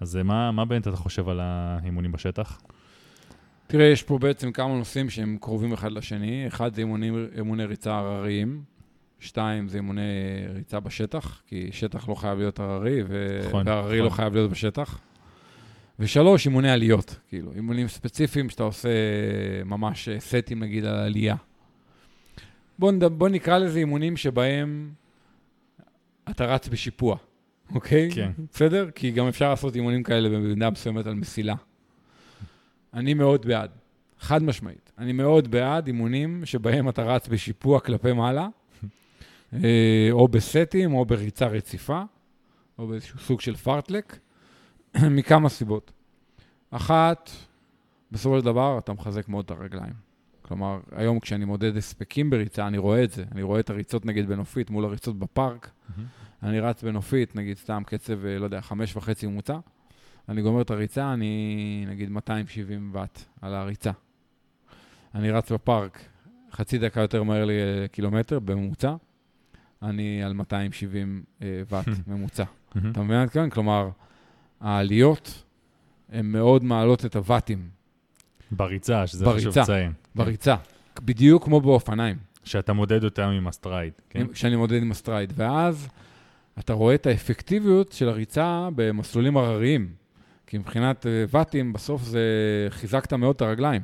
אז 0.00 0.16
מה, 0.16 0.50
מה 0.50 0.64
באמת 0.64 0.88
אתה 0.88 0.96
חושב 0.96 1.28
על 1.28 1.40
האימונים 1.42 2.12
בשטח? 2.12 2.62
תראה, 3.66 3.86
יש 3.86 4.02
פה 4.02 4.18
בעצם 4.18 4.52
כמה 4.52 4.68
נושאים 4.68 5.10
שהם 5.10 5.36
קרובים 5.40 5.72
אחד 5.72 5.92
לשני. 5.92 6.46
אחד 6.46 6.74
זה 6.74 6.80
אימונים, 6.80 7.28
אימוני 7.36 7.64
ריצה 7.64 7.98
הרריים, 7.98 8.62
שתיים 9.20 9.68
זה 9.68 9.76
אימוני 9.76 10.02
ריצה 10.54 10.80
בשטח, 10.80 11.42
כי 11.46 11.68
שטח 11.72 12.08
לא 12.08 12.14
חייב 12.14 12.38
להיות 12.38 12.60
הררי, 12.60 13.02
ו... 13.08 13.40
נכון, 13.48 13.68
והררי 13.68 13.98
לא 13.98 14.04
נכון. 14.04 14.04
לא 14.04 14.16
חייב 14.16 14.34
להיות 14.34 14.50
בשטח. 14.50 15.00
ושלוש, 15.98 16.46
אימוני 16.46 16.70
עליות, 16.70 17.16
כאילו, 17.28 17.52
אימונים 17.52 17.88
ספציפיים 17.88 18.50
שאתה 18.50 18.62
עושה 18.62 18.88
ממש 19.64 20.08
סטים, 20.18 20.62
נגיד, 20.62 20.84
על 20.84 20.94
עלייה. 20.94 21.36
בוא, 22.78 22.92
נד... 22.92 23.04
בוא 23.04 23.28
נקרא 23.28 23.58
לזה 23.58 23.78
אימונים 23.78 24.16
שבהם 24.16 24.90
אתה 26.30 26.46
רץ 26.46 26.68
בשיפוע, 26.68 27.16
אוקיי? 27.74 28.10
כן. 28.14 28.30
בסדר? 28.52 28.90
כי 28.90 29.10
גם 29.10 29.28
אפשר 29.28 29.50
לעשות 29.50 29.76
אימונים 29.76 30.02
כאלה 30.02 30.28
במידה 30.28 30.70
מסוימת 30.70 31.06
על 31.06 31.14
מסילה. 31.14 31.54
אני 32.94 33.14
מאוד 33.14 33.46
בעד, 33.46 33.70
חד 34.20 34.42
משמעית. 34.42 34.92
אני 34.98 35.12
מאוד 35.12 35.50
בעד 35.50 35.86
אימונים 35.86 36.46
שבהם 36.46 36.88
אתה 36.88 37.02
רץ 37.02 37.28
בשיפוע 37.28 37.80
כלפי 37.80 38.12
מעלה, 38.12 38.48
אה, 39.52 40.08
או 40.10 40.28
בסטים, 40.28 40.94
או 40.94 41.04
בריצה 41.04 41.46
רציפה, 41.46 42.02
או 42.78 42.86
באיזשהו 42.86 43.18
סוג 43.18 43.40
של 43.40 43.56
פארטלק, 43.56 44.18
מכמה 45.10 45.48
סיבות. 45.48 45.92
אחת, 46.70 47.30
בסופו 48.12 48.38
של 48.38 48.44
דבר 48.44 48.78
אתה 48.78 48.92
מחזק 48.92 49.28
מאוד 49.28 49.44
את 49.44 49.50
הרגליים. 49.50 50.12
כלומר, 50.42 50.80
היום 50.92 51.20
כשאני 51.20 51.44
מודד 51.44 51.76
הספקים 51.76 52.30
בריצה, 52.30 52.66
אני 52.66 52.78
רואה 52.78 53.04
את 53.04 53.10
זה. 53.10 53.24
אני 53.32 53.42
רואה 53.42 53.60
את 53.60 53.70
הריצות 53.70 54.06
נגיד 54.06 54.28
בנופית 54.28 54.70
מול 54.70 54.84
הריצות 54.84 55.18
בפארק. 55.18 55.70
אני 56.42 56.60
רץ 56.60 56.82
בנופית, 56.82 57.36
נגיד 57.36 57.56
סתם 57.56 57.82
קצב, 57.86 58.26
אה, 58.26 58.38
לא 58.38 58.44
יודע, 58.44 58.60
חמש 58.60 58.96
וחצי 58.96 59.26
ממוצע. 59.26 59.58
אני 60.28 60.42
גומר 60.42 60.62
את 60.62 60.70
הריצה, 60.70 61.12
אני 61.12 61.84
נגיד 61.88 62.10
270 62.10 62.90
ואט 62.92 63.24
על 63.40 63.54
הריצה. 63.54 63.90
אני 65.14 65.30
רץ 65.30 65.52
בפארק 65.52 66.04
חצי 66.52 66.78
דקה 66.78 67.00
יותר 67.00 67.22
מהר 67.22 67.44
לקילומטר 67.46 68.38
בממוצע, 68.38 68.94
אני 69.82 70.22
על 70.22 70.32
270 70.32 71.22
אה, 71.42 71.62
ואט 71.68 71.88
ממוצע. 72.08 72.44
אתה 72.90 73.02
מבין 73.02 73.16
עד 73.16 73.30
כאן? 73.30 73.50
כלומר, 73.50 73.88
העליות 74.60 75.44
הן 76.12 76.26
מאוד 76.26 76.64
מעלות 76.64 77.04
את 77.04 77.16
הוואטים. 77.16 77.68
בריצה, 78.50 79.06
שזה 79.06 79.24
בריצה, 79.24 79.50
חשוב 79.50 79.62
לציין. 79.62 79.92
בריצה, 80.14 80.56
כן. 80.56 81.06
בדיוק 81.06 81.44
כמו 81.44 81.60
באופניים. 81.60 82.16
שאתה 82.44 82.72
מודד 82.72 83.04
אותם 83.04 83.28
עם 83.28 83.48
ה 83.48 83.54
Stryd, 83.54 83.92
כן? 84.10 84.26
שאני 84.34 84.56
מודד 84.56 84.82
עם 84.82 84.90
ה 84.90 84.96
Stryd, 84.96 85.32
ואז 85.36 85.88
אתה 86.58 86.72
רואה 86.72 86.94
את 86.94 87.06
האפקטיביות 87.06 87.92
של 87.92 88.08
הריצה 88.08 88.68
במסלולים 88.74 89.36
הרריים. 89.36 90.01
כי 90.52 90.58
מבחינת 90.58 91.06
אה, 91.06 91.24
ואטים, 91.28 91.72
בסוף 91.72 92.02
זה 92.02 92.20
חיזקת 92.70 93.12
מאוד 93.12 93.36
את 93.36 93.42
הרגליים. 93.42 93.82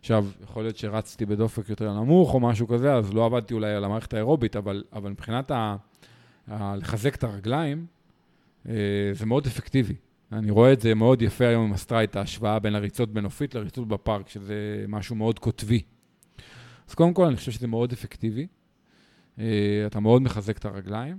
עכשיו, 0.00 0.26
יכול 0.42 0.62
להיות 0.62 0.76
שרצתי 0.76 1.26
בדופק 1.26 1.68
יותר 1.68 1.92
נמוך 1.92 2.34
או 2.34 2.40
משהו 2.40 2.68
כזה, 2.68 2.94
אז 2.94 3.14
לא 3.14 3.26
עבדתי 3.26 3.54
אולי 3.54 3.74
על 3.74 3.84
המערכת 3.84 4.14
האירובית, 4.14 4.56
אבל, 4.56 4.84
אבל 4.92 5.10
מבחינת 5.10 5.50
ה, 5.50 5.76
ה, 6.50 6.76
לחזק 6.76 7.14
את 7.14 7.24
הרגליים, 7.24 7.86
אה, 8.68 8.74
זה 9.12 9.26
מאוד 9.26 9.46
אפקטיבי. 9.46 9.94
אני 10.32 10.50
רואה 10.50 10.72
את 10.72 10.80
זה 10.80 10.94
מאוד 10.94 11.22
יפה 11.22 11.46
היום 11.46 11.64
עם 11.64 11.72
ה 11.72 11.78
Stryd, 11.78 12.16
ההשוואה 12.16 12.58
בין 12.58 12.74
הריצות 12.74 13.12
בנופית 13.12 13.54
לריצות 13.54 13.88
בפארק, 13.88 14.28
שזה 14.28 14.84
משהו 14.88 15.16
מאוד 15.16 15.38
קוטבי. 15.38 15.82
אז 16.88 16.94
קודם 16.94 17.14
כל, 17.14 17.26
אני 17.26 17.36
חושב 17.36 17.52
שזה 17.52 17.66
מאוד 17.66 17.92
אפקטיבי. 17.92 18.46
אה, 19.38 19.44
אתה 19.86 20.00
מאוד 20.00 20.22
מחזק 20.22 20.58
את 20.58 20.64
הרגליים. 20.64 21.18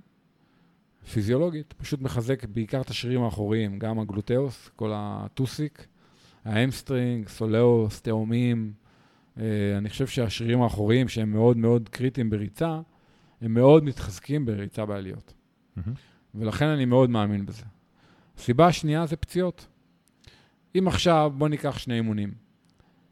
פיזיולוגית, 1.11 1.73
פשוט 1.77 2.01
מחזק 2.01 2.45
בעיקר 2.45 2.81
את 2.81 2.89
השרירים 2.89 3.23
האחוריים, 3.23 3.79
גם 3.79 3.99
ה 3.99 4.07
gluteus, 4.07 4.69
כל 4.75 4.91
הטוסיק, 4.93 5.87
hamstring, 6.45 7.27
soleus, 7.27 8.01
תאומים. 8.01 8.73
אה, 9.37 9.43
אני 9.77 9.89
חושב 9.89 10.07
שהשרירים 10.07 10.61
האחוריים, 10.61 11.07
שהם 11.07 11.31
מאוד 11.31 11.57
מאוד 11.57 11.89
קריטיים 11.89 12.29
בריצה, 12.29 12.79
הם 13.41 13.53
מאוד 13.53 13.83
מתחזקים 13.83 14.45
בריצה 14.45 14.85
בעליות. 14.85 15.33
Mm-hmm. 15.33 15.81
ולכן 16.35 16.65
אני 16.65 16.85
מאוד 16.85 17.09
מאמין 17.09 17.45
בזה. 17.45 17.63
הסיבה 18.37 18.67
השנייה 18.67 19.05
זה 19.05 19.15
פציעות. 19.15 19.67
אם 20.77 20.87
עכשיו, 20.87 21.33
בוא 21.37 21.49
ניקח 21.49 21.77
שני 21.77 21.95
אימונים. 21.95 22.33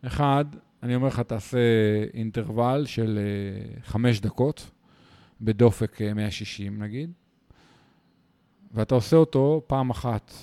אחד, 0.05 0.45
אני 0.83 0.95
אומר 0.95 1.07
לך, 1.07 1.19
תעשה 1.19 1.57
אינטרוול 2.13 2.85
של 2.85 3.19
uh, 3.19 3.83
חמש 3.85 4.19
דקות, 4.19 4.71
בדופק 5.41 6.01
160 6.15 6.73
אה, 6.73 6.87
נגיד, 6.87 7.11
ואתה 8.73 8.95
עושה 8.95 9.15
אותו 9.15 9.63
פעם 9.67 9.89
אחת 9.89 10.33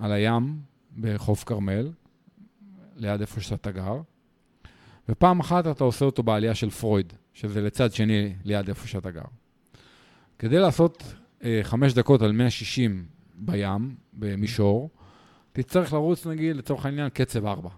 על 0.00 0.12
הים 0.12 0.60
בחוף 1.00 1.44
כרמל, 1.44 1.90
ליד 2.96 3.20
איפה 3.20 3.40
שאתה 3.40 3.70
גר, 3.70 4.00
ופעם 5.08 5.40
אחת 5.40 5.66
אתה 5.66 5.84
עושה 5.84 6.04
אותו 6.04 6.22
בעלייה 6.22 6.54
של 6.54 6.70
פרויד, 6.70 7.12
שזה 7.34 7.60
לצד 7.60 7.92
שני 7.92 8.34
ליד 8.44 8.68
איפה 8.68 8.88
שאתה 8.88 9.10
גר. 9.10 9.22
כדי 10.38 10.58
לעשות 10.58 11.14
אה, 11.44 11.60
חמש 11.62 11.92
דקות 11.92 12.22
על 12.22 12.32
160 12.32 13.06
בים, 13.34 13.94
במישור, 14.12 14.90
תצטרך 15.52 15.92
לרוץ 15.92 16.26
נגיד 16.26 16.56
לצורך 16.56 16.86
העניין 16.86 17.08
קצב 17.08 17.46
4. 17.46 17.68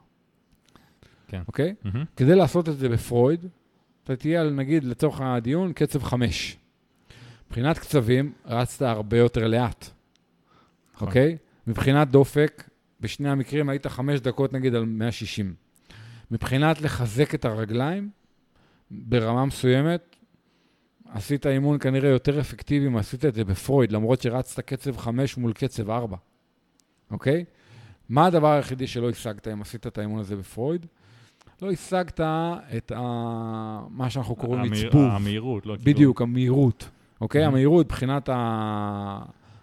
כן. 1.28 1.42
אוקיי? 1.46 1.74
Mm-hmm. 1.84 1.98
כדי 2.16 2.34
לעשות 2.34 2.68
את 2.68 2.78
זה 2.78 2.88
בפרויד, 2.88 3.46
אתה 4.04 4.16
תהיה 4.16 4.40
על 4.40 4.50
נגיד 4.50 4.84
לצורך 4.84 5.20
הדיון 5.20 5.72
קצב 5.72 6.02
5. 6.02 6.56
מבחינת 7.54 7.78
קצבים, 7.78 8.32
רצת 8.46 8.82
הרבה 8.82 9.18
יותר 9.18 9.46
לאט, 9.46 9.90
נכון. 10.94 11.08
אוקיי? 11.08 11.36
מבחינת 11.66 12.10
דופק, 12.10 12.68
בשני 13.00 13.30
המקרים 13.30 13.68
היית 13.68 13.86
חמש 13.86 14.20
דקות 14.20 14.52
נגיד 14.52 14.74
על 14.74 14.84
160. 14.84 15.54
מבחינת 16.30 16.80
לחזק 16.80 17.34
את 17.34 17.44
הרגליים, 17.44 18.10
ברמה 18.90 19.44
מסוימת, 19.44 20.16
עשית 21.10 21.46
אימון 21.46 21.78
כנראה 21.78 22.10
יותר 22.10 22.40
אפקטיבי 22.40 22.86
אם 22.86 22.96
עשית 22.96 23.24
את 23.24 23.34
זה 23.34 23.44
בפרויד, 23.44 23.92
למרות 23.92 24.22
שרצת 24.22 24.60
קצב 24.60 24.96
5 24.96 25.36
מול 25.36 25.52
קצב 25.52 25.90
4, 25.90 26.16
אוקיי? 27.10 27.44
מה 28.08 28.26
הדבר 28.26 28.52
היחידי 28.52 28.86
שלא 28.86 29.10
השגת 29.10 29.48
אם 29.48 29.62
עשית 29.62 29.86
את 29.86 29.98
האימון 29.98 30.20
הזה 30.20 30.36
בפרויד? 30.36 30.86
לא 31.62 31.70
השגת 31.70 32.20
את 32.76 32.92
ה... 32.96 33.80
מה 33.90 34.10
שאנחנו 34.10 34.36
קוראים 34.36 34.60
המהיר, 34.60 34.86
עצבוב. 34.88 35.02
המהירות, 35.04 35.66
לא 35.66 35.76
כאילו... 35.76 35.94
בדיוק, 35.94 36.22
המהירות. 36.22 36.88
אוקיי? 37.24 37.44
Mm-hmm. 37.44 37.48
המהירות 37.48 37.86
מבחינת 37.86 38.28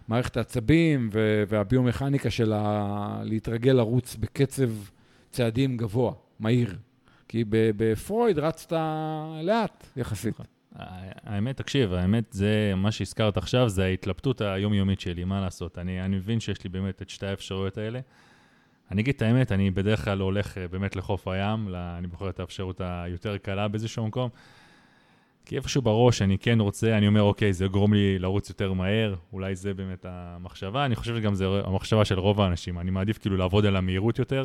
מערכת 0.08 0.36
העצבים 0.36 1.10
והביומכניקה 1.48 2.30
של 2.30 2.52
להתרגל 3.22 3.72
לרוץ 3.72 4.16
בקצב 4.16 4.70
צעדים 5.30 5.76
גבוה. 5.76 6.12
מהיר. 6.40 6.76
כי 7.28 7.44
בפרויד 7.48 8.38
רצת 8.38 8.72
לאט 9.42 9.86
יחסית. 9.96 10.36
האמת, 10.76 11.56
תקשיב, 11.56 11.92
האמת 11.92 12.24
זה, 12.30 12.72
מה 12.76 12.92
שהזכרת 12.92 13.36
עכשיו, 13.36 13.68
זה 13.68 13.84
ההתלבטות 13.84 14.40
היומיומית 14.40 15.00
שלי, 15.00 15.24
מה 15.24 15.40
לעשות? 15.40 15.78
אני, 15.78 16.00
אני 16.04 16.16
מבין 16.16 16.40
שיש 16.40 16.64
לי 16.64 16.70
באמת 16.70 17.02
את 17.02 17.10
שתי 17.10 17.26
האפשרויות 17.26 17.78
האלה. 17.78 18.00
אני 18.90 19.02
אגיד 19.02 19.14
את 19.14 19.22
האמת, 19.22 19.52
אני 19.52 19.70
בדרך 19.70 20.04
כלל 20.04 20.20
הולך 20.20 20.58
אה, 20.58 20.68
באמת 20.68 20.96
לחוף 20.96 21.28
הים, 21.28 21.68
לה, 21.68 21.98
אני 21.98 22.06
בוחר 22.06 22.28
את 22.28 22.40
האפשרות 22.40 22.80
היותר 22.84 23.38
קלה 23.38 23.68
באיזשהו 23.68 24.06
מקום. 24.06 24.30
כי 25.44 25.56
איפשהו 25.56 25.82
בראש 25.82 26.22
אני 26.22 26.38
כן 26.38 26.60
רוצה, 26.60 26.98
אני 26.98 27.06
אומר, 27.06 27.22
אוקיי, 27.22 27.52
זה 27.52 27.64
יגרום 27.64 27.94
לי 27.94 28.18
לרוץ 28.18 28.48
יותר 28.48 28.72
מהר, 28.72 29.14
אולי 29.32 29.54
זה 29.54 29.74
באמת 29.74 30.06
המחשבה. 30.08 30.84
אני 30.84 30.96
חושב 30.96 31.16
שגם 31.16 31.34
זה 31.34 31.46
המחשבה 31.64 32.04
של 32.04 32.18
רוב 32.18 32.40
האנשים, 32.40 32.78
אני 32.78 32.90
מעדיף 32.90 33.18
כאילו 33.18 33.36
לעבוד 33.36 33.66
על 33.66 33.76
המהירות 33.76 34.18
יותר. 34.18 34.44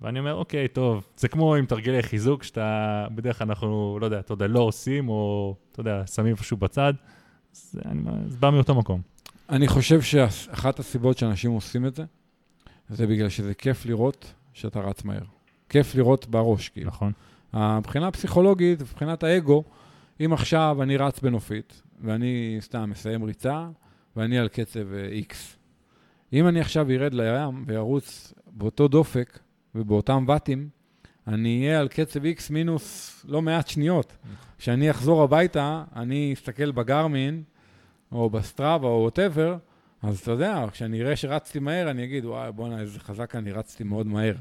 ואני 0.00 0.18
אומר, 0.18 0.34
אוקיי, 0.34 0.68
טוב, 0.68 1.06
זה 1.16 1.28
כמו 1.28 1.54
עם 1.54 1.66
תרגילי 1.66 2.02
חיזוק, 2.02 2.42
שאתה, 2.42 3.06
בדרך 3.14 3.38
כלל 3.38 3.48
אנחנו, 3.48 3.98
לא 4.00 4.04
יודע, 4.04 4.18
אתה 4.18 4.32
יודע, 4.32 4.46
לא 4.46 4.60
עושים, 4.60 5.08
או, 5.08 5.54
אתה 5.72 5.80
יודע, 5.80 6.06
שמים 6.06 6.32
איפשהו 6.32 6.56
בצד, 6.56 6.94
זה, 7.52 7.80
אני, 7.84 8.02
זה 8.26 8.36
בא 8.38 8.50
מאותו 8.50 8.74
מקום. 8.74 9.00
אני 9.48 9.68
חושב 9.68 10.02
שאחת 10.02 10.78
הסיבות 10.78 11.18
שאנשים 11.18 11.50
עושים 11.50 11.86
את 11.86 11.94
זה, 11.94 12.04
זה 12.88 13.06
בגלל 13.06 13.28
שזה 13.28 13.54
כיף 13.54 13.86
לראות 13.86 14.32
שאתה 14.52 14.80
רץ 14.80 15.04
מהר. 15.04 15.22
כיף 15.68 15.94
לראות 15.94 16.26
בראש, 16.26 16.68
כאילו. 16.68 16.86
נכון. 16.86 17.12
מבחינה 17.54 18.08
הפסיכולוגית, 18.08 18.80
מבחינת 18.80 19.22
האגו, 19.22 19.64
אם 20.20 20.32
עכשיו 20.32 20.82
אני 20.82 20.96
רץ 20.96 21.20
בנופית, 21.20 21.82
ואני 22.00 22.56
סתם 22.60 22.90
מסיים 22.90 23.22
ריצה, 23.24 23.68
ואני 24.16 24.38
על 24.38 24.48
קצב 24.48 24.86
X. 25.28 25.34
אם 26.32 26.48
אני 26.48 26.60
עכשיו 26.60 26.90
ארד 26.90 27.14
לים 27.14 27.64
וירוץ 27.66 28.34
באותו 28.46 28.88
דופק 28.88 29.38
ובאותם 29.74 30.24
ואטים, 30.28 30.68
אני 31.26 31.66
אהיה 31.66 31.80
על 31.80 31.88
קצב 31.88 32.24
X 32.24 32.40
מינוס 32.50 33.24
לא 33.28 33.42
מעט 33.42 33.68
שניות. 33.68 34.16
כשאני 34.58 34.90
אחזור 34.90 35.22
הביתה, 35.22 35.84
אני 35.96 36.32
אסתכל 36.34 36.72
בגרמין, 36.72 37.42
או 38.12 38.30
בסטראבה, 38.30 38.88
או 38.88 39.02
ווטאבר, 39.02 39.56
אז 40.02 40.18
אתה 40.18 40.30
יודע, 40.30 40.64
כשאני 40.72 41.02
אראה 41.02 41.16
שרצתי 41.16 41.58
מהר, 41.58 41.90
אני 41.90 42.04
אגיד, 42.04 42.24
וואי, 42.24 42.52
בואנה, 42.52 42.80
איזה 42.80 43.00
חזק 43.00 43.36
אני 43.36 43.52
רצתי 43.52 43.84
מאוד 43.84 44.06
מהר. 44.06 44.34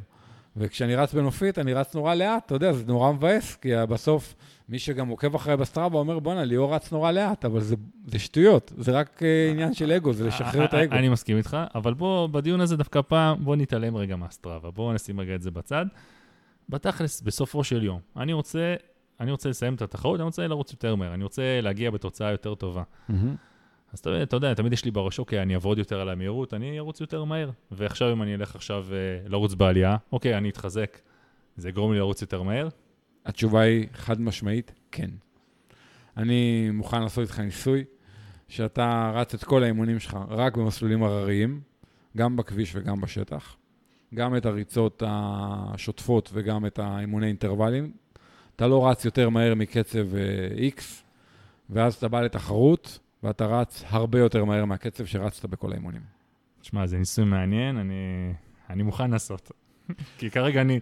וכשאני 0.58 0.96
רץ 0.96 1.14
בנופית, 1.14 1.60
אני 1.60 1.74
רץ 1.74 1.96
נורא 1.96 2.16
לאט, 2.16 2.46
אתה 2.46 2.56
יודע, 2.56 2.74
זה 2.74 2.84
נורא 2.88 3.12
מבאס, 3.12 3.56
כי 3.56 3.70
בסוף, 3.90 4.36
מי 4.70 4.80
שגם 4.80 5.08
עוקב 5.08 5.36
אחרי 5.36 5.58
בסטראבה 5.58 6.00
אומר, 6.00 6.20
בואנה, 6.20 6.44
ליאור 6.44 6.76
רץ 6.76 6.92
נורא 6.92 7.12
לאט, 7.12 7.46
אבל 7.46 7.60
זה, 7.60 7.76
זה 8.06 8.20
שטויות, 8.20 8.74
זה 8.78 8.92
רק 8.92 9.20
uh, 9.20 9.52
עניין 9.52 9.74
של 9.74 9.92
אגו, 9.92 10.14
זה 10.14 10.28
לשחרר 10.28 10.66
את 10.66 10.74
האגו. 10.74 10.96
אני 10.96 11.10
מסכים 11.10 11.38
איתך, 11.38 11.58
אבל 11.76 11.94
בוא, 11.94 12.28
בדיון 12.28 12.62
הזה 12.62 12.78
דווקא 12.78 13.02
פעם, 13.02 13.46
בוא 13.46 13.56
נתעלם 13.56 13.98
רגע 13.98 14.16
מהסטראבה, 14.16 14.72
בוא 14.72 14.94
נשים 14.94 15.20
רגע 15.20 15.36
את 15.36 15.42
זה 15.42 15.52
בצד. 15.52 15.86
בתכלס, 16.70 17.22
בסופו 17.22 17.64
של 17.64 17.84
יום, 17.84 18.00
אני 18.18 18.34
רוצה, 18.34 18.76
אני 19.20 19.32
רוצה 19.32 19.50
לסיים 19.50 19.74
את 19.74 19.82
התחרות, 19.82 20.20
אני 20.20 20.26
רוצה 20.26 20.48
לרוץ 20.48 20.72
יותר 20.72 20.96
מהר, 20.96 21.14
אני 21.14 21.24
רוצה 21.24 21.62
להגיע 21.62 21.92
בתוצאה 21.92 22.32
יותר 22.32 22.56
טובה. 22.56 22.84
Mm-hmm. 23.10 23.14
אז 23.94 24.00
אתה, 24.00 24.24
אתה 24.24 24.36
יודע, 24.36 24.54
תמיד 24.54 24.74
יש 24.74 24.86
לי 24.86 24.92
בראש, 24.92 25.20
אוקיי, 25.20 25.42
אני 25.42 25.54
אעבוד 25.54 25.78
יותר 25.78 26.02
על 26.02 26.10
המהירות, 26.10 26.54
אני 26.54 26.80
ארוץ 26.80 27.02
יותר 27.02 27.24
מהר. 27.24 27.50
ועכשיו 27.72 28.12
אם 28.12 28.22
אני 28.22 28.36
אלך 28.36 28.56
עכשיו 28.56 28.86
uh, 28.90 29.30
לרוץ 29.30 29.54
בעלייה, 29.54 29.98
אוקיי, 30.12 30.38
אני 30.38 30.50
אתחזק, 30.50 31.00
זה 31.58 31.70
יגרום 31.70 31.94
לי 31.94 32.00
לרוץ 32.00 32.22
יותר 32.22 32.42
מהר? 32.42 32.68
התשובה 33.26 33.62
היא 33.62 33.88
חד 33.94 34.22
משמעית, 34.22 34.72
כן. 34.92 35.10
אני 36.18 36.70
מוכן 36.74 37.02
לעשות 37.02 37.22
איתך 37.22 37.40
ניסוי, 37.40 37.84
שאתה 38.48 39.12
רץ 39.16 39.34
את 39.34 39.44
כל 39.44 39.64
האימונים 39.64 40.00
שלך 40.00 40.18
רק 40.30 40.58
במסלולים 40.58 41.04
הרריים, 41.04 41.62
גם 42.18 42.36
בכביש 42.36 42.76
וגם 42.76 43.02
בשטח, 43.02 43.56
גם 44.14 44.38
את 44.38 44.46
הריצות 44.46 45.04
השוטפות 45.06 46.30
וגם 46.34 46.66
את 46.66 46.80
האימוני 46.80 47.28
אינטרוולים. 47.28 47.92
אתה 48.56 48.68
לא 48.68 48.88
רץ 48.88 49.06
יותר 49.06 49.30
מהר 49.30 49.56
מקצב 49.56 50.14
uh, 50.14 50.78
X, 50.78 50.82
ואז 51.70 51.94
אתה 51.94 52.08
בא 52.08 52.22
לתחרות, 52.22 53.00
ואתה 53.24 53.46
רץ 53.46 53.84
הרבה 53.88 54.20
יותר 54.20 54.46
מהר 54.46 54.66
מהקצב 54.66 55.06
שרצת 55.06 55.46
בכל 55.46 55.72
האימונים. 55.72 56.02
תשמע, 56.62 56.88
זה 56.88 56.98
ניסוי 56.98 57.26
מעניין, 57.26 57.78
אני, 57.78 58.34
אני 58.70 58.84
מוכן 58.84 59.12
לעשות. 59.12 59.52
כי 60.18 60.30
כרגע 60.30 60.62
אני, 60.62 60.80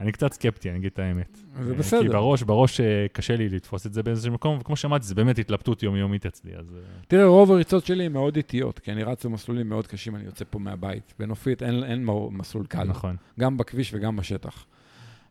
אני 0.00 0.12
קצת 0.12 0.32
סקפטי, 0.32 0.70
אני 0.70 0.78
אגיד 0.78 0.90
את 0.92 0.98
האמת. 0.98 1.38
זה 1.62 1.74
בסדר. 1.74 2.02
כי 2.02 2.08
בראש, 2.08 2.42
בראש 2.42 2.80
אה, 2.80 3.06
קשה 3.12 3.36
לי 3.36 3.48
לתפוס 3.48 3.86
את 3.86 3.92
זה 3.92 4.02
באיזשהו 4.02 4.32
מקום, 4.32 4.58
וכמו 4.60 4.76
שאמרתי, 4.76 5.06
זה 5.06 5.14
באמת 5.14 5.38
התלבטות 5.38 5.82
יומיומית 5.82 6.26
אצלי, 6.26 6.56
אז... 6.56 6.74
אה. 6.76 7.00
תראה, 7.08 7.26
רוב 7.26 7.52
הריצות 7.52 7.86
שלי 7.86 8.04
הן 8.04 8.12
מאוד 8.12 8.36
איטיות, 8.36 8.78
כי 8.78 8.92
אני 8.92 9.02
רץ 9.02 9.26
במסלולים 9.26 9.68
מאוד 9.68 9.86
קשים, 9.86 10.16
אני 10.16 10.24
יוצא 10.24 10.44
פה 10.50 10.58
מהבית. 10.58 11.14
בנופית 11.18 11.62
אין, 11.62 11.84
אין 11.84 12.06
מסלול 12.30 12.66
קל. 12.66 12.84
נכון. 12.84 13.16
גם 13.40 13.56
בכביש 13.56 13.94
וגם 13.94 14.16
בשטח. 14.16 14.66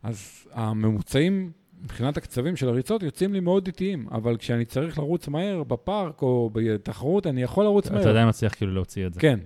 אז 0.03 0.47
הממוצעים 0.53 1.51
מבחינת 1.83 2.17
הקצבים 2.17 2.55
של 2.55 2.69
הריצות 2.69 3.03
יוצאים 3.03 3.33
לי 3.33 3.39
מאוד 3.39 3.67
איטיים, 3.67 4.07
אבל 4.11 4.37
כשאני 4.37 4.65
צריך 4.65 4.97
לרוץ 4.99 5.27
מהר 5.27 5.63
בפארק 5.63 6.21
או 6.21 6.49
בתחרות, 6.53 7.27
אני 7.27 7.43
יכול 7.43 7.63
לרוץ 7.63 7.89
מהר. 7.91 8.01
אתה 8.01 8.09
עדיין 8.09 8.27
מצליח 8.27 8.53
כאילו 8.53 8.73
להוציא 8.73 9.07
את 9.07 9.13
זה. 9.13 9.19
כן, 9.19 9.39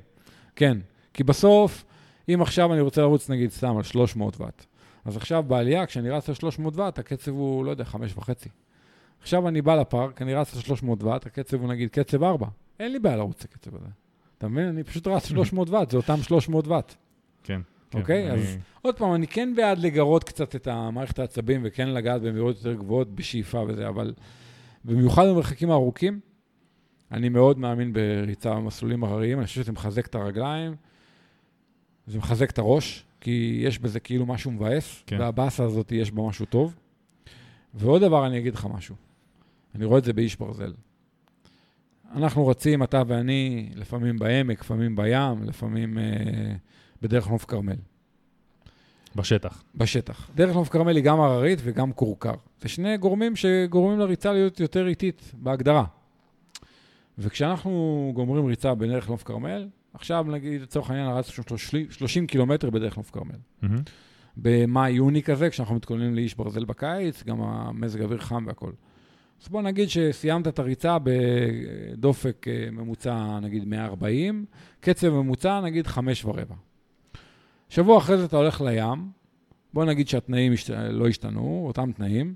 כן. 0.56 0.78
כי 1.14 1.24
בסוף, 1.24 1.86
אם 2.34 2.42
עכשיו 2.42 2.74
אני 2.74 2.82
רוצה 2.82 3.02
לרוץ 3.02 3.30
נגיד 3.30 3.52
סתם 3.52 3.78
על 3.78 3.84
300 3.84 4.42
ואט, 4.42 4.66
אז 5.06 5.18
עכשיו 5.18 5.44
בעלייה, 5.44 5.86
כשאני 5.86 6.10
רץ 6.10 6.30
על 6.30 6.36
300 6.36 6.76
ואט, 6.76 7.00
הקצב 7.00 7.32
הוא, 7.32 7.66
לא 7.66 7.72
יודע, 7.72 7.84
5.5. 7.84 8.30
עכשיו 9.22 9.48
אני 9.48 9.62
בא 9.62 9.76
לפארק, 9.76 10.22
אני 10.22 10.34
רץ 10.34 10.56
על 10.56 10.62
300 10.62 11.04
ואט, 11.04 11.26
הקצב 11.26 11.62
הוא 11.62 11.70
נגיד 11.70 11.90
קצב 11.90 12.24
4. 12.24 12.48
אין 12.80 12.92
לי 12.92 13.00
בעיה 13.00 13.16
לרוץ 13.16 13.44
את 13.46 13.54
הקצב 13.54 13.76
הזה. 13.76 13.88
אתה 14.38 14.48
מבין? 14.48 14.68
אני 14.68 14.84
פשוט 14.84 15.08
רץ 15.08 15.26
300 15.36 15.70
ואט, 15.70 15.92
זה 15.92 15.98
אותם 15.98 16.18
300 16.18 16.68
ואט. 16.68 16.96
כן. 17.44 17.62
כן, 17.92 18.00
אוקיי? 18.00 18.32
אז 18.32 18.58
עוד 18.82 18.96
פעם, 18.96 19.14
אני 19.14 19.28
כן 19.28 19.54
בעד 19.56 19.78
לגרות 19.78 20.24
קצת 20.24 20.56
את 20.56 20.68
המערכת 20.68 21.20
העצבים 21.20 21.62
וכן 21.64 21.90
לגעת 21.90 22.22
במהירות 22.22 22.56
יותר 22.56 22.74
גבוהות 22.74 23.16
בשאיפה 23.16 23.64
וזה, 23.68 23.88
אבל 23.88 24.14
במיוחד 24.86 25.26
במרחקים 25.28 25.72
הארוכים, 25.72 26.20
אני 27.12 27.30
מאוד 27.30 27.60
מאמין 27.60 27.94
בריצה 27.94 28.56
במסלולים 28.56 29.04
הרריים, 29.04 29.38
אני 29.38 29.48
חושב 29.48 29.62
שזה 29.62 29.72
מחזק 29.72 30.06
את 30.06 30.16
הרגליים, 30.16 30.76
זה 32.08 32.18
מחזק 32.18 32.50
את 32.50 32.60
הראש, 32.60 33.06
כי 33.22 33.62
יש 33.64 33.80
בזה 33.80 34.00
כאילו 34.00 34.26
משהו 34.26 34.52
מבאס, 34.52 35.04
כן. 35.08 35.20
והבאסה 35.20 35.64
הזאת 35.64 35.92
יש 35.92 36.12
בה 36.12 36.24
משהו 36.28 36.46
טוב. 36.46 36.76
ועוד 37.74 38.02
דבר, 38.02 38.28
אני 38.28 38.38
אגיד 38.38 38.54
לך 38.54 38.68
משהו. 38.74 38.96
אני 39.76 39.86
רואה 39.86 40.00
את 40.00 40.04
זה 40.04 40.14
באיש 40.14 40.36
ברזל. 40.36 40.74
אנחנו 42.16 42.48
רצים, 42.48 42.84
אתה 42.84 43.04
ואני, 43.08 43.70
לפעמים 43.76 44.20
בעמק, 44.20 44.60
לפעמים 44.62 44.96
בים, 44.96 45.44
לפעמים... 45.44 45.98
אה, 45.98 46.56
בדרך 47.02 47.30
נוף 47.30 47.46
כרמל. 47.46 47.76
בשטח. 49.16 49.64
בשטח. 49.76 50.30
דרך 50.36 50.56
נוף 50.56 50.70
כרמל 50.70 50.96
היא 50.96 51.04
גם 51.04 51.20
הררית 51.20 51.60
וגם 51.64 51.94
כורכר. 51.94 52.34
זה 52.62 52.70
שני 52.70 52.98
גורמים 52.98 53.36
שגורמים 53.36 54.00
לריצה 54.00 54.34
להיות 54.34 54.60
יותר 54.60 54.88
איטית 54.88 55.32
בהגדרה. 55.34 55.86
וכשאנחנו 57.18 58.12
גומרים 58.16 58.46
ריצה 58.46 58.76
בדרך 58.76 59.10
נוף 59.10 59.24
כרמל, 59.24 59.68
עכשיו 59.94 60.26
נגיד 60.30 60.62
לצורך 60.62 60.90
העניין 60.90 61.08
רצנו 61.08 61.44
30 61.90 62.28
קילומטר 62.28 62.70
בדרך 62.70 62.98
נוף 62.98 63.12
כרמל. 63.12 63.36
Mm-hmm. 63.64 63.68
במאי-יוני 64.38 65.24
כזה, 65.24 65.50
כשאנחנו 65.50 65.76
מתכוננים 65.76 66.16
לאיש 66.16 66.36
ברזל 66.36 66.66
בקיץ, 66.66 67.24
גם 67.24 67.42
המזג 67.42 68.02
אוויר 68.02 68.20
חם 68.20 68.44
והכול. 68.48 68.74
אז 69.42 69.48
בוא 69.48 69.62
נגיד 69.62 69.90
שסיימת 69.90 70.48
את 70.48 70.60
הריצה 70.60 70.98
בדופק 71.04 72.48
אה, 72.48 72.72
ממוצע 72.72 73.40
נגיד 73.40 73.68
140, 73.68 74.46
קצב 74.80 75.10
ממוצע 75.10 75.62
נגיד 75.62 75.88
5 75.88 76.26
ורבע. 76.26 76.56
שבוע 77.72 77.98
אחרי 77.98 78.18
זה 78.18 78.26
אתה 78.26 78.38
הולך 78.38 78.62
לים, 78.62 79.12
בוא 79.74 79.86
נגיד 79.86 80.08
שהתנאים 80.08 80.54
השת... 80.54 80.70
לא 80.70 81.08
השתנו, 81.08 81.64
אותם 81.68 81.92
תנאים, 81.92 82.36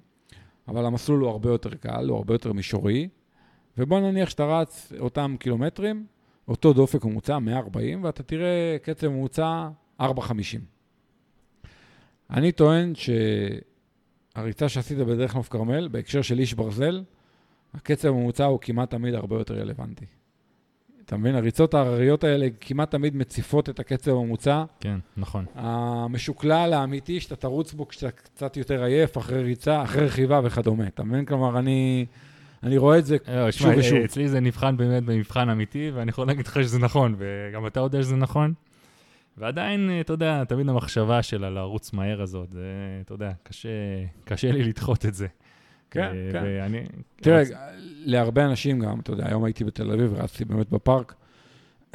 אבל 0.68 0.86
המסלול 0.86 1.22
הוא 1.22 1.30
הרבה 1.30 1.50
יותר 1.50 1.76
קל, 1.76 2.10
הוא 2.10 2.18
הרבה 2.18 2.34
יותר 2.34 2.54
מישורי, 2.54 3.10
ובוא 3.78 4.00
נניח 4.00 4.30
שאתה 4.30 4.46
רץ 4.46 4.94
אותם 5.00 5.36
קילומטרים, 5.40 6.06
אותו 6.48 6.74
דופק 6.74 7.06
ממוצע, 7.06 7.40
140, 7.40 8.04
ואתה 8.04 8.24
תראה 8.24 8.78
קצב 8.82 9.08
ממוצע 9.08 9.70
4.50. 10.02 10.06
אני 12.30 12.52
טוען 12.52 12.94
שהריצה 14.36 14.70
שעשית 14.70 14.98
בדרך 14.98 15.36
נוף 15.36 15.50
כרמל, 15.50 15.88
בהקשר 15.88 16.22
של 16.22 16.40
איש 16.40 16.54
ברזל, 16.54 17.04
הקצב 17.74 18.08
הממוצע 18.08 18.46
הוא 18.46 18.60
כמעט 18.62 18.90
תמיד 18.90 19.14
הרבה 19.14 19.36
יותר 19.36 19.54
רלוונטי. 19.54 20.06
אתה 21.06 21.18
מבין? 21.18 21.36
הריצות 21.36 21.74
ההרריות 21.74 22.24
האלה 22.24 22.48
כמעט 22.62 22.92
תמיד 22.92 23.16
מציפות 23.16 23.70
את 23.70 23.80
הקצב 23.80 24.12
הממוצע. 24.12 24.64
כן, 24.80 24.98
נכון. 25.18 25.46
המשוקלל 25.56 26.74
האמיתי, 26.74 27.20
שאתה 27.20 27.36
תרוץ 27.36 27.74
בו 27.74 27.88
כשאתה 27.88 28.12
קצת 28.12 28.58
יותר 28.58 28.84
עייף, 28.84 29.18
אחרי 29.18 29.44
ריצה, 29.44 29.84
אחרי 29.84 30.06
רכיבה 30.06 30.42
וכדומה. 30.44 30.88
אתה 30.88 31.04
מבין? 31.04 31.26
כלומר, 31.26 31.60
אני, 31.60 32.06
אני 32.64 32.78
רואה 32.78 32.98
את 32.98 33.06
זה 33.06 33.18
לא, 33.28 33.52
שוב 33.52 33.72
שמה, 33.72 33.80
ושוב. 33.80 33.98
אצלי 33.98 34.28
זה 34.28 34.40
נבחן 34.40 34.78
באמת 34.78 35.04
במבחן 35.04 35.50
אמיתי, 35.50 35.92
ואני 35.94 36.10
יכול 36.10 36.28
להגיד 36.28 36.48
לך 36.48 36.64
שזה 36.64 36.80
נכון, 36.80 37.16
וגם 37.18 37.68
אתה 37.68 37.80
יודע 37.80 38.02
שזה 38.02 38.16
נכון. 38.16 38.54
ועדיין, 39.38 39.90
אתה 40.00 40.14
יודע, 40.14 40.44
תמיד 40.44 40.70
המחשבה 40.70 41.24
של 41.24 41.46
לרוץ 41.46 41.94
מהר 41.94 42.22
הזאת, 42.22 42.52
זה, 42.52 42.62
אתה 43.02 43.14
יודע, 43.14 43.32
קשה, 43.44 43.70
קשה 44.26 44.52
לי 44.52 44.64
לדחות 44.64 45.06
את 45.06 45.14
זה. 45.14 45.28
כן, 45.96 46.02
אה, 46.02 46.32
כן. 46.32 46.44
ואני... 46.44 46.82
תראה, 47.16 47.44
להרבה 48.06 48.46
אנשים 48.46 48.80
גם, 48.80 49.00
אתה 49.00 49.12
יודע, 49.12 49.28
היום 49.28 49.44
הייתי 49.44 49.64
בתל 49.64 49.92
אביב 49.92 50.14
ורצתי 50.14 50.46
באמת 50.46 50.70
בפארק. 50.70 51.14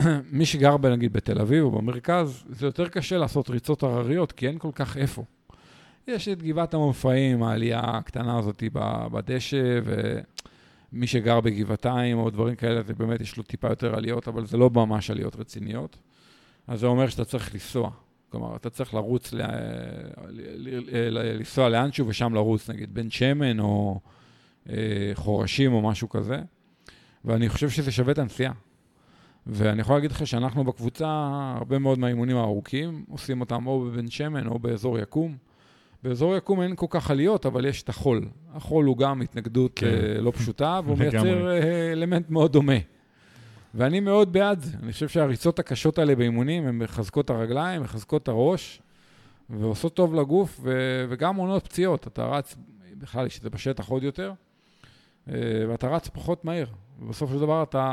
מי 0.33 0.47
שגר 0.47 0.77
נגיד 0.77 1.13
בתל 1.13 1.41
אביב 1.41 1.65
או 1.65 1.71
במרכז, 1.71 2.45
זה 2.49 2.67
יותר 2.67 2.89
קשה 2.89 3.19
לעשות 3.19 3.51
ריצות 3.51 3.83
הרריות, 3.83 4.33
כי 4.33 4.49
אין 4.49 4.59
כל 4.59 4.71
כך 4.75 4.97
איפה. 4.97 5.25
יש 6.09 6.29
את 6.29 6.43
גבעת 6.43 6.75
המופעים, 6.75 7.43
העלייה 7.43 7.81
הקטנה 7.81 8.39
הזאת 8.39 8.63
בדשא, 9.13 9.81
ומי 9.85 11.07
שגר 11.07 11.41
בגבעתיים 11.41 12.19
או 12.19 12.31
דברים 12.31 12.55
כאלה, 12.55 12.83
זה 12.83 12.95
באמת 12.95 13.21
יש 13.21 13.37
לו 13.37 13.43
טיפה 13.43 13.69
יותר 13.69 13.95
עליות, 13.95 14.29
אבל 14.29 14.47
זה 14.47 14.57
לא 14.57 14.71
ממש 14.71 15.11
עליות 15.11 15.37
רציניות. 15.37 15.97
אז 16.67 16.81
זה 16.81 16.87
אומר 16.87 17.09
שאתה 17.09 17.25
צריך 17.25 17.55
לנסוע. 17.55 17.91
כלומר, 18.31 18.57
אתה 18.57 18.71
צריך 18.71 18.95
לרוץ, 18.95 19.35
לנסוע 21.11 21.69
לאנשהו 21.69 22.07
ושם 22.07 22.35
לרוץ, 22.35 22.71
נגיד 22.71 22.95
בן 22.95 23.11
שמן 23.11 23.61
או 23.61 24.01
אה, 24.69 25.11
חורשים 25.15 25.73
או 25.73 25.83
משהו 25.83 26.09
כזה. 26.09 26.39
ואני 27.25 27.49
חושב 27.49 27.71
שזה 27.71 27.93
שווה 27.93 28.13
את 28.13 28.19
הנסיעה. 28.19 28.53
ואני 29.47 29.81
יכול 29.81 29.97
להגיד 29.97 30.13
לך 30.13 30.27
שאנחנו 30.27 30.65
בקבוצה, 30.65 31.07
הרבה 31.57 31.79
מאוד 31.79 31.99
מהאימונים 31.99 32.37
הארוכים, 32.37 33.05
עושים 33.09 33.41
אותם 33.41 33.67
או 33.67 33.81
בבן 33.81 34.11
שמן 34.11 34.47
או 34.47 34.59
באזור 34.59 34.99
יקום. 34.99 35.37
באזור 36.03 36.37
יקום 36.37 36.63
אין 36.63 36.77
כל 36.77 36.87
כך 36.91 37.11
עליות, 37.11 37.47
אבל 37.47 37.65
יש 37.67 37.83
את 37.83 37.89
החול. 37.89 38.29
החול 38.55 38.85
הוא 38.85 38.97
גם 38.97 39.21
התנגדות 39.21 39.73
כן. 39.79 39.87
כן. 39.87 40.25
לא 40.25 40.31
פשוטה, 40.31 40.81
והוא. 40.85 40.99
מייצר 40.99 41.51
אה, 41.51 41.93
אלמנט 41.93 42.31
מאוד 42.31 42.53
דומה. 42.53 42.73
ואני 43.75 44.01
מאוד 44.01 44.33
בעד 44.33 44.61
זה. 44.61 44.77
אני 44.83 44.93
חושב 44.93 45.09
שהריצות 45.09 45.59
הקשות 45.59 45.99
האלה 45.99 46.17
באימונים, 46.17 46.67
הן 46.67 46.79
מחזקות 46.79 47.25
את 47.25 47.31
הרגליים, 47.31 47.83
מחזקות 47.83 48.23
את 48.23 48.29
הראש, 48.29 48.83
ועושות 49.51 49.95
טוב 49.95 50.15
לגוף, 50.15 50.61
ו- 50.63 51.07
וגם 51.09 51.37
מונעות 51.37 51.65
פציעות. 51.65 52.07
אתה 52.07 52.27
רץ, 52.27 52.57
בכלל, 52.99 53.29
כשזה 53.29 53.51
בשטח 53.51 53.89
עוד 53.89 54.03
יותר, 54.03 54.33
אה, 55.29 55.35
ואתה 55.69 55.89
רץ 55.89 56.09
פחות 56.09 56.45
מהר. 56.45 56.67
ובסופו 57.01 57.35
של 57.35 57.41
דבר 57.41 57.63
אתה 57.63 57.87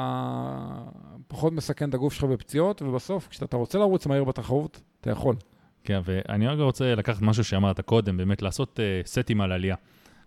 פחות 1.27 1.53
מסכן 1.53 1.89
את 1.89 1.93
הגוף 1.93 2.13
שלך 2.13 2.23
בפציעות, 2.23 2.81
ובסוף, 2.81 3.27
כשאתה 3.27 3.57
רוצה 3.57 3.77
לרוץ 3.77 4.05
מהר 4.07 4.23
בתחרות, 4.23 4.81
אתה 5.01 5.11
יכול. 5.11 5.35
כן, 5.83 6.01
ואני 6.03 6.47
רגע 6.47 6.63
רוצה 6.63 6.95
לקחת 6.95 7.21
משהו 7.21 7.43
שאמרת 7.43 7.81
קודם, 7.81 8.17
באמת 8.17 8.41
לעשות 8.41 8.79
uh, 8.79 9.07
סטים 9.07 9.41
על 9.41 9.51
עלייה. 9.51 9.75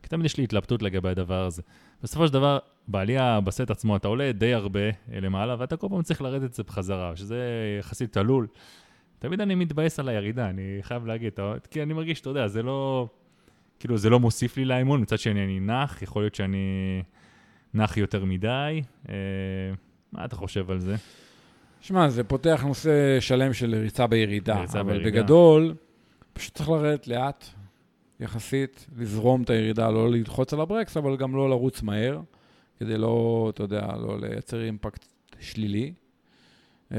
כי 0.03 0.09
תמיד 0.09 0.27
יש 0.27 0.37
לי 0.37 0.45
התלבטות 0.45 0.83
לגבי 0.83 1.09
הדבר 1.09 1.45
הזה. 1.45 1.63
בסופו 2.03 2.27
של 2.27 2.33
דבר, 2.33 2.59
בעלייה, 2.89 3.41
בסט 3.41 3.71
עצמו, 3.71 3.97
אתה 3.97 4.09
עולה 4.09 4.33
די 4.33 4.55
הרבה 4.55 4.81
אה, 4.81 5.21
למעלה, 5.21 5.57
ואתה 5.59 5.77
כל 5.77 5.87
פעם 5.91 6.03
צריך 6.03 6.23
לרדת 6.23 6.45
את 6.51 6.55
זה 6.55 6.63
בחזרה, 6.63 7.17
שזה 7.17 7.39
יחסית 7.79 8.13
תלול. 8.13 8.47
תמיד 9.19 9.41
אני 9.41 9.55
מתבאס 9.55 10.01
על 10.01 10.09
הירידה, 10.09 10.51
אני 10.51 10.79
חייב 10.83 11.07
להגיד, 11.07 11.33
כי 11.71 11.83
אני 11.83 11.95
מרגיש, 11.95 12.21
אתה 12.21 12.31
יודע, 12.31 12.49
זה 12.49 12.63
לא... 12.63 13.09
כאילו, 13.81 13.99
זה 13.99 14.11
לא 14.11 14.21
מוסיף 14.21 14.57
לי 14.57 14.65
לאימון, 14.65 15.01
מצד 15.01 15.19
שני 15.19 15.45
אני 15.45 15.61
נח, 15.61 16.03
יכול 16.03 16.23
להיות 16.23 16.35
שאני 16.35 16.59
נח 17.75 17.97
יותר 17.97 18.25
מדי. 18.25 18.83
אה, 19.09 19.15
מה 20.13 20.25
אתה 20.25 20.37
חושב 20.37 20.71
על 20.71 20.79
זה? 20.79 20.97
שמע, 21.81 22.09
זה 22.09 22.25
פותח 22.25 22.65
נושא 22.67 23.21
שלם 23.21 23.53
של 23.53 23.75
ריצה 23.75 24.07
בירידה, 24.07 24.61
ריצה 24.61 24.81
אבל 24.81 24.93
בירידה. 24.93 25.21
בגדול, 25.21 25.75
פשוט 26.33 26.55
צריך 26.55 26.69
לרדת 26.69 27.07
לאט, 27.07 27.45
יחסית, 28.21 28.87
לזרום 28.97 29.43
את 29.43 29.51
הירידה, 29.51 29.91
לא 29.91 30.11
ללחוץ 30.11 30.53
על 30.53 30.61
הברקס, 30.61 30.97
אבל 30.97 31.17
גם 31.17 31.37
לא 31.37 31.51
לרוץ 31.51 31.83
מהר, 31.83 32.21
כדי 32.81 32.99
לא, 32.99 33.51
אתה 33.55 33.63
יודע, 33.63 33.87
לא 33.97 34.21
לייצר 34.21 34.65
אימפקט 34.65 35.07
שלילי. 35.41 35.93
אמ, 36.93 36.99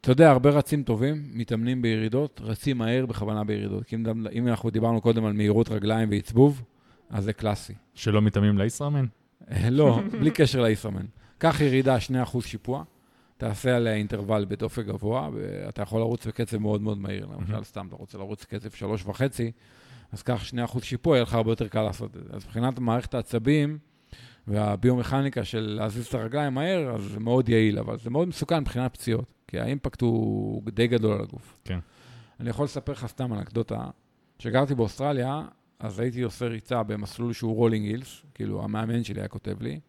אתה 0.00 0.10
יודע, 0.10 0.30
הרבה 0.30 0.50
רצים 0.50 0.82
טובים, 0.82 1.30
מתאמנים 1.32 1.82
בירידות, 1.82 2.40
רצים 2.44 2.78
מהר 2.78 3.06
בכוונה 3.06 3.44
בירידות. 3.44 3.84
כי 3.84 3.96
אם, 3.96 4.26
אם 4.32 4.48
אנחנו 4.48 4.70
דיברנו 4.70 5.00
קודם 5.00 5.24
על 5.24 5.32
מהירות 5.32 5.68
רגליים 5.68 6.10
ועצבוב, 6.10 6.62
אז 7.10 7.24
זה 7.24 7.32
קלאסי. 7.32 7.74
שלא 7.94 8.22
מתאמים 8.22 8.58
לישראמן? 8.58 9.06
אה, 9.50 9.70
לא, 9.70 10.00
בלי 10.20 10.30
קשר 10.30 10.62
לישראמן. 10.62 11.04
קח 11.38 11.60
ירידה 11.60 11.96
2% 12.32 12.40
שיפוע, 12.40 12.84
תעשה 13.36 13.76
עליה 13.76 13.94
אינטרוול 13.94 14.44
בדופק 14.44 14.84
גבוה, 14.84 15.30
ואתה 15.34 15.82
יכול 15.82 16.00
לרוץ 16.00 16.26
בקצב 16.26 16.58
מאוד 16.58 16.82
מאוד 16.82 16.98
מהיר. 16.98 17.26
למשל, 17.26 17.64
סתם, 17.64 17.86
אתה 17.88 17.96
רוצה 17.96 18.18
לרוץ 18.18 18.42
בקצב 18.44 18.86
3.5, 19.06 19.12
אז 20.16 20.22
קח 20.22 20.42
2% 20.74 20.84
שיפוע, 20.84 21.16
יהיה 21.16 21.22
לך 21.22 21.34
הרבה 21.34 21.52
יותר 21.52 21.68
קל 21.68 21.82
לעשות 21.82 22.16
את 22.16 22.24
זה. 22.24 22.30
אז 22.32 22.44
מבחינת 22.44 22.78
מערכת 22.78 23.14
העצבים 23.14 23.78
והביומכניקה 24.46 25.44
של 25.44 25.76
להזיז 25.80 26.06
את 26.06 26.14
הרגליים 26.14 26.54
מהר, 26.54 26.94
אז 26.94 27.02
זה 27.02 27.20
מאוד 27.20 27.48
יעיל, 27.48 27.78
אבל 27.78 27.98
זה 27.98 28.10
מאוד 28.10 28.28
מסוכן 28.28 28.58
מבחינת 28.58 28.92
פציעות, 28.92 29.32
כי 29.48 29.60
האימפקט 29.60 30.00
הוא 30.00 30.62
די 30.70 30.86
גדול 30.86 31.12
על 31.12 31.20
הגוף. 31.20 31.58
כן. 31.64 31.78
אני 32.40 32.50
יכול 32.50 32.64
לספר 32.64 32.92
לך 32.92 33.06
סתם 33.06 33.32
אנקדוטה. 33.32 33.84
כשגרתי 34.38 34.74
באוסטרליה, 34.74 35.42
אז 35.78 36.00
הייתי 36.00 36.22
עושה 36.22 36.46
ריצה 36.46 36.82
במסלול 36.82 37.32
שהוא 37.32 37.54
rolling 37.54 37.86
hills, 37.86 38.22
כאילו 38.34 38.64
המאמן 38.64 39.04
שלי 39.04 39.20
היה 39.20 39.28
כותב 39.28 39.62
לי, 39.62 39.80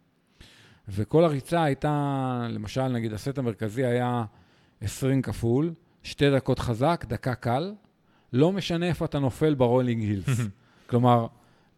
וכל 0.88 1.24
הריצה 1.24 1.64
הייתה, 1.64 2.48
למשל, 2.50 2.88
נגיד 2.88 3.14
הסט 3.14 3.38
המרכזי 3.38 3.86
היה 3.86 4.24
20 4.82 5.22
כפול, 5.22 5.74
שתי 6.04 6.32
דקות 6.32 6.60
חזק, 6.60 7.06
דקה 7.08 7.36
קל, 7.36 7.74
לא 8.34 8.52
משנה 8.52 8.88
איפה 8.88 9.06
אתה 9.06 9.20
נופל 9.20 9.54
ב 9.54 9.60
rolling 9.60 10.02
hills. 10.02 10.39
כלומר, 10.90 11.28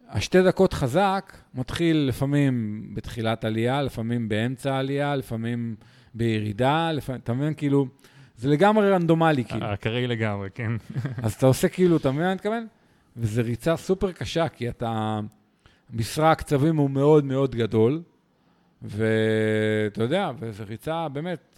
השתי 0.08 0.42
דקות 0.42 0.72
חזק 0.72 1.36
מתחיל 1.54 1.96
לפעמים 1.96 2.84
בתחילת 2.94 3.44
עלייה, 3.44 3.82
לפעמים 3.82 4.28
באמצע 4.28 4.74
העלייה, 4.74 5.16
לפעמים 5.16 5.74
בירידה, 6.14 6.92
לפעמים, 6.92 7.20
אתה 7.24 7.32
מבין? 7.32 7.54
כאילו, 7.54 7.86
זה 8.36 8.48
לגמרי 8.48 8.90
רנדומלי, 8.90 9.44
כאילו. 9.44 9.74
אקראי 9.74 10.06
לגמרי, 10.06 10.48
כן. 10.54 10.72
אז 11.22 11.32
אתה 11.32 11.46
עושה 11.46 11.68
כאילו, 11.68 11.96
אתה 11.96 12.10
מבין 12.10 12.22
מה 12.22 12.28
אני 12.28 12.34
מתכוון? 12.34 12.66
וזו 13.16 13.42
ריצה 13.44 13.76
סופר 13.76 14.12
קשה, 14.12 14.48
כי 14.48 14.68
אתה... 14.68 15.20
משרה 15.94 16.30
הקצבים 16.30 16.76
הוא 16.76 16.90
מאוד 16.90 17.24
מאוד 17.24 17.54
גדול, 17.54 18.02
ואתה 18.82 20.02
יודע, 20.02 20.30
וזו 20.38 20.64
ריצה 20.68 21.08
באמת 21.08 21.38
אה, 21.42 21.49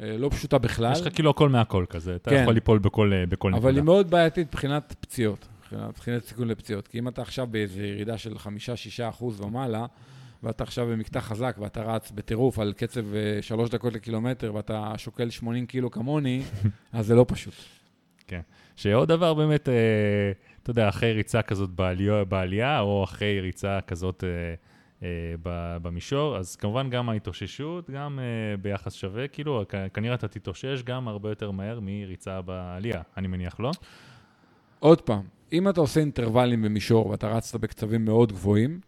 לא 0.00 0.28
פשוטה 0.28 0.58
בכלל, 0.58 0.92
יש 0.92 1.00
לך 1.00 1.14
כאילו 1.14 1.30
הכל 1.30 1.48
מהכל 1.48 1.84
כזה, 1.88 2.16
אתה 2.16 2.30
כן. 2.30 2.42
יכול 2.42 2.54
ליפול 2.54 2.78
בכל 2.78 3.12
אה, 3.12 3.26
בכל 3.26 3.54
אבל 3.54 3.68
היא 3.68 3.76
נקודה. 3.76 3.82
מאוד 3.82 4.10
בעייתית 4.10 4.48
מבחינת 4.48 4.94
פציעות, 5.00 5.48
מבחינת, 5.72 6.24
סיכון 6.24 6.48
לפציעות. 6.48 6.88
כי 6.88 6.98
אם 6.98 7.08
אתה 7.08 7.22
עכשיו 7.22 7.46
באיזו 7.46 7.80
ירידה 7.80 8.18
של 8.18 8.34
5-6 8.36 8.38
אחוז 9.08 9.40
ומעלה, 9.40 9.86
ואתה 10.42 10.64
עכשיו 10.64 10.86
במקטע 10.86 11.20
חזק, 11.20 11.56
ואתה 11.58 11.82
רץ 11.82 12.10
בטירוף 12.10 12.58
על 12.58 12.72
קצב 12.72 13.04
3 13.40 13.70
דקות 13.70 13.92
לקילומטר, 13.92 14.54
ואתה 14.54 14.92
שוקל 14.96 15.30
80 15.30 15.66
קילו 15.66 15.90
כמוני, 15.90 16.42
אז 16.92 17.06
זה 17.06 17.14
לא 17.14 17.24
פשוט. 17.28 17.54
שעוד 18.80 19.08
דבר 19.08 19.34
באמת, 19.34 19.68
אה, 19.68 19.74
אתה 20.62 20.70
יודע, 20.70 20.88
אחרי 20.88 21.12
ריצה 21.12 21.42
כזאת 21.42 21.70
בעלייה, 21.70 22.24
בעלייה 22.24 22.80
או 22.80 23.04
אחרי 23.04 23.40
ריצה 23.40 23.78
כזאת 23.86 24.24
אה, 24.24 24.28
אה, 24.28 24.54
במישור, 25.82 26.36
אז 26.36 26.56
כמובן 26.56 26.90
גם 26.90 27.08
ההתאוששות, 27.08 27.90
גם 27.90 28.18
אה, 28.18 28.56
ביחס 28.56 28.94
שווה, 28.94 29.28
כאילו, 29.28 29.64
כנראה 29.94 30.14
אתה 30.14 30.28
תתאושש 30.28 30.82
גם 30.82 31.08
הרבה 31.08 31.28
יותר 31.28 31.50
מהר 31.50 31.80
מריצה 31.82 32.42
בעלייה, 32.42 33.02
אני 33.16 33.28
מניח, 33.28 33.60
לא? 33.60 33.70
עוד 34.78 35.00
פעם, 35.00 35.22
אם 35.52 35.68
אתה 35.68 35.80
עושה 35.80 36.00
אינטרוולים 36.00 36.62
במישור 36.62 37.06
ואתה 37.06 37.28
רצת 37.28 37.60
בקצבים 37.60 38.04
מאוד 38.04 38.32
גבוהים, 38.32 38.80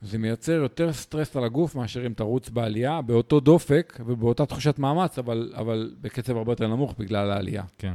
זה 0.00 0.18
מייצר 0.18 0.52
יותר 0.52 0.92
סטרס 0.92 1.36
על 1.36 1.44
הגוף 1.44 1.74
מאשר 1.74 2.06
אם 2.06 2.12
תרוץ 2.12 2.48
בעלייה, 2.48 3.02
באותו 3.02 3.40
דופק 3.40 4.00
ובאותה 4.06 4.46
תחושת 4.46 4.78
מאמץ, 4.78 5.18
אבל, 5.18 5.52
אבל 5.56 5.94
בקצב 6.00 6.36
הרבה 6.36 6.52
יותר 6.52 6.66
נמוך 6.68 6.94
בגלל 6.98 7.30
העלייה. 7.30 7.62
כן. 7.78 7.94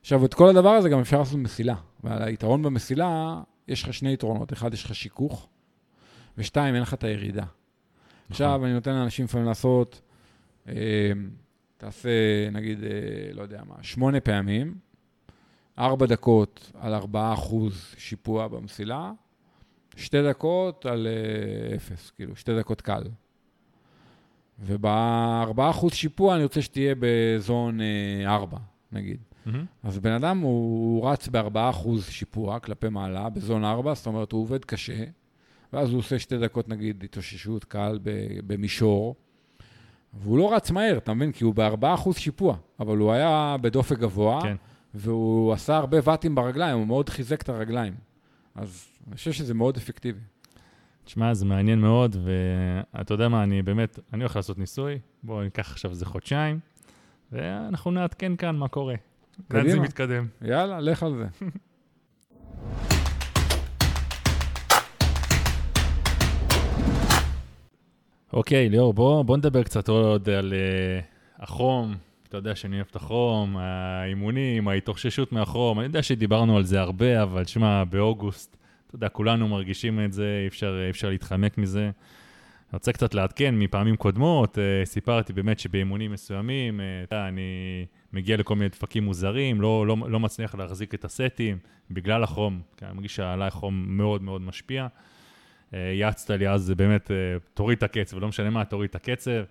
עכשיו, 0.00 0.24
את 0.24 0.34
כל 0.34 0.48
הדבר 0.48 0.70
הזה 0.70 0.88
גם 0.88 1.00
אפשר 1.00 1.18
לעשות 1.18 1.38
מסילה. 1.38 1.74
והיתרון 2.04 2.62
במסילה, 2.62 3.40
יש 3.68 3.82
לך 3.82 3.94
שני 3.94 4.12
יתרונות. 4.12 4.52
אחד, 4.52 4.74
יש 4.74 4.84
לך 4.84 4.94
שיכוך, 4.94 5.48
ושתיים, 6.38 6.74
אין 6.74 6.82
לך 6.82 6.94
את 6.94 7.04
הירידה. 7.04 7.44
עכשיו, 8.30 8.64
אני 8.64 8.74
נותן 8.74 8.94
לאנשים 8.94 9.24
לפעמים 9.24 9.46
לעשות, 9.46 10.00
אה, 10.68 11.12
תעשה, 11.76 12.10
נגיד, 12.52 12.84
אה, 12.84 12.88
לא 13.32 13.42
יודע 13.42 13.62
מה, 13.68 13.74
שמונה 13.82 14.20
פעמים, 14.20 14.74
ארבע 15.78 16.06
דקות 16.06 16.72
על 16.74 16.94
ארבעה 16.94 17.34
אחוז 17.34 17.94
שיפוע 17.98 18.48
במסילה, 18.48 19.12
שתי 19.96 20.22
דקות 20.28 20.86
על 20.86 21.06
אה, 21.06 21.76
אפס, 21.76 22.10
כאילו, 22.10 22.36
שתי 22.36 22.58
דקות 22.58 22.80
קל. 22.80 23.02
ובארבעה 24.60 25.70
אחוז 25.70 25.92
שיפוע 25.92 26.34
אני 26.34 26.42
רוצה 26.42 26.62
שתהיה 26.62 26.94
בזון 26.98 27.80
אה, 27.80 28.34
ארבע, 28.34 28.58
נגיד. 28.92 29.18
מהמם. 29.46 29.64
אז 29.82 29.98
בן 29.98 30.12
אדם 30.12 30.38
הוא 30.38 31.08
רץ 31.08 31.28
ב-4% 31.28 31.88
שיפוע 32.10 32.58
כלפי 32.58 32.88
מעלה, 32.88 33.28
בזון 33.28 33.64
4, 33.64 33.94
זאת 33.94 34.06
אומרת, 34.06 34.32
הוא 34.32 34.42
עובד 34.42 34.64
קשה, 34.64 35.04
ואז 35.74 35.90
הוא 35.90 35.98
עושה 35.98 36.18
שתי 36.18 36.38
דקות, 36.38 36.68
נגיד, 36.68 37.04
התאוששות 37.04 37.64
קל 37.64 37.98
במישור, 38.46 39.14
והוא 40.12 40.38
לא 40.38 40.54
רץ 40.54 40.70
מהר, 40.70 40.96
אתה 40.98 41.14
מבין? 41.14 41.32
כי 41.32 41.44
הוא 41.44 41.54
ב-4% 41.54 42.18
שיפוע, 42.18 42.56
אבל 42.80 42.96
הוא 42.98 43.12
היה 43.12 43.56
בדופק 43.60 43.98
גבוה, 43.98 44.42
כן. 44.42 44.56
והוא 44.94 45.52
עשה 45.52 45.76
הרבה 45.76 45.98
ואטים 46.04 46.34
ברגליים, 46.34 46.78
הוא 46.78 46.86
מאוד 46.86 47.08
חיזק 47.08 47.42
את 47.42 47.48
הרגליים. 47.48 47.94
אז 48.54 48.86
אני 49.06 49.16
חושב 49.16 49.32
שזה 49.32 49.54
מאוד 49.54 49.76
אפקטיבי. 49.76 50.20
תשמע, 51.04 51.34
זה 51.34 51.44
מעניין 51.44 51.80
מאוד, 51.80 52.16
ואתה 52.24 53.14
יודע 53.14 53.28
מה, 53.28 53.42
אני 53.42 53.62
באמת, 53.62 53.98
אני 54.12 54.22
הולך 54.22 54.36
לעשות 54.36 54.58
ניסוי, 54.58 54.98
בואו 55.22 55.42
ניקח 55.42 55.70
עכשיו 55.70 55.90
איזה 55.90 56.06
חודשיים, 56.06 56.58
ואנחנו 57.32 57.90
נעדכן 57.90 58.36
כאן 58.36 58.56
מה 58.56 58.68
קורה. 58.68 58.94
לאן 59.50 59.62
זה 59.62 59.68
קדימה. 59.68 59.84
מתקדם. 59.84 60.26
יאללה, 60.42 60.80
לך 60.80 61.02
על 61.02 61.16
זה. 61.16 61.26
אוקיי, 68.34 68.68
ליאור, 68.68 68.94
בוא, 68.94 69.22
בוא 69.22 69.36
נדבר 69.36 69.62
קצת 69.62 69.88
עוד 69.88 70.28
על 70.28 70.52
uh, 70.52 71.42
החום, 71.42 71.92
אתה 71.92 72.28
אתה 72.28 72.36
יודע 72.36 72.56
שאני 72.56 72.76
אוהב 72.76 72.86
את 72.90 72.96
החום, 72.96 73.56
האימונים, 73.56 74.68
ההתאוששות 74.68 75.32
מהחום, 75.32 75.78
אני 75.78 75.86
יודע 75.86 76.02
שדיברנו 76.02 76.56
על 76.56 76.64
זה 76.64 76.80
הרבה, 76.80 77.22
אבל 77.22 77.44
שמע, 77.44 77.84
באוגוסט, 77.84 78.56
אתה 78.86 78.94
יודע, 78.94 79.08
כולנו 79.08 79.48
מרגישים 79.48 80.04
את 80.04 80.12
זה, 80.12 80.40
אי 80.42 80.48
אפשר, 80.48 80.80
אי 80.84 80.90
אפשר 80.90 81.08
להתחמק 81.08 81.58
מזה. 81.58 81.82
אני 81.84 81.92
רוצה 82.72 82.92
קצת 82.92 83.14
לעדכן 83.14 83.54
מפעמים 83.54 83.96
קודמות, 83.96 84.58
uh, 84.58 84.86
סיפרתי 84.86 85.32
באמת 85.32 85.58
שבאימונים 85.58 86.12
מסוימים, 86.12 86.80
uh, 87.10 87.14
אני 87.14 87.86
מגיע 88.12 88.36
לכל 88.36 88.56
מיני 88.56 88.68
דפקים 88.68 89.04
מוזרים, 89.04 89.60
לא, 89.60 89.86
לא, 89.86 89.96
לא 90.08 90.20
מצליח 90.20 90.54
להחזיק 90.54 90.94
את 90.94 91.04
הסטים 91.04 91.58
בגלל 91.90 92.22
החום, 92.22 92.60
כי 92.76 92.84
אני 92.84 92.94
מרגיש 92.94 93.16
שעליי 93.16 93.48
החום 93.48 93.84
מאוד 93.88 94.22
מאוד 94.22 94.42
משפיע. 94.42 94.86
יעצת 95.94 96.30
לי 96.30 96.48
אז 96.48 96.70
באמת, 96.76 97.10
uh, 97.10 97.10
תוריד 97.54 97.76
את 97.76 97.82
הקצב, 97.82 98.18
לא 98.18 98.28
משנה 98.28 98.50
מה, 98.50 98.64
תוריד 98.64 98.90
את 98.90 98.94
הקצב. 98.94 99.44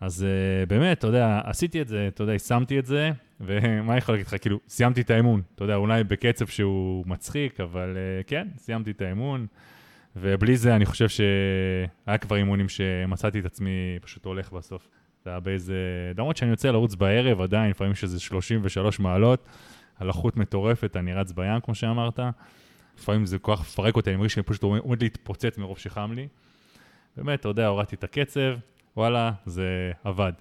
אז 0.00 0.26
uh, 0.26 0.68
באמת, 0.68 0.98
אתה 0.98 1.06
יודע, 1.06 1.40
עשיתי 1.44 1.82
את 1.82 1.88
זה, 1.88 2.08
אתה 2.08 2.22
יודע, 2.22 2.38
שמתי 2.38 2.78
את 2.78 2.86
זה, 2.86 3.10
ומה 3.40 3.92
אני 3.92 3.98
יכול 3.98 4.14
להגיד 4.14 4.26
לך, 4.26 4.36
כאילו, 4.40 4.58
סיימתי 4.68 5.00
את 5.00 5.10
האימון. 5.10 5.42
אתה 5.54 5.64
יודע, 5.64 5.74
אולי 5.74 6.04
בקצב 6.04 6.46
שהוא 6.46 7.04
מצחיק, 7.06 7.60
אבל 7.60 7.96
כן, 8.26 8.48
סיימתי 8.56 8.90
את 8.90 9.02
האימון. 9.02 9.46
ובלי 10.16 10.56
זה, 10.56 10.76
אני 10.76 10.86
חושב 10.86 11.08
שהיה 11.08 12.18
כבר 12.18 12.36
אימונים 12.36 12.68
שמצאתי 12.68 13.40
את 13.40 13.44
עצמי 13.44 13.98
פשוט 14.02 14.24
הולך 14.24 14.52
בסוף. 14.52 14.88
אתה 15.22 15.40
באיזה... 15.40 15.76
למרות 16.18 16.36
שאני 16.36 16.50
יוצא 16.50 16.70
לרוץ 16.70 16.94
בערב, 16.94 17.40
עדיין, 17.40 17.70
לפעמים 17.70 17.94
שזה 17.94 18.20
33 18.20 19.00
מעלות, 19.00 19.48
הלחות 19.98 20.36
מטורפת, 20.36 20.96
אני 20.96 21.14
רץ 21.14 21.32
בים, 21.32 21.60
כמו 21.60 21.74
שאמרת. 21.74 22.20
לפעמים 22.98 23.26
זה 23.26 23.38
כל 23.38 23.56
כך 23.56 23.60
מפרק 23.60 23.96
אותי, 23.96 24.10
אני 24.10 24.16
מרגיש 24.16 24.34
שאני 24.34 24.44
פשוט 24.44 24.62
עומד 24.62 25.02
להתפוצץ 25.02 25.58
מרוב 25.58 25.78
שחם 25.78 26.12
לי. 26.12 26.28
באמת, 27.16 27.40
אתה 27.40 27.48
יודע, 27.48 27.66
הורדתי 27.66 27.96
את 27.96 28.04
הקצב, 28.04 28.56
וואלה, 28.96 29.32
זה 29.46 29.92
עבד. 30.04 30.32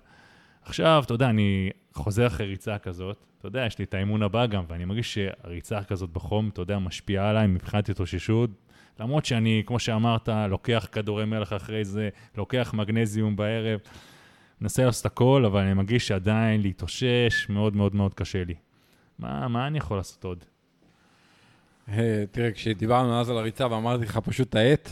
עכשיו, 0.62 1.04
אתה 1.06 1.14
יודע, 1.14 1.30
אני 1.30 1.70
חוזר 1.94 2.28
אחרי 2.28 2.48
ריצה 2.48 2.78
כזאת, 2.78 3.26
אתה 3.40 3.48
יודע, 3.48 3.66
יש 3.66 3.80
לי 3.80 3.86
את 3.86 3.94
האימון 3.94 4.24
הבא 4.24 4.46
גם, 4.46 4.64
ואני 4.68 4.86
מרגיש 4.86 5.14
שהריצה 5.14 5.84
כזאת 5.84 6.10
בחום, 6.10 6.50
אתה 6.50 6.62
יודע, 6.62 6.80
משפיעה 6.80 7.30
עליי 7.30 7.48
מבחינת 7.48 7.90
התאוששות. 7.90 8.50
למרות 9.00 9.26
שאני, 9.26 9.64
כמו 9.66 9.80
שאמרת, 9.80 10.30
לוקח 10.50 10.88
כדורי 10.92 11.26
מלח 11.26 11.54
אחרי 11.54 11.86
זה, 11.86 12.10
לוקח 12.38 12.72
מגנזיום 12.74 13.36
בערב, 13.36 13.80
מנסה 14.62 14.86
לעשות 14.86 15.06
הכל, 15.06 15.44
אבל 15.46 15.62
אני 15.62 15.74
מרגיש 15.74 16.08
שעדיין 16.08 16.62
להתאושש 16.62 17.50
מאוד 17.50 17.76
מאוד 17.76 17.96
מאוד 17.96 18.14
קשה 18.14 18.44
לי. 18.44 18.56
מה, 19.20 19.48
מה 19.48 19.68
אני 19.68 19.78
יכול 19.78 19.98
לעשות 19.98 20.24
עוד? 20.24 20.46
Hey, 21.88 21.98
תראה, 22.32 22.52
כשדיברנו 22.52 23.20
אז 23.20 23.30
על 23.30 23.38
הריצה 23.38 23.72
ואמרתי 23.72 24.04
לך 24.04 24.18
פשוט 24.18 24.52
תאט, 24.52 24.90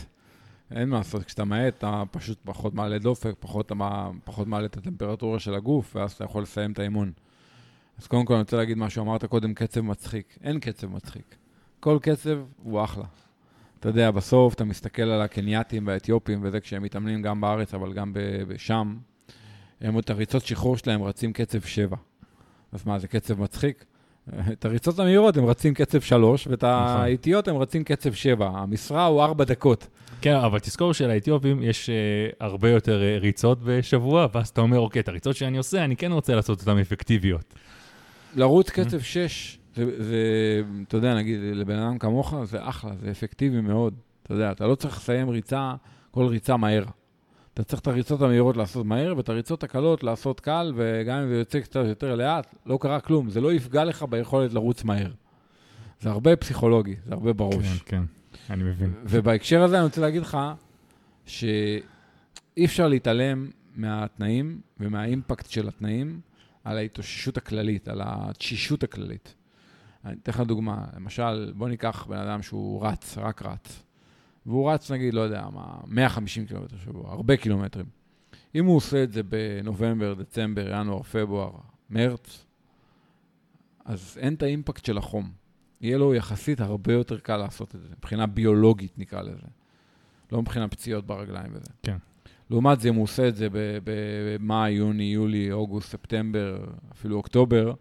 אין 0.70 0.88
מה 0.88 0.98
לעשות, 0.98 1.24
כשאתה 1.24 1.44
מאט, 1.44 1.78
אתה 1.78 2.02
פשוט 2.10 2.38
פחות 2.44 2.74
מעלה 2.74 2.98
דופק, 2.98 3.34
פחות, 3.40 3.72
פחות 4.24 4.46
מעלה 4.46 4.66
את 4.66 4.76
הטמפרטורה 4.76 5.38
של 5.38 5.54
הגוף, 5.54 5.96
ואז 5.96 6.12
אתה 6.12 6.24
יכול 6.24 6.42
לסיים 6.42 6.72
את 6.72 6.78
האימון. 6.78 7.12
אז 7.98 8.06
קודם 8.06 8.24
כל 8.24 8.34
אני 8.34 8.40
רוצה 8.40 8.56
להגיד 8.56 8.78
משהו, 8.78 9.02
אמרת 9.02 9.24
קודם 9.24 9.54
קצב 9.54 9.80
מצחיק. 9.80 10.38
אין 10.42 10.60
קצב 10.60 10.86
מצחיק. 10.86 11.34
כל 11.80 11.98
קצב 12.02 12.38
הוא 12.62 12.84
אחלה. 12.84 13.04
אתה 13.80 13.88
יודע, 13.88 14.10
בסוף 14.10 14.54
אתה 14.54 14.64
מסתכל 14.64 15.02
על 15.02 15.22
הקנייתים 15.22 15.86
והאתיופים 15.86 16.40
וזה, 16.42 16.60
כשהם 16.60 16.82
מתאמנים 16.82 17.22
גם 17.22 17.40
בארץ, 17.40 17.74
אבל 17.74 17.92
גם 17.92 18.12
שם, 18.56 18.96
הם 19.80 19.98
את 19.98 20.10
הריצות 20.10 20.44
שחרור 20.44 20.76
שלהם 20.76 21.02
רצים 21.02 21.32
קצב 21.32 21.60
7. 21.60 21.96
אז 22.72 22.86
מה, 22.86 22.98
זה 22.98 23.08
קצב 23.08 23.40
מצחיק? 23.40 23.84
את 24.52 24.64
הריצות 24.64 24.98
המהירות 24.98 25.36
הם 25.36 25.46
רצים 25.46 25.74
קצב 25.74 26.00
3, 26.00 26.46
ואת 26.46 26.64
נכון. 26.64 27.00
האיטיות 27.00 27.48
הם 27.48 27.56
רצים 27.56 27.84
קצב 27.84 28.12
7. 28.12 28.46
המשרה 28.46 29.06
הוא 29.06 29.22
4 29.22 29.44
דקות. 29.44 29.86
כן, 30.20 30.34
אבל 30.34 30.58
תזכור 30.58 30.92
שלאתיופים 30.92 31.62
יש 31.62 31.90
uh, 31.90 32.36
הרבה 32.40 32.70
יותר 32.70 33.00
uh, 33.00 33.22
ריצות 33.22 33.58
בשבוע, 33.64 34.26
ואז 34.34 34.48
אתה 34.48 34.60
אומר, 34.60 34.78
אוקיי, 34.78 35.00
את 35.00 35.08
הריצות 35.08 35.36
שאני 35.36 35.58
עושה, 35.58 35.84
אני 35.84 35.96
כן 35.96 36.12
רוצה 36.12 36.34
לעשות 36.34 36.60
אותן 36.60 36.78
אפקטיביות. 36.78 37.54
לרוץ 38.36 38.70
קצב 38.70 39.00
6, 39.00 39.58
זה, 39.74 39.84
זה, 40.04 40.16
אתה 40.88 40.96
יודע, 40.96 41.14
נגיד, 41.14 41.40
לבן 41.40 41.78
אדם 41.78 41.98
כמוך, 41.98 42.34
זה 42.44 42.58
אחלה, 42.60 42.90
זה 43.02 43.10
אפקטיבי 43.10 43.60
מאוד. 43.60 43.94
אתה 44.22 44.34
יודע, 44.34 44.50
אתה 44.50 44.66
לא 44.66 44.74
צריך 44.74 44.96
לסיים 44.96 45.28
ריצה, 45.28 45.74
כל 46.10 46.26
ריצה 46.26 46.56
מהר. 46.56 46.84
אתה 47.54 47.64
צריך 47.64 47.82
את 47.82 47.86
הריצות 47.86 48.22
המהירות 48.22 48.56
לעשות 48.56 48.86
מהר, 48.86 49.14
ואת 49.16 49.28
הריצות 49.28 49.64
הקלות 49.64 50.02
לעשות 50.02 50.40
קל, 50.40 50.72
וגם 50.76 51.18
אם 51.18 51.28
זה 51.28 51.34
יוצא 51.34 51.60
קצת 51.60 51.84
יותר 51.84 52.14
לאט, 52.14 52.54
לא 52.66 52.78
קרה 52.80 53.00
כלום. 53.00 53.30
זה 53.30 53.40
לא 53.40 53.52
יפגע 53.52 53.84
לך 53.84 54.02
ביכולת 54.02 54.52
לרוץ 54.52 54.84
מהר. 54.84 55.10
זה 56.00 56.10
הרבה 56.10 56.36
פסיכולוגי, 56.36 56.96
זה 57.06 57.14
הרבה 57.14 57.32
בראש. 57.32 57.66
כן, 57.66 57.76
כן. 57.86 58.02
אני 58.52 58.62
מבין. 58.62 58.92
ובהקשר 59.04 59.62
הזה 59.62 59.76
אני 59.76 59.84
רוצה 59.84 60.00
להגיד 60.00 60.22
לך 60.22 60.38
שאי 61.26 62.64
אפשר 62.64 62.88
להתעלם 62.88 63.50
מהתנאים 63.74 64.60
ומהאימפקט 64.80 65.50
של 65.50 65.68
התנאים 65.68 66.20
על 66.64 66.76
ההתאוששות 66.76 67.36
הכללית, 67.36 67.88
על 67.88 68.00
התשישות 68.04 68.82
הכללית. 68.82 69.34
אני 70.04 70.16
אתן 70.22 70.32
לך 70.32 70.40
דוגמה, 70.40 70.84
למשל, 70.96 71.52
בוא 71.56 71.68
ניקח 71.68 72.06
בן 72.06 72.16
אדם 72.16 72.42
שהוא 72.42 72.86
רץ, 72.86 73.18
רק 73.18 73.42
רץ, 73.42 73.82
והוא 74.46 74.70
רץ 74.70 74.90
נגיד, 74.90 75.14
לא 75.14 75.20
יודע 75.20 75.46
מה, 75.52 75.76
150 75.86 76.46
קילומטר 76.46 76.76
שבוע, 76.76 77.10
הרבה 77.12 77.36
קילומטרים. 77.36 77.86
אם 78.54 78.64
הוא 78.64 78.76
עושה 78.76 79.02
את 79.02 79.12
זה 79.12 79.22
בנובמבר, 79.22 80.14
דצמבר, 80.14 80.70
ינואר, 80.70 81.02
פברואר, 81.02 81.50
מרץ, 81.90 82.46
אז 83.84 84.18
אין 84.20 84.34
את 84.34 84.42
האימפקט 84.42 84.84
של 84.84 84.98
החום. 84.98 85.30
יהיה 85.80 85.98
לו 85.98 86.14
יחסית 86.14 86.60
הרבה 86.60 86.92
יותר 86.92 87.18
קל 87.18 87.36
לעשות 87.36 87.74
את 87.74 87.80
זה, 87.80 87.88
מבחינה 87.98 88.26
ביולוגית 88.26 88.98
נקרא 88.98 89.22
לזה. 89.22 89.46
לא 90.32 90.42
מבחינה 90.42 90.68
פציעות 90.68 91.06
ברגליים 91.06 91.52
וזה. 91.52 91.70
כן. 91.82 91.96
לעומת 92.50 92.80
זה, 92.80 92.88
אם 92.88 92.94
הוא 92.94 93.02
עושה 93.02 93.28
את 93.28 93.36
זה 93.36 93.48
במאי, 93.84 94.70
יוני, 94.70 95.04
יולי, 95.04 95.52
אוגוסט, 95.52 95.90
ספטמבר, 95.90 96.64
אפילו 96.92 97.16
אוקטובר, 97.16 97.72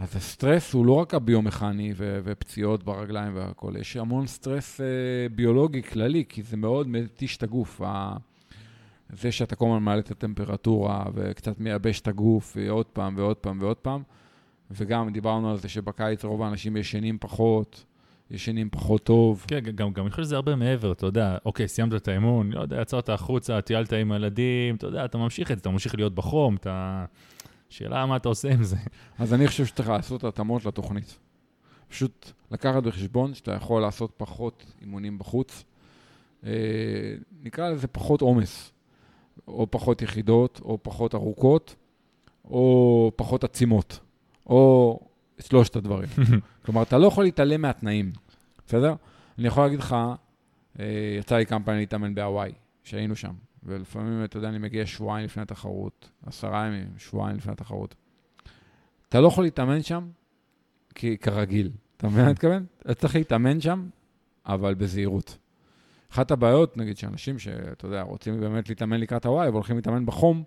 אז 0.00 0.16
הסטרס 0.16 0.72
הוא 0.72 0.86
לא 0.86 0.92
רק 0.92 1.14
הביומכני 1.14 1.92
ו- 1.96 2.20
ופציעות 2.24 2.84
ברגליים 2.84 3.36
והכול, 3.36 3.76
יש 3.76 3.96
המון 3.96 4.26
סטרס 4.26 4.80
אה, 4.80 5.32
ביולוגי 5.34 5.82
כללי, 5.82 6.24
כי 6.28 6.42
זה 6.42 6.56
מאוד 6.56 6.88
מתיש 6.88 7.36
את 7.36 7.42
הגוף. 7.42 7.80
ה- 7.84 8.16
זה 9.12 9.32
שאתה 9.32 9.56
כל 9.56 9.64
הזמן 9.64 9.82
מעלה 9.82 10.00
את 10.00 10.10
הטמפרטורה 10.10 11.04
וקצת 11.14 11.60
מייבש 11.60 12.00
את 12.00 12.08
הגוף 12.08 12.56
ועוד 12.56 12.86
פעם 12.86 13.14
ועוד 13.16 13.36
פעם 13.36 13.58
ועוד 13.60 13.76
פעם. 13.76 14.02
וגם 14.70 15.12
דיברנו 15.12 15.50
על 15.50 15.56
זה 15.56 15.68
שבקיץ 15.68 16.24
רוב 16.24 16.42
האנשים 16.42 16.76
ישנים 16.76 17.18
פחות, 17.20 17.84
ישנים 18.30 18.68
פחות 18.70 19.04
טוב. 19.04 19.44
כן, 19.48 19.60
גם, 19.60 19.92
גם 19.92 20.04
אני 20.04 20.10
חושב 20.10 20.22
שזה 20.22 20.36
הרבה 20.36 20.56
מעבר, 20.56 20.92
אתה 20.92 21.06
יודע, 21.06 21.36
אוקיי, 21.44 21.68
סיימת 21.68 21.94
את 21.94 22.08
האימון, 22.08 22.52
לא 22.52 22.60
יודע, 22.60 22.80
יצאת 22.80 23.08
החוצה, 23.08 23.60
טיילת 23.60 23.92
עם 23.92 24.12
הילדים, 24.12 24.74
אתה 24.74 24.86
יודע, 24.86 25.04
אתה 25.04 25.18
ממשיך 25.18 25.50
את 25.50 25.56
זה, 25.56 25.60
אתה 25.60 25.70
ממשיך 25.70 25.94
להיות 25.94 26.14
בחום, 26.14 26.56
אתה... 26.56 27.04
שאלה 27.70 28.06
מה 28.06 28.16
אתה 28.16 28.28
עושה 28.28 28.52
עם 28.52 28.62
זה. 28.62 28.76
אז 29.18 29.34
אני 29.34 29.48
חושב 29.48 29.66
שצריך 29.66 29.88
לעשות 29.88 30.24
התאמות 30.24 30.64
לתוכנית. 30.64 31.18
פשוט 31.88 32.32
לקחת 32.50 32.82
בחשבון 32.82 33.34
שאתה 33.34 33.52
יכול 33.52 33.82
לעשות 33.82 34.12
פחות 34.16 34.64
אימונים 34.80 35.18
בחוץ. 35.18 35.64
אה, 36.46 36.50
נקרא 37.42 37.70
לזה 37.70 37.86
פחות 37.86 38.20
עומס, 38.20 38.72
או 39.48 39.66
פחות 39.70 40.02
יחידות, 40.02 40.60
או 40.64 40.78
פחות 40.82 41.14
ארוכות, 41.14 41.76
או 42.44 43.12
פחות 43.16 43.44
עצימות. 43.44 44.00
או 44.46 45.00
שלושת 45.38 45.76
הדברים. 45.76 46.08
כלומר, 46.64 46.82
אתה 46.82 46.98
לא 46.98 47.06
יכול 47.06 47.24
להתעלם 47.24 47.62
מהתנאים, 47.62 48.12
בסדר? 48.66 48.94
אני 49.38 49.46
יכול 49.46 49.62
להגיד 49.62 49.78
לך, 49.78 49.96
אה, 50.80 50.84
יצא 51.18 51.36
לי 51.36 51.46
כמה 51.46 51.64
פעמים 51.64 51.80
להתאמן 51.80 52.14
בהוואי, 52.14 52.52
שהיינו 52.84 53.16
שם, 53.16 53.32
ולפעמים, 53.64 54.24
אתה 54.24 54.36
יודע, 54.36 54.48
אני 54.48 54.58
מגיע 54.58 54.86
שבועיים 54.86 55.24
לפני 55.24 55.42
התחרות, 55.42 56.10
עשרה 56.26 56.66
ימים, 56.66 56.88
שבועיים 56.98 57.36
לפני 57.36 57.52
התחרות. 57.52 57.94
אתה 59.08 59.20
לא 59.20 59.28
יכול 59.28 59.44
להתאמן 59.44 59.82
שם 59.82 60.08
כי, 60.94 61.18
כרגיל. 61.18 61.70
אתה 61.96 62.06
מבין 62.06 62.18
מה 62.20 62.24
אני 62.24 62.32
מתכוון? 62.32 62.66
אתה 62.80 62.94
צריך 62.94 63.14
להתאמן 63.16 63.60
שם, 63.60 63.88
אבל 64.46 64.74
בזהירות. 64.74 65.38
אחת 66.12 66.30
הבעיות, 66.30 66.76
נגיד, 66.76 66.96
שאנשים 66.96 67.38
שאתה 67.38 67.86
יודע, 67.86 68.02
רוצים 68.02 68.40
באמת 68.40 68.68
להתאמן 68.68 69.00
לקראת 69.00 69.26
הוואי, 69.26 69.48
והולכים 69.48 69.76
להתאמן 69.76 70.06
בחום, 70.06 70.42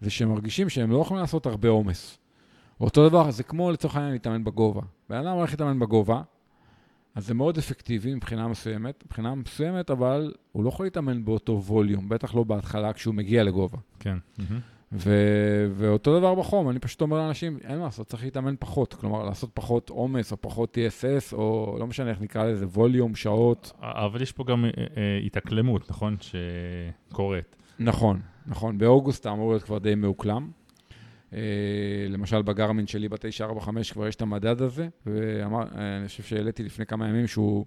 זה 0.00 0.10
שהם 0.10 0.28
מרגישים 0.28 0.68
שהם 0.68 0.90
לא 0.90 0.98
יכולים 0.98 1.20
לעשות 1.20 1.46
הרבה 1.46 1.68
עומס. 1.68 2.18
אותו 2.80 3.08
דבר, 3.08 3.30
זה 3.30 3.42
כמו 3.42 3.70
לצורך 3.70 3.96
העניין 3.96 4.12
להתאמן 4.12 4.44
בגובה. 4.44 4.82
בן 5.08 5.16
אדם 5.16 5.36
הולך 5.36 5.50
להתאמן 5.50 5.78
בגובה, 5.78 6.22
אז 7.18 7.26
זה 7.26 7.34
מאוד 7.34 7.58
אפקטיבי 7.58 8.14
מבחינה 8.14 8.48
מסוימת, 8.48 9.02
מבחינה 9.06 9.34
מסוימת, 9.34 9.90
אבל 9.90 10.32
הוא 10.52 10.64
לא 10.64 10.68
יכול 10.68 10.86
להתאמן 10.86 11.24
באותו 11.24 11.52
ווליום, 11.52 12.08
בטח 12.08 12.34
לא 12.34 12.44
בהתחלה 12.44 12.92
כשהוא 12.92 13.14
מגיע 13.14 13.44
לגובה. 13.44 13.78
כן. 14.00 14.18
ו- 14.92 15.66
ואותו 15.74 16.18
דבר 16.18 16.34
בחום, 16.34 16.70
אני 16.70 16.78
פשוט 16.78 17.00
אומר 17.00 17.16
לאנשים, 17.16 17.58
אין 17.64 17.78
מה 17.78 17.84
לעשות, 17.84 18.06
צריך 18.06 18.24
להתאמן 18.24 18.54
פחות. 18.58 18.94
כלומר, 18.94 19.22
לעשות 19.22 19.50
פחות 19.54 19.90
עומס, 19.90 20.32
או 20.32 20.36
פחות 20.40 20.76
TSS, 20.76 21.34
או 21.34 21.76
לא 21.80 21.86
משנה 21.86 22.10
איך 22.10 22.20
נקרא 22.20 22.44
לזה, 22.44 22.66
ווליום, 22.66 23.14
שעות. 23.14 23.72
אבל 23.80 24.22
יש 24.22 24.32
פה 24.32 24.44
גם 24.44 24.64
אה, 24.64 24.70
אה, 24.76 25.18
התאקלמות, 25.26 25.90
נכון? 25.90 26.16
שקורית. 26.20 27.56
נכון, 27.78 28.20
נכון. 28.46 28.78
באוגוסט 28.78 29.20
אתה 29.20 29.32
אמור 29.32 29.50
להיות 29.50 29.62
כבר 29.62 29.78
די 29.78 29.94
מאוקלם. 29.94 30.50
אה, 31.32 31.38
למשל 32.08 32.42
בגרמין 32.42 32.86
שלי 32.86 33.08
ב-945 33.08 33.92
כבר 33.92 34.06
יש 34.06 34.14
את 34.14 34.22
המדד 34.22 34.62
הזה, 34.62 34.88
ואני 35.06 36.08
חושב 36.08 36.22
שהעליתי 36.22 36.62
לפני 36.62 36.86
כמה 36.86 37.08
ימים 37.08 37.26
שהוא 37.26 37.66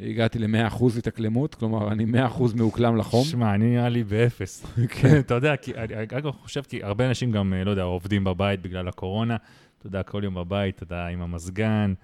הגעתי 0.00 0.38
ל-100% 0.38 0.84
התאקלמות, 0.98 1.54
כלומר, 1.54 1.92
אני 1.92 2.04
100% 2.04 2.56
מאוקלם 2.56 2.96
לחום. 2.96 3.24
שמע, 3.24 3.54
אני 3.54 3.70
נראה 3.70 3.88
לי 3.88 4.04
באפס. 4.04 4.66
כן. 4.88 5.18
אתה 5.18 5.34
יודע, 5.34 5.56
כי 5.56 5.74
אני 5.74 6.02
אגב 6.02 6.30
חושב, 6.30 6.62
כי 6.62 6.82
הרבה 6.82 7.08
אנשים 7.08 7.32
גם, 7.32 7.54
אה, 7.54 7.64
לא 7.64 7.70
יודע, 7.70 7.82
עובדים 7.82 8.24
בבית 8.24 8.62
בגלל 8.62 8.88
הקורונה. 8.88 9.36
אתה 9.78 9.86
יודע, 9.86 10.02
כל 10.02 10.20
יום 10.24 10.34
בבית, 10.34 10.74
אתה 10.74 10.82
יודע, 10.82 11.06
עם 11.06 11.22
המזגן. 11.22 11.94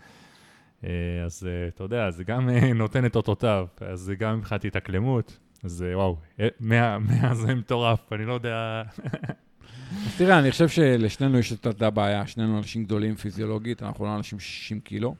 אה, 0.85 0.91
אז 1.25 1.49
אה, 1.51 1.69
אתה 1.69 1.85
יודע, 1.85 2.11
זה 2.11 2.25
גם 2.25 2.49
אה, 2.49 2.73
נותן 2.83 3.07
את 3.07 3.17
אותותיו. 3.17 3.67
אז 3.81 4.01
זה 4.01 4.15
גם 4.15 4.39
מבחינת 4.39 4.65
התאקלמות. 4.65 5.39
אז 5.65 5.83
אה, 5.83 5.97
וואו, 5.97 6.17
אה, 6.41 6.49
100 6.61 6.99
100 6.99 7.35
זה 7.35 7.55
מטורף, 7.55 8.13
אני 8.13 8.25
לא 8.25 8.33
יודע... 8.33 8.83
אז 9.93 10.19
תראה, 10.19 10.39
אני 10.39 10.51
חושב 10.51 10.69
שלשנינו 10.69 11.39
יש 11.39 11.53
את 11.53 11.67
אותה 11.67 11.91
בעיה, 11.91 12.27
שנינו 12.27 12.59
אנשים 12.59 12.85
גדולים 12.85 13.15
פיזיולוגית, 13.15 13.83
אנחנו 13.83 14.05
לא 14.05 14.17
אנשים 14.17 14.41
60 14.41 14.81
קילו. 14.81 15.15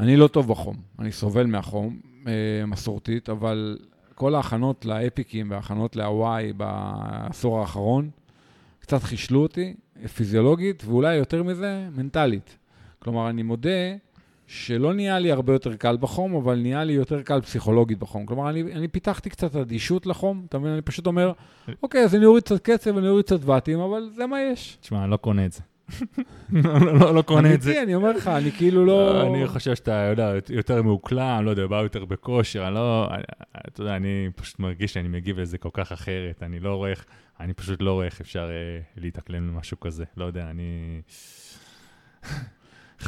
אני 0.00 0.16
לא 0.16 0.28
טוב 0.28 0.48
בחום, 0.48 0.76
אני 0.98 1.12
סובל 1.12 1.46
מהחום, 1.46 2.00
אה, 2.26 2.66
מסורתית, 2.66 3.28
אבל 3.28 3.78
כל 4.14 4.34
ההכנות 4.34 4.84
לאפיקים 4.84 5.50
וההכנות 5.50 5.96
להוואי 5.96 6.52
בעשור 6.52 7.60
האחרון, 7.60 8.10
קצת 8.80 9.02
חישלו 9.02 9.42
אותי, 9.42 9.74
פיזיולוגית, 10.14 10.84
ואולי 10.84 11.14
יותר 11.14 11.42
מזה, 11.42 11.88
מנטלית. 11.96 12.56
כלומר, 12.98 13.30
אני 13.30 13.42
מודה 13.42 13.96
שלא 14.48 14.94
נהיה 14.94 15.18
לי 15.18 15.32
הרבה 15.32 15.52
יותר 15.52 15.76
קל 15.76 15.96
בחום, 16.00 16.34
אבל 16.34 16.58
נהיה 16.58 16.84
לי 16.84 16.92
יותר 16.92 17.22
קל 17.22 17.40
פסיכולוגית 17.40 17.98
בחום. 17.98 18.26
כלומר, 18.26 18.50
אני, 18.50 18.60
אני 18.60 18.88
פיתחתי 18.88 19.30
קצת 19.30 19.56
אדישות 19.56 20.06
לחום, 20.06 20.46
אתה 20.48 20.58
מבין? 20.58 20.72
אני 20.72 20.82
פשוט 20.82 21.06
אומר, 21.06 21.32
אוקיי, 21.82 22.04
אז 22.04 22.14
אני 22.14 22.24
אוריד 22.24 22.44
קצת 22.44 22.62
קצב, 22.62 22.98
אני 22.98 23.08
אוריד 23.08 23.24
קצת 23.24 23.44
ואטים, 23.44 23.80
אבל 23.80 24.08
זה 24.16 24.26
מה 24.26 24.40
יש. 24.42 24.78
תשמע, 24.80 25.02
אני 25.02 25.10
לא 25.10 25.16
קונה 25.16 25.46
את 25.46 25.52
זה. 25.52 25.60
לא, 26.52 26.80
לא, 26.80 26.98
לא, 27.00 27.14
לא 27.14 27.22
קונה 27.22 27.54
את 27.54 27.62
זה. 27.62 27.70
אמיתי, 27.70 27.82
אני 27.82 27.94
אומר 27.94 28.12
לך, 28.12 28.28
אני 28.28 28.52
כאילו 28.52 28.84
לא... 28.84 29.22
אני 29.22 29.46
חושב 29.46 29.74
שאתה, 29.74 30.06
יודע, 30.10 30.32
יותר 30.48 30.82
מאוקלם, 30.82 31.42
לא 31.44 31.50
יודע, 31.50 31.66
בא 31.66 31.76
יותר 31.76 32.04
בכושר, 32.04 32.66
אני 32.66 32.74
לא... 32.74 33.08
אתה 33.68 33.80
יודע, 33.80 33.96
אני 33.96 34.28
פשוט 34.36 34.58
מרגיש 34.58 34.92
שאני 34.92 35.08
מגיב 35.08 35.38
לזה 35.38 35.58
כל 35.58 35.70
כך 35.72 35.92
אחרת, 35.92 36.42
אני 36.42 36.60
לא 36.60 36.74
רואה 36.74 36.90
איך, 36.90 37.04
אני 37.40 37.52
פשוט 37.54 37.82
לא 37.82 37.92
רואה 37.92 38.06
איך 38.06 38.20
אפשר 38.20 38.50
אה, 38.50 38.80
להתאקלם 38.96 39.48
למשהו 39.48 39.80
כזה. 39.80 40.04
לא 40.16 40.24
יודע, 40.24 40.50
אני... 40.50 41.00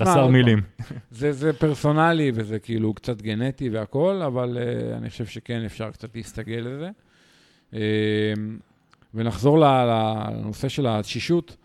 חסר 0.01 0.27
מילים. 0.27 0.63
זה, 1.11 1.33
זה 1.33 1.53
פרסונלי 1.53 2.33
וזה 2.35 2.59
כאילו 2.59 2.95
קצת 2.95 3.23
גנטי 3.23 3.69
והכול, 3.69 4.23
אבל 4.23 4.59
uh, 4.59 4.97
אני 4.97 5.11
חושב 5.11 5.27
שכן 5.27 5.65
אפשר 5.65 5.91
קצת 5.91 6.17
להסתגל 6.17 6.67
לזה. 6.67 6.91
Uh, 7.73 7.77
ונחזור 9.15 9.59
לנושא 9.59 10.69
של 10.69 10.87
התשישות. 10.87 11.57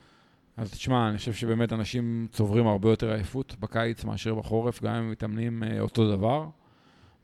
אז 0.57 0.71
תשמע, 0.71 1.09
אני 1.09 1.17
חושב 1.17 1.33
שבאמת 1.33 1.73
אנשים 1.73 2.27
צוברים 2.31 2.67
הרבה 2.67 2.89
יותר 2.89 3.11
עייפות 3.11 3.55
בקיץ 3.59 4.03
מאשר 4.03 4.35
בחורף, 4.35 4.83
גם 4.83 4.95
אם 4.95 5.11
מתאמנים 5.11 5.63
uh, 5.63 5.79
אותו 5.79 6.15
דבר, 6.15 6.45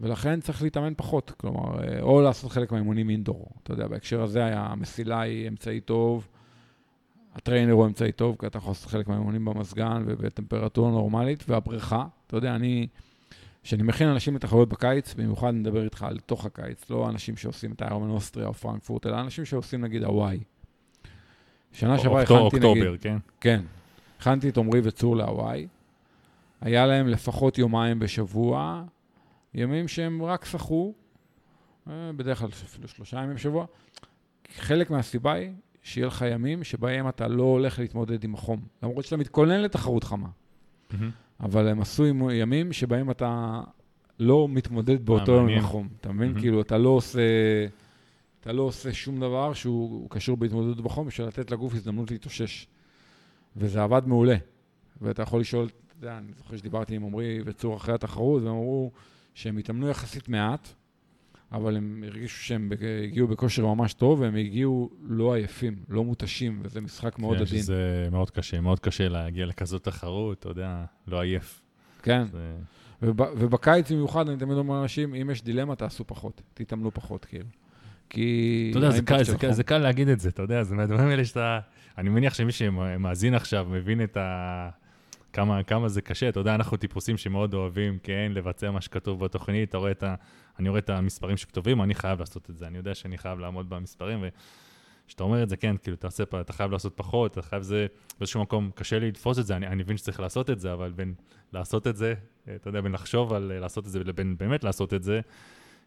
ולכן 0.02 0.42
צריך 0.42 0.62
להתאמן 0.64 0.94
פחות. 0.98 1.32
כלומר, 1.38 1.80
uh, 1.80 2.02
או 2.02 2.22
לעשות 2.22 2.52
חלק 2.52 2.72
מהאימונים 2.72 3.10
אינדור. 3.10 3.48
אתה 3.64 3.74
יודע, 3.74 3.88
בהקשר 3.88 4.22
הזה 4.22 4.46
המסילה 4.46 5.22
היא 5.22 5.48
אמצעי 5.48 5.80
טוב, 5.80 6.28
הטריינר 7.36 7.74
הוא 7.74 7.86
אמצעי 7.86 8.12
טוב, 8.12 8.36
כי 8.40 8.48
אתה 8.48 8.58
יכול 8.58 8.72
לעשות 8.72 8.92
חלק 8.92 9.08
מהאימונים 9.08 9.46
במזגן 9.46 10.04
ובטמפרטורה 10.06 10.92
נורמלית, 10.92 11.44
והבריכה, 11.48 12.06
אתה 12.28 12.38
יודע, 12.38 12.56
אני, 12.56 12.88
כשאני 13.64 13.84
מכין 13.84 14.08
אנשים 14.08 14.36
לתחרויות 14.36 14.70
בקיץ, 14.70 15.14
במיוחד 15.14 15.48
אני 15.48 15.60
מדבר 15.60 15.84
איתך 15.84 16.04
על 16.04 16.20
תוך 16.20 16.46
הקיץ, 16.46 16.90
לא 16.90 17.10
אנשים 17.10 17.38
שעושים 17.38 17.72
את 17.72 17.82
האיירמן 17.82 18.10
אוסטריה 18.10 18.48
או 18.48 18.54
פרנקפורט, 18.54 19.06
אלא 19.06 19.20
אנשים 19.22 19.46
שעושים 19.46 19.82
נגיד 19.82 20.04
הוואי. 20.04 20.40
שנה 21.74 22.00
שעברה 22.00 22.22
הכנתי 22.22 22.42
נגיד, 22.42 22.64
אוקטובר, 22.64 22.98
כן? 22.98 23.18
כן, 23.42 23.62
הכנתי 24.20 24.50
את 24.50 24.58
עמרי 24.58 24.80
וצור 24.84 25.16
להוואי, 25.16 25.68
היה 26.62 26.86
להם 26.86 27.08
לפחות 27.08 27.58
יומיים 27.58 28.00
בשבוע, 28.00 28.84
ימים 29.54 29.88
שהם 29.88 30.24
רק 30.24 30.46
שחו, 30.46 30.94
אה, 31.90 32.12
בדרך 32.16 32.40
כלל 32.40 32.50
אפילו 32.50 32.88
שלושה 32.88 33.18
ימים 33.18 33.36
בשבוע. 33.36 33.66
חלק 34.56 34.90
מהסיבה 34.90 35.34
היא 35.34 35.52
שיהיה 35.84 36.08
לך 36.08 36.26
ימים 36.32 36.64
שבהם 36.64 37.10
אתה 37.10 37.28
לא 37.28 37.44
הולך 37.44 37.80
להתמודד 37.80 38.24
עם 38.24 38.34
החום, 38.34 38.62
למרות 38.84 39.06
שאתה 39.06 39.18
מתכונן 39.18 39.62
לתחרות 39.62 40.04
חמה. 40.04 40.28
אבל 41.40 41.68
הם 41.68 41.82
עשו 41.82 42.06
ימים 42.32 42.74
שבהם 42.74 43.12
אתה 43.12 43.62
לא 44.20 44.48
מתמודד 44.50 45.06
באותו 45.06 45.32
יום 45.32 45.48
עם. 45.48 45.58
החום. 45.58 45.88
אתה 46.02 46.12
מבין? 46.12 46.40
כאילו, 46.40 46.62
אתה 46.62 46.78
לא 46.78 46.90
עושה... 46.90 47.22
אתה 48.42 48.52
לא 48.52 48.62
עושה 48.62 48.94
שום 48.94 49.20
דבר 49.20 49.54
שהוא 49.54 50.10
קשור 50.10 50.38
בהתמודדות 50.38 50.82
בחום 50.82 51.08
בשביל 51.08 51.28
לתת 51.28 51.52
לגוף 51.52 51.74
הזדמנות 51.74 52.12
להתאושש. 52.12 52.68
וזה 53.58 53.84
עבד 53.84 54.02
מעולה. 54.06 54.36
ואתה 55.02 55.22
יכול 55.22 55.42
לשאול, 55.42 55.66
אתה 55.66 55.96
יודע, 55.98 56.18
אני 56.18 56.34
זוכר 56.38 56.58
שדיברתי 56.58 56.96
עם 56.96 57.04
עמרי 57.04 57.40
וצור 57.46 57.76
אחרי 57.76 57.96
התחרות, 57.96 58.44
והם 58.44 58.52
אמרו 58.52 58.92
שהם 59.34 59.58
התאמנו 59.58 59.90
יחסית 59.90 60.30
מעט, 60.30 60.74
אבל 61.52 61.78
הם 61.78 62.04
הרגישו 62.08 62.38
שהם 62.44 62.72
הגיעו 63.04 63.28
בכושר 63.28 63.66
ממש 63.66 63.94
טוב, 63.94 64.20
והם 64.20 64.36
הגיעו 64.36 64.90
לא 65.04 65.34
עייפים, 65.36 65.76
לא 65.90 66.04
מותשים, 66.04 66.60
וזה 66.64 66.82
משחק 66.82 67.20
מאוד 67.20 67.38
כן, 67.38 67.44
עדין. 67.44 67.62
שזה 67.62 68.08
מאוד 68.12 68.30
קשה, 68.32 68.62
מאוד 68.62 68.80
קשה 68.80 69.08
להגיע 69.10 69.46
לכזאת 69.46 69.84
תחרות, 69.84 70.40
אתה 70.40 70.50
יודע, 70.50 70.84
לא 71.08 71.22
עייף. 71.22 71.62
כן. 72.04 72.24
זה- 72.32 72.54
וב, 73.02 73.22
ובקיץ 73.38 73.92
במיוחד, 73.92 74.30
אני 74.30 74.38
תמיד 74.38 74.58
אומר 74.58 74.76
לאנשים, 74.80 75.16
אם 75.16 75.30
יש 75.30 75.44
דילמה, 75.44 75.76
תעשו 75.76 76.08
פחות, 76.08 76.42
תתאמנו 76.54 76.94
פחות, 76.94 77.26
כאילו. 77.26 77.46
כי... 78.10 78.68
אתה 78.72 78.78
יודע, 78.80 78.90
זה 78.92 79.02
קל, 79.02 79.24
זה 79.24 79.38
קל- 79.38 79.52
זה 79.52 79.64
קל 79.64 79.78
להגיד 79.78 80.08
את 80.08 80.20
זה, 80.20 80.30
אתה 80.30 80.42
יודע, 80.42 80.64
זה 80.64 80.76
מהדברים 80.76 81.08
האלה 81.08 81.26
שאתה... 81.26 81.60
אני 81.98 82.10
מניח 82.10 82.34
שמי 82.34 82.52
שמאזין 82.52 83.34
עכשיו 83.34 83.68
מבין 83.72 84.04
את 84.04 84.18
ה... 84.18 84.70
כמה, 85.34 85.64
כמה 85.64 85.90
זה 85.90 86.02
קשה, 86.02 86.30
אתה 86.30 86.40
יודע, 86.40 86.56
אנחנו 86.56 86.78
טיפוסים 86.78 87.18
שמאוד 87.18 87.54
אוהבים, 87.54 87.98
כן, 88.04 88.32
לבצע 88.36 88.72
מה 88.72 88.82
שכתוב 88.82 89.20
בתוכנית, 89.26 89.70
אתה 89.70 89.78
רואה 89.78 89.92
את. 89.92 90.04
אני 90.62 90.70
רואה 90.70 90.80
את 90.80 90.90
המספרים 90.90 91.38
שכתובים, 91.38 91.82
אני 91.82 91.96
חייב 91.96 92.20
לעשות 92.20 92.50
את 92.50 92.58
זה, 92.58 92.68
אני 92.68 92.78
יודע 92.78 92.96
שאני 92.96 93.18
חייב 93.18 93.40
לעמוד 93.40 93.70
במספרים, 93.70 94.24
וכשאתה 95.06 95.24
אומר 95.24 95.44
את 95.44 95.50
זה, 95.50 95.58
כן, 95.58 95.76
כאילו, 95.78 95.98
תעשה, 95.98 96.24
אתה 96.42 96.54
חייב 96.54 96.72
לעשות 96.72 96.94
פחות, 96.96 97.32
אתה 97.32 97.42
חייב 97.42 97.64
זה, 97.64 97.88
באיזשהו 98.20 98.42
מקום, 98.42 98.72
קשה 98.76 99.00
לי 99.00 99.08
לתפוס 99.08 99.40
את 99.40 99.46
זה, 99.46 99.56
אני, 99.56 99.68
אני 99.68 99.84
מבין 99.84 99.98
שצריך 99.98 100.20
לעשות 100.20 100.50
את 100.50 100.60
זה, 100.60 100.74
אבל 100.74 100.92
בין 100.92 101.14
לעשות 101.54 101.88
את 101.88 101.96
זה, 101.96 102.14
אתה 102.56 102.70
יודע, 102.70 102.82
בין 102.82 102.92
לחשוב 102.92 103.34
על 103.34 103.52
אה, 103.56 103.60
לעשות 103.60 103.86
את 103.86 103.92
זה 103.92 104.00
לבין 104.04 104.38
באמת 104.38 104.64
לעשות 104.64 104.94
את 104.94 105.04
זה, 105.04 105.22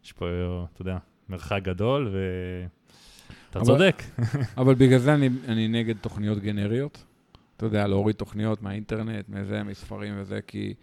יש 0.03 0.11
פה, 0.11 0.25
אתה 0.73 0.81
יודע, 0.81 0.97
מרחק 1.29 1.59
גדול, 1.63 2.09
ו... 2.11 2.17
אתה 3.49 3.59
אבל- 3.59 3.65
צודק. 3.67 4.03
אבל 4.57 4.75
בגלל 4.75 4.99
זה 4.99 5.13
אני, 5.13 5.29
אני 5.47 5.67
נגד 5.67 5.97
תוכניות 5.97 6.39
גנריות. 6.39 7.03
אתה 7.57 7.65
יודע, 7.65 7.87
להוריד 7.87 8.15
תוכניות 8.15 8.61
מהאינטרנט, 8.61 9.29
מזה, 9.29 9.63
מספרים 9.63 10.13
וזה, 10.17 10.39
כי 10.47 10.73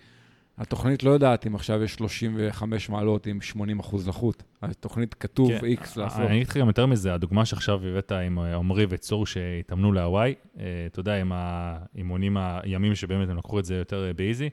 התוכנית 0.59 1.03
לא 1.03 1.11
יודעת 1.11 1.47
אם 1.47 1.55
עכשיו 1.55 1.83
יש 1.83 1.95
35 1.95 2.89
מעלות 2.89 3.27
עם 3.27 3.41
80 3.41 3.79
אחוז 3.81 4.09
לחות. 4.09 4.43
התוכנית 4.63 5.15
כתוב 5.15 5.51
כן, 5.61 5.67
X 5.67 5.87
לעשות. 5.97 6.21
אני 6.21 6.37
אגיד 6.37 6.49
לך 6.49 6.57
גם 6.57 6.67
יותר 6.67 6.87
מזה, 6.87 7.15
הדוגמה 7.15 7.45
שעכשיו 7.45 7.87
הבאת 7.87 8.13
עם 8.13 8.39
אה, 8.39 8.57
עמרי 8.57 8.87
וצור 8.89 9.27
שהתאמנו 9.27 9.93
להוואי, 9.93 10.35
אה, 10.59 10.65
אתה 10.87 11.01
יודע, 11.01 11.21
עם 11.21 11.33
האימונים, 11.35 12.37
הימים 12.37 12.95
שבאמת 12.95 13.29
הם 13.29 13.37
לקחו 13.37 13.59
את 13.59 13.65
זה 13.65 13.75
יותר 13.75 14.07
אה, 14.07 14.13
באיזי, 14.13 14.51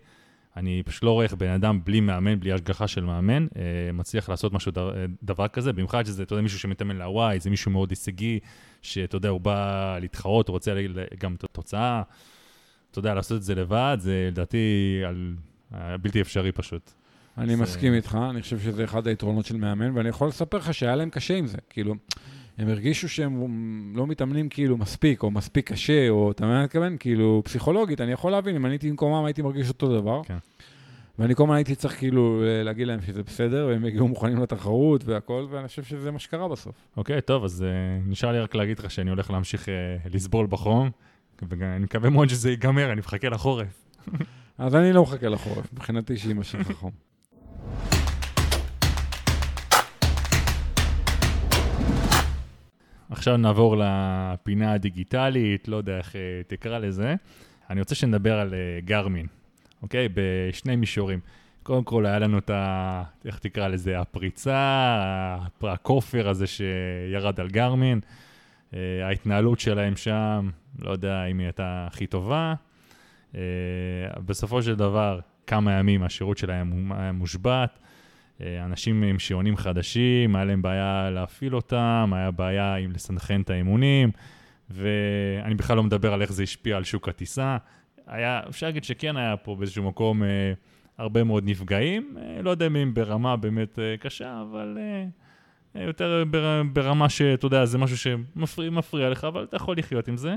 אני 0.58 0.84
פשוט 0.86 1.04
לא 1.04 1.12
רואה 1.12 1.24
איך 1.24 1.34
בן 1.34 1.50
אדם 1.50 1.80
בלי 1.84 2.00
מאמן, 2.00 2.40
בלי 2.40 2.54
השגחה 2.54 2.88
של 2.88 3.04
מאמן, 3.04 3.48
מצליח 3.94 4.30
לעשות 4.30 4.54
משהו 4.54 4.72
דבר, 5.24 5.48
כזה, 5.48 5.74
במיוחד 5.74 6.06
שזה, 6.06 6.24
אתה 6.24 6.34
יודע, 6.34 6.42
מישהו 6.42 6.60
שמתאמן 6.60 6.96
להוואי, 6.96 7.40
זה 7.40 7.50
מישהו 7.50 7.72
מאוד 7.72 7.90
הישגי, 7.90 8.40
שאתה 8.82 9.16
יודע, 9.16 9.30
הוא 9.30 9.42
בא 9.42 9.98
להתחרות, 10.02 10.48
הוא 10.48 10.54
רוצה 10.54 10.74
גם 11.20 11.36
את 11.36 11.44
התוצאה, 11.44 12.02
אתה 12.92 13.00
יודע, 13.00 13.14
לעשות 13.14 13.38
את 13.38 13.44
זה 13.44 13.56
לבד, 13.56 13.98
זה 14.00 14.28
לדעתי 14.32 15.02
על, 15.08 15.36
אה, 15.74 15.98
בלתי 15.98 16.22
אפשרי 16.22 16.52
פשוט. 16.52 16.92
אני 17.38 17.56
זה- 17.56 17.62
מסכים 17.62 17.94
איתך, 17.94 18.18
אני 18.30 18.42
חושב 18.42 18.60
שזה 18.60 18.84
אחד 18.84 19.08
היתרונות 19.08 19.46
של 19.46 19.58
מאמן, 19.58 19.98
ואני 19.98 20.10
יכול 20.10 20.28
לספר 20.28 20.58
לך 20.58 20.74
שהיה 20.74 20.96
להם 20.96 21.10
קשה 21.10 21.36
עם 21.38 21.48
זה. 21.48 21.58
כאילו, 21.70 21.96
הם 22.58 22.68
הרגישו 22.70 23.10
שהם 23.10 23.44
לא 23.96 24.08
מתאמנים 24.08 24.50
כאילו 24.50 24.78
מספיק, 24.78 25.24
או 25.24 25.32
מספיק 25.32 25.72
קשה, 25.72 26.10
או 26.10 26.32
אתה 26.32 26.44
מבין 26.44 26.54
מה 26.54 26.60
אני 26.60 26.66
מתכוון? 26.66 26.96
כאילו, 27.00 27.42
פסיכולוגית, 27.46 28.02
אני 28.02 28.12
יכול 28.12 28.32
להבין, 28.32 28.56
אם 28.56 28.66
אני 28.66 28.74
הייתי 28.74 28.90
במקומם 28.90 29.26
הייתי 29.26 29.42
מרגיש 29.42 29.70
אותו 29.70 30.00
דבר. 30.00 30.22
כן. 30.26 30.38
ואני 31.20 31.36
כל 31.36 31.44
הזמן 31.44 31.56
הייתי 31.56 31.76
צריך 31.76 31.98
כאילו 31.98 32.42
להגיד 32.64 32.88
להם 32.88 33.02
שזה 33.02 33.24
בסדר, 33.24 33.68
והם 33.70 33.86
הגיעו 33.86 34.08
מוכנים 34.08 34.42
לתחרות 34.42 35.06
והכל, 35.06 35.48
ואני 35.50 35.68
חושב 35.68 35.84
שזה 35.84 36.12
מה 36.12 36.20
שקרה 36.20 36.48
בסוף. 36.48 36.76
אוקיי, 36.98 37.22
טוב, 37.22 37.44
אז 37.44 37.66
uh, 37.66 38.10
נשאר 38.10 38.32
לי 38.32 38.40
רק 38.40 38.56
להגיד 38.56 38.80
לך 38.80 38.92
שאני 38.92 39.10
הולך 39.10 39.32
להמשיך 39.32 39.66
uh, 39.66 39.70
לסבול 40.14 40.48
בחום, 40.50 40.90
ואני 41.50 41.84
מקווה 41.84 42.10
מאוד 42.10 42.30
שזה 42.30 42.50
ייגמר, 42.50 42.92
אני 42.92 43.00
מחכה 43.00 43.30
לחורף. 43.30 43.68
אז 44.60 44.76
אני 44.76 44.94
לא 44.94 45.04
מחכה 45.04 45.30
לחורף, 45.30 45.74
מבחינתי 45.74 46.18
שיימשך 46.18 46.70
החום. 46.70 46.92
עכשיו 53.10 53.38
נעבור 53.38 53.76
לפינה 53.80 54.74
הדיגיטלית, 54.74 55.68
לא 55.68 55.78
יודע 55.78 55.98
איך 55.98 56.12
uh, 56.12 56.16
תקרא 56.48 56.78
לזה. 56.78 57.16
אני 57.70 57.80
רוצה 57.80 57.96
שנדבר 57.96 58.40
על 58.40 58.50
uh, 58.50 58.86
גרמין, 58.86 59.28
אוקיי? 59.82 60.08
בשני 60.14 60.76
מישורים. 60.76 61.20
קודם 61.64 61.84
כל, 61.84 62.06
היה 62.06 62.20
לנו 62.20 62.38
את 62.38 62.50
ה... 62.50 63.04
איך 63.26 63.40
תקרא 63.40 63.68
לזה? 63.68 64.00
הפריצה, 64.00 64.58
הפ- 65.42 65.64
הכופר 65.64 66.30
הזה 66.30 66.46
שירד 66.48 67.40
על 67.40 67.48
גרמין. 67.48 68.00
Uh, 68.72 68.76
ההתנהלות 69.04 69.60
שלהם 69.60 69.96
שם, 69.96 70.50
לא 70.80 70.92
יודע 70.92 71.26
אם 71.26 71.40
היא 71.40 71.46
הייתה 71.46 71.88
הכי 71.92 72.08
טובה. 72.08 72.54
Uh, 73.32 73.38
בסופו 74.26 74.62
של 74.62 74.76
דבר, 74.76 75.20
כמה 75.48 75.72
ימים 75.72 76.04
השירות 76.04 76.38
שלהם 76.38 76.92
היה 76.92 77.12
מושבת. 77.12 77.80
אה, 78.42 78.66
אנשים 78.66 79.04
עם 79.04 79.20
שעונים 79.20 79.58
חדשים, 79.58 80.36
היה 80.36 80.46
להם 80.46 80.62
בעיה 80.62 81.10
להפעיל 81.10 81.56
אותם, 81.56 82.12
היה 82.16 82.32
בעיה 82.32 82.76
עם 82.76 82.92
לסנכרן 82.92 83.42
את 83.42 83.50
האימונים, 83.50 84.12
ואני 84.70 85.56
בכלל 85.56 85.78
לא 85.78 85.84
מדבר 85.84 86.14
על 86.14 86.22
איך 86.22 86.32
זה 86.32 86.44
השפיע 86.44 86.78
על 86.78 86.84
שוק 86.84 87.10
הטיסה. 87.10 87.58
היה, 88.08 88.42
אפשר 88.50 88.66
להגיד 88.66 88.84
שכן 88.84 89.18
היה 89.18 89.38
פה 89.38 89.56
באיזשהו 89.56 89.84
מקום 89.84 90.24
אה, 90.24 90.54
הרבה 90.98 91.24
מאוד 91.24 91.44
נפגעים, 91.46 92.18
אה, 92.18 92.42
לא 92.42 92.50
יודע 92.50 92.68
אם 92.68 92.94
ברמה 92.94 93.36
באמת 93.36 93.80
אה, 93.80 93.96
קשה, 94.00 94.42
אבל 94.42 94.78
אה, 94.80 95.06
אה, 95.76 95.86
יותר 95.88 96.24
בר, 96.32 96.62
ברמה 96.74 97.10
שאתה 97.10 97.46
יודע, 97.46 97.66
זה 97.66 97.78
משהו 97.78 97.98
שמפריע 97.98 99.10
לך, 99.10 99.24
אבל 99.24 99.44
אתה 99.44 99.56
יכול 99.56 99.78
לחיות 99.78 100.08
עם 100.08 100.18
זה. 100.18 100.36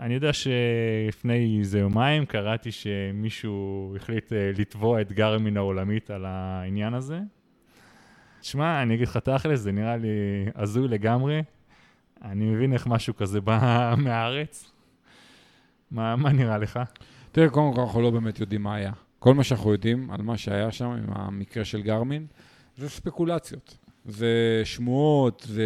אני 0.00 0.14
יודע 0.14 0.30
שלפני 0.32 1.58
איזה 1.58 1.78
יומיים 1.78 2.26
קראתי 2.26 2.72
שמישהו 2.72 3.92
החליט 3.96 4.32
אה, 4.32 4.50
לתבוע 4.58 5.00
את 5.00 5.12
גרמין 5.12 5.56
העולמית 5.56 6.10
על 6.10 6.24
העניין 6.26 6.94
הזה. 6.94 7.20
שמע, 8.42 8.82
אני 8.82 8.94
אגיד 8.94 9.08
לך 9.08 9.16
תכל'ס, 9.16 9.60
זה 9.60 9.72
נראה 9.72 9.96
לי 9.96 10.08
הזוי 10.54 10.88
לגמרי. 10.88 11.42
אני 12.22 12.44
מבין 12.44 12.72
איך 12.72 12.86
משהו 12.86 13.16
כזה 13.16 13.40
בא 13.40 13.58
מהארץ. 14.04 14.72
מה, 15.90 16.16
מה 16.16 16.32
נראה 16.32 16.58
לך? 16.58 16.80
תראה, 17.32 17.48
קודם 17.48 17.74
כל 17.74 17.80
אנחנו 17.80 18.00
לא 18.00 18.10
באמת 18.10 18.40
יודעים 18.40 18.62
מה 18.62 18.74
היה. 18.74 18.92
כל 19.18 19.34
מה 19.34 19.44
שאנחנו 19.44 19.72
יודעים 19.72 20.10
על 20.10 20.22
מה 20.22 20.36
שהיה 20.36 20.72
שם 20.72 20.86
עם 20.90 21.06
המקרה 21.08 21.64
של 21.64 21.82
גרמין, 21.82 22.26
זה 22.76 22.88
ספקולציות. 22.88 23.85
זה 24.06 24.62
שמועות, 24.64 25.46
זה 25.48 25.64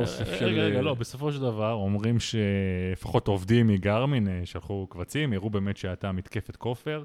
אוסף 0.00 0.28
רגע, 0.28 0.38
של... 0.38 0.44
רגע, 0.44 0.62
רגע, 0.62 0.82
לא, 0.82 0.94
בסופו 0.94 1.32
של 1.32 1.40
דבר 1.40 1.72
אומרים 1.72 2.16
שלפחות 2.20 3.28
עובדים 3.28 3.66
מגרמין 3.66 4.28
אה, 4.28 4.40
שלחו 4.44 4.86
קבצים, 4.86 5.32
הראו 5.32 5.50
באמת 5.50 5.76
שהייתה 5.76 6.12
מתקפת 6.12 6.56
כופר. 6.56 7.02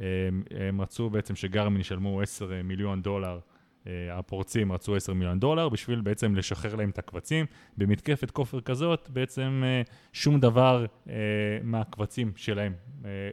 הם, 0.00 0.42
הם 0.50 0.80
רצו 0.80 1.10
בעצם 1.10 1.36
שגרמין 1.36 1.80
ישלמו 1.80 2.20
10 2.20 2.50
מיליון 2.64 3.02
דולר, 3.02 3.38
אה, 3.86 3.92
הפורצים 4.18 4.72
רצו 4.72 4.96
10 4.96 5.12
מיליון 5.12 5.40
דולר, 5.40 5.68
בשביל 5.68 6.00
בעצם 6.00 6.34
לשחרר 6.34 6.74
להם 6.74 6.90
את 6.90 6.98
הקבצים. 6.98 7.46
במתקפת 7.76 8.30
כופר 8.30 8.60
כזאת, 8.60 9.08
בעצם 9.12 9.62
אה, 9.64 9.82
שום 10.12 10.40
דבר 10.40 10.86
מהקבצים 11.62 12.32
שלהם 12.36 12.72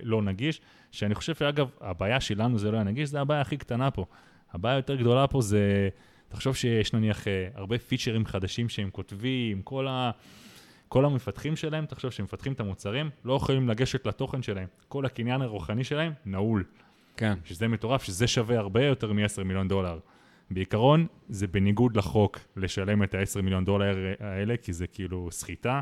לא 0.02 0.22
נגיש. 0.22 0.62
שאני 0.92 1.16
חושב 1.16 1.36
שאגב, 1.36 1.70
הבעיה 1.82 2.20
שלנו 2.20 2.60
זה 2.60 2.72
לא 2.72 2.78
היה 2.78 2.84
נגיש, 2.84 3.10
זה 3.10 3.22
הבעיה 3.22 3.42
הכי 3.42 3.58
קטנה 3.58 3.92
פה. 3.92 4.06
הבעיה 4.54 4.76
היותר 4.76 4.96
גדולה 4.96 5.28
פה 5.28 5.42
זה... 5.42 5.90
תחשוב 6.34 6.56
שיש 6.56 6.94
נניח 6.94 7.28
אה, 7.28 7.48
הרבה 7.56 7.78
פיצ'רים 7.78 8.26
חדשים 8.26 8.70
שהם 8.70 8.90
כותבים, 8.90 9.62
כל, 9.62 9.88
ה, 9.88 10.12
כל 10.88 11.06
המפתחים 11.06 11.56
שלהם, 11.56 11.86
תחשוב 11.86 12.12
שהם 12.12 12.24
מפתחים 12.24 12.54
את 12.54 12.60
המוצרים, 12.60 13.10
לא 13.26 13.34
יכולים 13.34 13.70
לגשת 13.70 14.08
לתוכן 14.08 14.42
שלהם. 14.42 14.68
כל 14.88 15.06
הקניין 15.06 15.42
הרוחני 15.42 15.84
שלהם 15.84 16.14
נעול. 16.26 16.64
כן. 17.18 17.34
שזה 17.46 17.68
מטורף, 17.68 18.04
שזה 18.04 18.28
שווה 18.28 18.58
הרבה 18.58 18.86
יותר 18.86 19.14
מ-10 19.14 19.44
מיליון 19.44 19.68
דולר. 19.68 20.00
בעיקרון, 20.52 21.08
זה 21.30 21.48
בניגוד 21.48 21.98
לחוק 21.98 22.40
לשלם 22.58 23.04
את 23.04 23.14
ה-10 23.14 23.42
מיליון 23.42 23.66
דולר 23.66 24.14
האלה, 24.20 24.58
כי 24.58 24.74
זה 24.74 24.88
כאילו 24.88 25.28
סחיטה. 25.32 25.82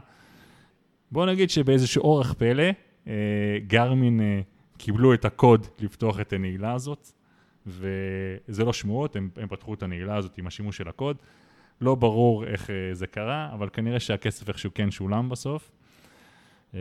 בואו 1.12 1.26
נגיד 1.26 1.50
שבאיזשהו 1.50 2.04
אורח 2.04 2.34
פלא, 2.34 2.64
אה, 3.08 3.14
גרמין 3.68 4.22
אה, 4.22 4.42
קיבלו 4.78 5.14
את 5.14 5.26
הקוד 5.26 5.68
לפתוח 5.80 6.20
את 6.20 6.34
הנעילה 6.34 6.74
הזאת, 6.74 7.12
וזה 7.68 8.66
לא 8.66 8.74
שמועות, 8.74 9.16
הם, 9.16 9.30
הם 9.38 9.48
פתחו 9.48 9.74
את 9.74 9.84
הנעילה 9.84 10.16
הזאת 10.16 10.38
עם 10.38 10.48
השימוש 10.48 10.78
של 10.78 10.88
הקוד. 10.88 11.18
לא 11.82 11.96
ברור 11.96 12.46
איך 12.46 12.68
uh, 12.68 12.70
זה 12.94 13.08
קרה, 13.08 13.50
אבל 13.54 13.70
כנראה 13.74 14.00
שהכסף 14.00 14.50
איכשהו 14.50 14.72
כן 14.74 14.92
שולם 14.92 15.30
בסוף. 15.30 15.72
Uh, 16.72 16.76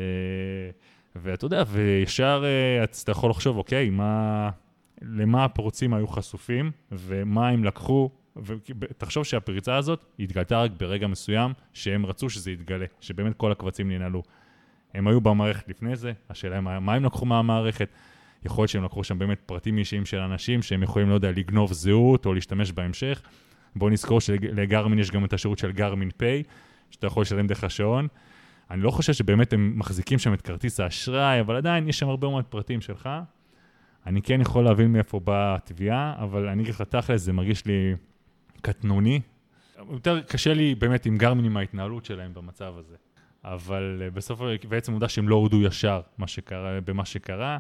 ואתה 1.16 1.45
יודע, 1.45 1.62
וישר 1.68 2.45
uh, 2.83 3.03
אתה 3.05 3.12
יכול 3.12 3.31
לחשוב, 3.31 3.57
אוקיי, 3.57 3.91
מה, 3.91 4.51
למה 5.03 5.45
הפורצים 5.45 5.95
היו 5.95 6.07
חשופים, 6.09 6.70
ומה 6.93 7.49
הם 7.49 7.64
לקחו, 7.64 8.11
ותחשוב 8.37 9.24
שהפריצה 9.24 9.76
הזאת 9.76 10.05
התגלתה 10.18 10.62
רק 10.62 10.70
ברגע 10.78 11.07
מסוים, 11.07 11.53
שהם 11.72 12.07
רצו 12.07 12.31
שזה 12.31 12.51
יתגלה, 12.51 12.87
שבאמת 13.01 13.37
כל 13.37 13.53
הקבצים 13.53 13.93
ננעלו. 13.93 14.22
הם 14.95 15.09
היו 15.09 15.20
במערכת 15.20 15.68
לפני 15.68 15.97
זה, 15.97 16.12
השאלה 16.31 16.55
היא 16.55 16.61
מה, 16.61 16.81
מה 16.81 16.95
הם 16.95 17.05
לקחו 17.05 17.26
מהמערכת. 17.26 17.89
יכול 18.45 18.62
להיות 18.62 18.70
שהם 18.70 18.84
לקחו 18.84 19.05
שם 19.05 19.18
באמת 19.18 19.41
פרטים 19.47 19.78
אישיים 19.78 20.07
של 20.07 20.18
אנשים 20.18 20.62
שהם 20.62 20.82
יכולים, 20.82 21.09
לא 21.09 21.14
יודע, 21.14 21.30
לגנוב 21.30 21.72
זהות 21.72 22.26
או 22.26 22.34
להשתמש 22.34 22.72
בהמשך. 22.72 23.22
בואו 23.76 23.91
נזכור 23.91 24.20
שלגרמין 24.20 24.99
יש 24.99 25.11
גם 25.11 25.24
את 25.24 25.32
השירות 25.32 25.59
של 25.59 25.72
גרמין 25.72 26.11
פיי, 26.16 26.43
שאתה 26.91 27.07
יכול 27.07 27.20
לשלם 27.20 27.47
דרך 27.47 27.64
השעון. 27.64 28.09
אני 28.70 28.82
לא 28.82 28.91
חושב 28.91 29.12
שבאמת 29.12 29.53
הם 29.53 29.72
מחזיקים 29.76 30.18
שם 30.18 30.34
את 30.34 30.43
כרטיס 30.43 30.80
האשראי, 30.80 31.41
אבל 31.41 31.57
עדיין 31.57 31.88
יש 31.88 31.99
שם 31.99 32.09
הרבה 32.09 32.28
מאוד 32.28 32.45
פרטים 32.45 32.80
שלך. 32.80 33.09
אני 34.07 34.22
כן 34.22 34.41
יכול 34.41 34.64
להבין 34.64 34.93
מאיפה 34.93 35.20
באה 35.20 35.55
התביעה, 35.55 36.14
אבל 36.18 36.49
אני 36.49 36.62
אגיד 36.62 36.74
לך 36.74 36.82
תכל'ס, 36.82 37.20
זה 37.20 37.32
מרגיש 37.32 37.66
לי 37.66 37.95
קטנוני. 38.61 39.20
יותר 39.91 40.20
קשה 40.20 40.55
לי 40.55 40.74
באמת 40.74 41.07
עם 41.07 41.18
גרמין 41.18 41.45
עם 41.45 41.57
ההתנהלות 41.57 42.05
שלהם 42.05 42.34
במצב 42.34 42.74
הזה. 42.78 42.97
אבל 43.45 44.03
אה, 44.05 44.11
בסוף, 44.11 44.41
בעצם 44.68 44.93
עובדה 44.93 45.09
שהם 45.09 45.28
לא 45.28 45.34
הורדו 45.34 45.62
ישר 45.62 46.01
מה 46.18 46.26
שקרה, 46.26 46.80
במה 46.80 47.05
שקרה. 47.05 47.59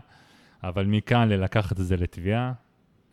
אבל 0.64 0.86
מכאן 0.86 1.28
ללקחת 1.28 1.80
את 1.80 1.86
זה 1.86 1.96
לתביעה? 1.96 2.52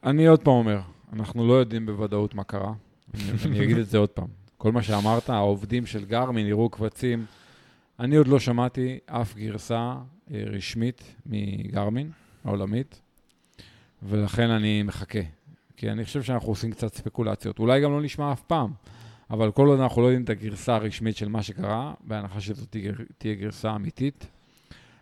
אני 0.04 0.28
עוד 0.28 0.39
פעם 0.39 0.54
אומר, 0.54 0.80
אנחנו 1.14 1.48
לא 1.48 1.54
יודעים 1.54 1.86
בוודאות 1.86 2.36
מה 2.36 2.43
קרה. 2.43 2.74
אני, 3.45 3.64
אגיד 3.64 3.78
את 3.78 3.88
זה 3.88 3.98
עוד 3.98 4.10
פעם. 4.10 4.28
כל 4.58 4.72
מה 4.72 4.84
שאמרת, 4.84 5.30
העובדים 5.30 5.86
של 5.86 6.06
גרמין 6.06 6.48
יראו 6.48 6.70
קבצים. 6.70 7.26
אני 8.00 8.16
עוד 8.16 8.28
לא 8.28 8.39
שמעתי 8.39 9.00
אף 9.06 9.36
גרסה 9.36 9.95
אה, 10.32 10.43
רשמית 10.45 11.16
מגרמין, 11.26 12.12
העולמית, 12.45 13.02
ולכן 14.04 14.50
אני 14.50 14.84
מחכה. 14.84 15.20
כי 15.78 15.91
אני 15.91 16.06
חושב 16.06 16.24
שאנחנו 16.24 16.50
עושים 16.50 16.72
קצת 16.72 16.93
ספקולציות. 16.93 17.60
אולי 17.60 17.82
גם 17.82 17.91
לא 17.91 18.02
נשמע 18.02 18.32
אף 18.32 18.41
פעם, 18.41 18.72
אבל 19.30 19.52
כל 19.52 19.68
עוד 19.68 19.80
אנחנו 19.80 20.02
לא 20.02 20.08
יודעים 20.08 20.24
את 20.24 20.30
הגרסה 20.30 20.76
הרשמית 20.76 21.18
של 21.18 21.30
מה 21.30 21.43
שקרה, 21.43 21.93
בהנחה 22.02 22.41
שזאת 22.41 22.76
תהיה 23.18 23.36
גרסה 23.36 23.76
אמיתית, 23.76 24.28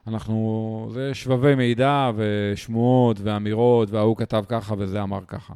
אנחנו, 0.08 0.90
זה 0.94 1.14
שבבי 1.14 1.56
מידע 1.56 2.12
ושמועות 2.16 3.18
ואמירות, 3.20 3.92
וההוא 3.92 4.18
כתב 4.18 4.44
ככה 4.48 4.76
וזה 4.78 5.04
אמר 5.04 5.20
ככה. 5.28 5.54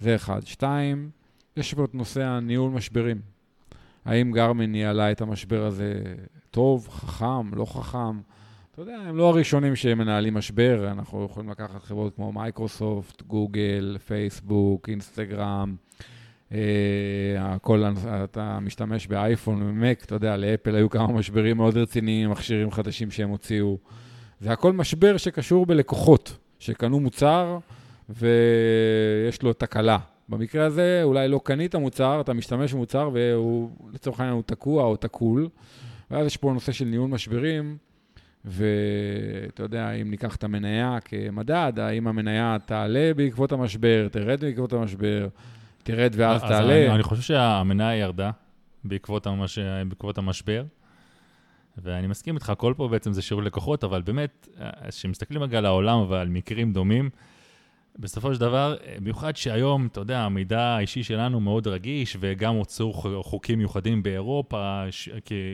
זה 0.00 0.14
אחד. 0.14 0.40
שתיים, 0.46 1.10
יש 1.56 1.74
פה 1.74 1.84
את 1.84 1.94
נושא 1.94 2.22
הניהול 2.22 2.70
משברים. 2.70 3.20
האם 4.04 4.32
גרמין 4.32 4.72
ניהלה 4.72 5.12
את 5.12 5.20
המשבר 5.20 5.66
הזה 5.66 6.02
טוב, 6.50 6.88
חכם, 6.88 7.54
לא 7.54 7.64
חכם? 7.64 8.20
אתה 8.72 8.82
יודע, 8.82 8.96
הם 8.96 9.16
לא 9.16 9.28
הראשונים 9.28 9.76
שמנהלים 9.76 10.34
משבר, 10.34 10.88
אנחנו 10.90 11.24
יכולים 11.24 11.50
לקחת 11.50 11.82
חברות 11.82 12.14
כמו 12.16 12.32
מייקרוסופט, 12.32 13.22
גוגל, 13.22 13.96
פייסבוק, 14.06 14.88
אינסטגרם, 14.88 15.76
הכל, 17.38 17.82
אתה 18.24 18.58
משתמש 18.60 19.06
באייפון 19.06 19.62
ומק, 19.62 20.04
אתה 20.04 20.14
יודע, 20.14 20.36
לאפל 20.36 20.74
היו 20.74 20.90
כמה 20.90 21.12
משברים 21.12 21.56
מאוד 21.56 21.76
רציניים, 21.76 22.30
מכשירים 22.30 22.70
חדשים 22.70 23.10
שהם 23.10 23.28
הוציאו. 23.28 23.78
זה 24.40 24.52
הכל 24.52 24.72
משבר 24.72 25.16
שקשור 25.16 25.66
בלקוחות, 25.66 26.38
שקנו 26.58 27.00
מוצר 27.00 27.58
ויש 28.08 29.42
לו 29.42 29.52
תקלה. 29.52 29.98
במקרה 30.28 30.66
הזה, 30.66 31.00
אולי 31.02 31.28
לא 31.28 31.40
קנית 31.44 31.74
מוצר, 31.74 32.20
אתה 32.20 32.32
משתמש 32.32 32.72
במוצר 32.72 33.10
והוא, 33.12 33.70
לצורך 33.94 34.20
העניין, 34.20 34.34
הוא 34.34 34.42
תקוע 34.46 34.84
או 34.84 34.96
תקול. 34.96 35.48
ואז 36.10 36.26
יש 36.26 36.36
פה 36.36 36.52
נושא 36.52 36.72
של 36.72 36.84
ניהול 36.84 37.10
משברים, 37.10 37.76
ואתה 38.44 39.62
יודע, 39.62 39.90
אם 39.90 40.10
ניקח 40.10 40.36
את 40.36 40.44
המניה 40.44 40.98
כמדד, 41.04 41.72
האם 41.76 42.08
המניה 42.08 42.56
תעלה 42.66 43.14
בעקבות 43.16 43.52
המשבר, 43.52 44.08
תרד 44.10 44.40
בעקבות 44.40 44.72
המשבר. 44.72 45.28
תרד 45.82 46.14
ואז 46.16 46.40
תעלה. 46.40 46.86
אני, 46.86 46.94
אני 46.94 47.02
חושב 47.02 47.22
שהמניה 47.22 47.96
ירדה 47.96 48.30
בעקבות, 48.84 49.26
המש... 49.26 49.58
בעקבות 49.88 50.18
המשבר, 50.18 50.64
ואני 51.78 52.06
מסכים 52.06 52.34
איתך, 52.34 52.50
הכל 52.50 52.74
פה 52.76 52.88
בעצם 52.88 53.12
זה 53.12 53.22
שירות 53.22 53.44
לקוחות, 53.44 53.84
אבל 53.84 54.02
באמת, 54.02 54.48
כשמסתכלים 54.88 55.42
רגע 55.42 55.58
על 55.58 55.66
העולם 55.66 56.04
ועל 56.08 56.28
מקרים 56.28 56.72
דומים, 56.72 57.10
בסופו 57.98 58.34
של 58.34 58.40
דבר, 58.40 58.76
במיוחד 59.00 59.36
שהיום, 59.36 59.86
אתה 59.86 60.00
יודע, 60.00 60.18
המידע 60.18 60.60
האישי 60.60 61.02
שלנו 61.02 61.40
מאוד 61.40 61.66
רגיש, 61.66 62.16
וגם 62.20 62.54
הוצאו 62.54 62.92
חוקים 63.22 63.58
מיוחדים 63.58 64.02
באירופה, 64.02 64.84
ש... 64.90 65.08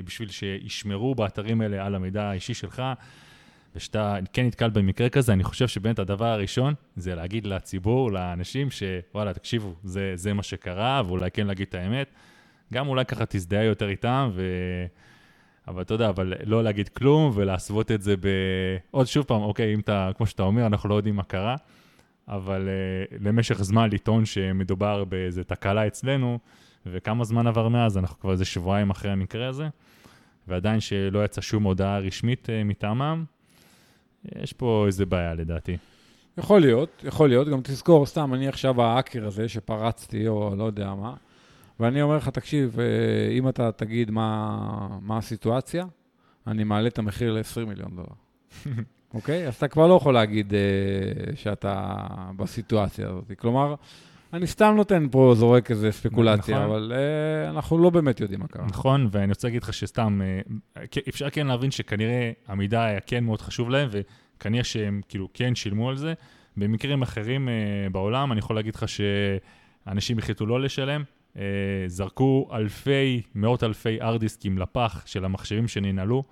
בשביל 0.05 0.29
שישמרו 0.29 1.15
באתרים 1.15 1.61
האלה 1.61 1.87
על 1.87 1.95
המידע 1.95 2.25
האישי 2.25 2.55
שלך. 2.55 2.83
ושאתה 3.79 4.17
כן 4.33 4.47
נתקל 4.47 4.71
במקרה 4.71 5.09
כזה, 5.09 5.33
אני 5.33 5.45
חושב 5.45 5.69
שבאמת 5.69 5.99
הדבר 5.99 6.25
הראשון 6.25 6.75
זה 6.97 7.15
להגיד 7.15 7.47
לציבור, 7.47 8.13
לאנשים, 8.13 8.69
שוואלה, 8.71 9.35
תקשיבו, 9.35 9.75
זה, 9.85 10.13
זה 10.15 10.35
מה 10.35 10.43
שקרה, 10.43 11.03
ואולי 11.07 11.31
כן 11.31 11.47
להגיד 11.47 11.67
את 11.69 11.75
האמת. 11.75 12.11
גם 12.73 12.89
אולי 12.89 13.05
ככה 13.05 13.27
תזדהה 13.27 13.65
יותר 13.65 13.89
איתם, 13.89 14.31
ו... 14.33 14.43
אבל 15.69 15.83
אתה 15.83 15.95
יודע, 15.95 16.09
אבל 16.09 16.33
לא 16.47 16.65
להגיד 16.65 16.89
כלום 16.89 17.33
ולהסוות 17.35 17.91
את 17.91 18.03
זה 18.03 18.17
ב... 18.17 18.29
עוד 18.91 19.07
שוב 19.07 19.25
פעם, 19.25 19.43
אוקיי, 19.43 19.75
אם 19.75 19.81
אתה, 19.81 20.11
כמו 20.17 20.27
שאתה 20.27 20.43
אומר, 20.43 20.67
אנחנו 20.67 20.89
לא 20.89 20.95
יודעים 20.95 21.17
מה 21.17 21.23
קרה, 21.23 21.57
אבל 22.29 22.69
uh, 22.69 23.15
למשך 23.21 23.63
זמן 23.63 23.91
לטעון 23.93 24.25
שמדובר 24.25 25.05
באיזה 25.05 25.45
תקלה 25.45 25.87
אצלנו, 25.87 26.39
וכמה 26.87 27.25
זמן 27.25 27.47
עבר 27.47 27.69
מאז, 27.69 27.99
אנחנו 27.99 28.21
כבר 28.21 28.33
איזה 28.33 28.45
שבועיים 28.45 28.91
אחרי 28.91 29.11
המקרה 29.11 29.49
הזה, 29.49 29.69
ועדיין 30.49 30.81
שלא 30.81 31.25
יצא 31.25 31.41
שום 31.41 31.63
הודעה 31.63 31.99
רשמית 31.99 32.47
uh, 32.47 32.65
מטעמם, 32.65 33.25
יש 34.43 34.53
פה 34.53 34.85
איזה 34.87 35.07
בעיה 35.07 35.35
לדעתי. 35.35 35.77
יכול 36.39 36.61
להיות, 36.61 37.05
יכול 37.05 37.29
להיות. 37.29 37.49
גם 37.49 37.61
תזכור, 37.65 38.07
סתם, 38.07 38.35
אני 38.35 38.49
עכשיו 38.49 38.83
האקר 38.83 39.27
הזה 39.27 39.49
שפרצתי, 39.49 40.29
או 40.29 40.55
לא 40.57 40.65
יודע 40.65 40.95
מה, 40.95 41.15
ואני 41.81 42.03
אומר 42.03 42.17
לך, 42.17 42.29
תקשיב, 42.29 42.81
אה, 42.81 42.87
אם 43.31 43.49
אתה 43.49 43.73
תגיד 43.73 44.11
מה, 44.11 44.59
מה 45.03 45.19
הסיטואציה, 45.19 45.85
אני 46.47 46.65
מעלה 46.65 46.89
את 46.89 46.99
המחיר 46.99 47.33
ל-20 47.33 47.67
מיליון 47.67 47.91
דולר. 47.97 48.15
אוקיי? 49.15 49.49
אז 49.49 49.55
אתה 49.55 49.69
כבר 49.69 49.87
לא 49.87 49.95
יכול 49.95 50.15
להגיד 50.15 50.53
uh, 50.53 51.37
שאתה 51.37 51.95
בסיטואציה 52.37 53.09
הזאת. 53.09 53.33
כלומר, 53.39 53.75
אני 54.33 54.47
סתם 54.47 54.75
נותן 54.77 55.07
פה, 55.11 55.33
זורק 55.37 55.71
איזה 55.71 55.93
ספקולציה, 55.93 56.59
נכון. 56.59 56.71
אבל 56.71 56.93
uh, 56.95 57.51
אנחנו 57.51 57.79
לא 57.79 57.91
באמת 57.91 58.21
יודעים 58.21 58.41
מה 58.41 58.47
קרה. 58.47 58.67
נכון, 58.67 59.09
ואני 59.11 59.29
רוצה 59.29 59.49
להגיד 59.49 59.63
לך 59.63 59.75
שסתם, 59.75 60.21
uh, 60.77 60.81
אפשר 61.09 61.31
כן 61.31 61.47
להבין 61.47 61.71
שכנראה 61.71 62.33
המידע 62.47 62.85
היה 62.85 63.01
כן 63.01 63.25
מאוד 63.25 63.41
חשוב 63.41 63.71
להם, 63.71 63.89
וכנראה 63.91 64.65
שהם 64.65 65.01
כאילו 65.09 65.29
כן 65.35 65.55
שילמו 65.55 65.89
על 65.89 65.97
זה. 65.97 66.15
במקרים 66.57 67.03
אחרים 67.03 67.49
uh, 67.49 67.93
בעולם, 67.93 68.33
אני 68.33 68.39
יכול 68.39 68.57
להגיד 68.57 68.75
לך 68.75 68.85
שאנשים 68.89 70.19
החליטו 70.19 70.47
לא 70.47 70.61
לשלם, 70.61 71.03
uh, 71.35 71.39
זרקו 71.87 72.49
אלפי, 72.53 73.23
מאות 73.35 73.65
אלפי 73.65 74.01
ארדיסקים 74.01 74.59
לפח 74.59 75.03
של 75.07 75.25
המחשבים 75.25 75.69
שננעלו. 75.69 76.25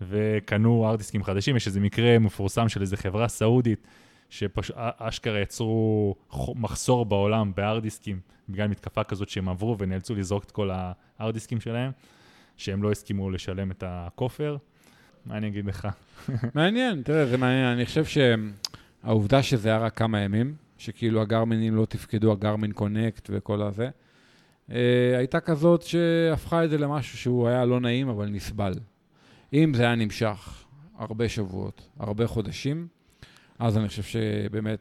וקנו 0.00 0.88
ארדיסקים 0.88 1.24
חדשים. 1.24 1.56
יש 1.56 1.66
איזה 1.66 1.80
מקרה 1.80 2.18
מפורסם 2.18 2.68
של 2.68 2.80
איזה 2.80 2.96
חברה 2.96 3.28
סעודית, 3.28 3.86
שאשכרה 4.30 5.40
יצרו 5.40 6.14
מחסור 6.54 7.04
בעולם 7.04 7.52
בארדיסקים, 7.56 8.20
בגלל 8.48 8.68
מתקפה 8.68 9.04
כזאת 9.04 9.28
שהם 9.28 9.48
עברו 9.48 9.78
ונאלצו 9.78 10.14
לזרוק 10.14 10.44
את 10.44 10.50
כל 10.50 10.70
הארדיסקים 10.72 11.60
שלהם, 11.60 11.90
שהם 12.56 12.82
לא 12.82 12.90
הסכימו 12.90 13.30
לשלם 13.30 13.70
את 13.70 13.84
הכופר. 13.86 14.56
מה 15.26 15.36
אני 15.36 15.48
אגיד 15.48 15.66
לך? 15.66 15.88
מעניין, 16.54 17.02
תראה, 17.02 17.26
זה 17.26 17.36
מעניין. 17.36 17.66
אני 17.66 17.86
חושב 17.86 18.04
שהעובדה 18.04 19.42
שזה 19.42 19.68
היה 19.68 19.78
רק 19.78 19.96
כמה 19.96 20.20
ימים, 20.20 20.54
שכאילו 20.78 21.22
הגרמינים 21.22 21.76
לא 21.76 21.86
תפקדו, 21.86 22.32
הגרמין 22.32 22.72
קונקט 22.72 23.30
וכל 23.32 23.62
הזה, 23.62 23.88
אה, 24.70 25.18
הייתה 25.18 25.40
כזאת 25.40 25.82
שהפכה 25.82 26.64
את 26.64 26.70
זה 26.70 26.78
למשהו 26.78 27.18
שהוא 27.18 27.48
היה 27.48 27.64
לא 27.64 27.80
נעים, 27.80 28.08
אבל 28.08 28.28
נסבל. 28.28 28.72
אם 29.52 29.72
זה 29.74 29.82
היה 29.82 29.94
נמשך 29.94 30.64
הרבה 30.98 31.28
שבועות, 31.28 31.88
הרבה 31.98 32.26
חודשים, 32.26 32.86
אז 33.60 33.78
אני 33.78 33.88
חושב 33.88 34.02
שבאמת 34.02 34.78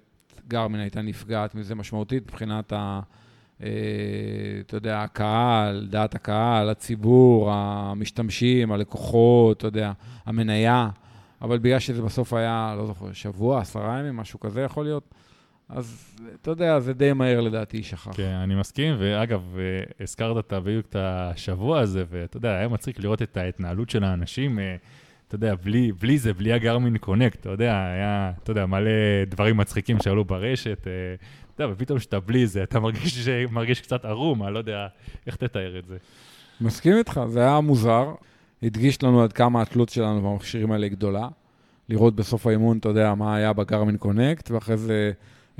גרמין 0.48 0.82
הייתה 0.82 1.02
נפגעת 1.02 1.56
מזה 1.56 1.76
משמעותית 1.76 2.24
מבחינת 2.24 2.74
ה... 2.74 3.00
אה, 3.64 3.70
אתה 4.60 4.78
יודע, 4.78 5.02
הקהל, 5.02 5.88
דעת 5.90 6.16
הקהל, 6.16 6.70
הציבור, 6.70 7.52
המשתמשים, 7.52 8.72
הלקוחות, 8.72 9.58
אתה 9.58 9.68
יודע, 9.68 9.92
המניה. 10.26 10.90
אבל 11.42 11.58
בגלל 11.58 11.80
שזה 11.80 12.02
בסוף 12.02 12.34
היה, 12.34 12.76
לא 12.78 12.86
זוכר, 12.86 13.14
שבוע, 13.14 13.62
עשרה 13.62 14.00
ימים, 14.00 14.18
משהו 14.18 14.40
כזה 14.40 14.62
יכול 14.62 14.84
להיות, 14.84 15.14
אז 15.70 16.16
אתה 16.42 16.52
יודע, 16.52 16.80
זה 16.80 16.94
די 16.94 17.14
מהר 17.14 17.42
לדעתי 17.42 17.84
שכח. 17.84 18.12
כן, 18.14 18.34
אני 18.44 18.56
מסכים, 18.56 18.96
ואגב, 19.00 19.58
אה, 19.58 19.84
הזכרת 20.04 20.54
בדיוק 20.54 20.86
את 20.86 20.96
השבוע 21.00 21.80
הזה, 21.80 22.04
ואתה 22.10 22.38
יודע, 22.38 22.52
היה 22.52 22.68
מצחיק 22.68 23.00
לראות 23.00 23.22
את 23.22 23.38
ההתנהלות 23.38 23.90
של 23.90 24.04
האנשים, 24.04 24.60
אה, 24.60 24.76
אתה 25.30 25.36
יודע, 25.36 25.56
בלי, 25.56 25.92
בלי 25.92 26.18
זה, 26.18 26.34
בלי 26.34 26.54
הגרמין 26.54 26.98
קונקט, 26.98 27.40
אתה 27.40 27.50
יודע, 27.50 27.72
היה, 27.72 28.32
אתה 28.44 28.52
יודע, 28.52 28.66
מלא 28.66 28.92
דברים 29.28 29.58
מצחיקים 29.58 29.98
שעלו 30.04 30.26
ברשת, 30.26 30.88
אה, 30.88 30.92
אתה 31.56 31.64
יודע, 31.64 31.74
ופתאום 31.74 32.00
כשאתה 32.00 32.20
בלי 32.20 32.48
זה, 32.48 32.64
אתה 32.64 32.80
מרגיש, 32.80 33.28
מרגיש 33.52 33.82
קצת 33.82 34.06
ערום, 34.06 34.44
אני 34.44 34.54
לא 34.54 34.58
יודע 34.58 34.88
איך 35.28 35.36
תתאר 35.36 35.80
את 35.80 35.86
זה. 35.86 35.98
מסכים 36.62 36.98
איתך, 36.98 37.22
זה 37.28 37.40
היה 37.40 37.60
מוזר, 37.60 38.14
הדגיש 38.64 39.04
לנו 39.04 39.24
עד 39.24 39.34
כמה 39.34 39.62
התלות 39.62 39.90
שלנו 39.90 40.22
במכשירים 40.22 40.72
האלה 40.72 40.88
גדולה. 40.88 41.28
לראות 41.90 42.16
בסוף 42.16 42.48
האימון, 42.48 42.78
אתה 42.78 42.90
יודע, 42.90 43.14
מה 43.14 43.36
היה 43.36 43.54
בגרמין 43.54 43.98
קונקט, 43.98 44.52
ואחרי 44.52 44.78
זה... 44.78 45.12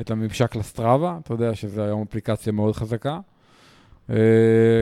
את 0.02 0.12
הממשק 0.12 0.56
לסטראבה, 0.56 1.18
אתה 1.24 1.34
יודע 1.34 1.56
שזו 1.56 1.82
היום 1.82 2.06
אפליקציה 2.10 2.54
מאוד 2.54 2.76
חזקה. 2.76 3.20
Uh, 4.10 4.14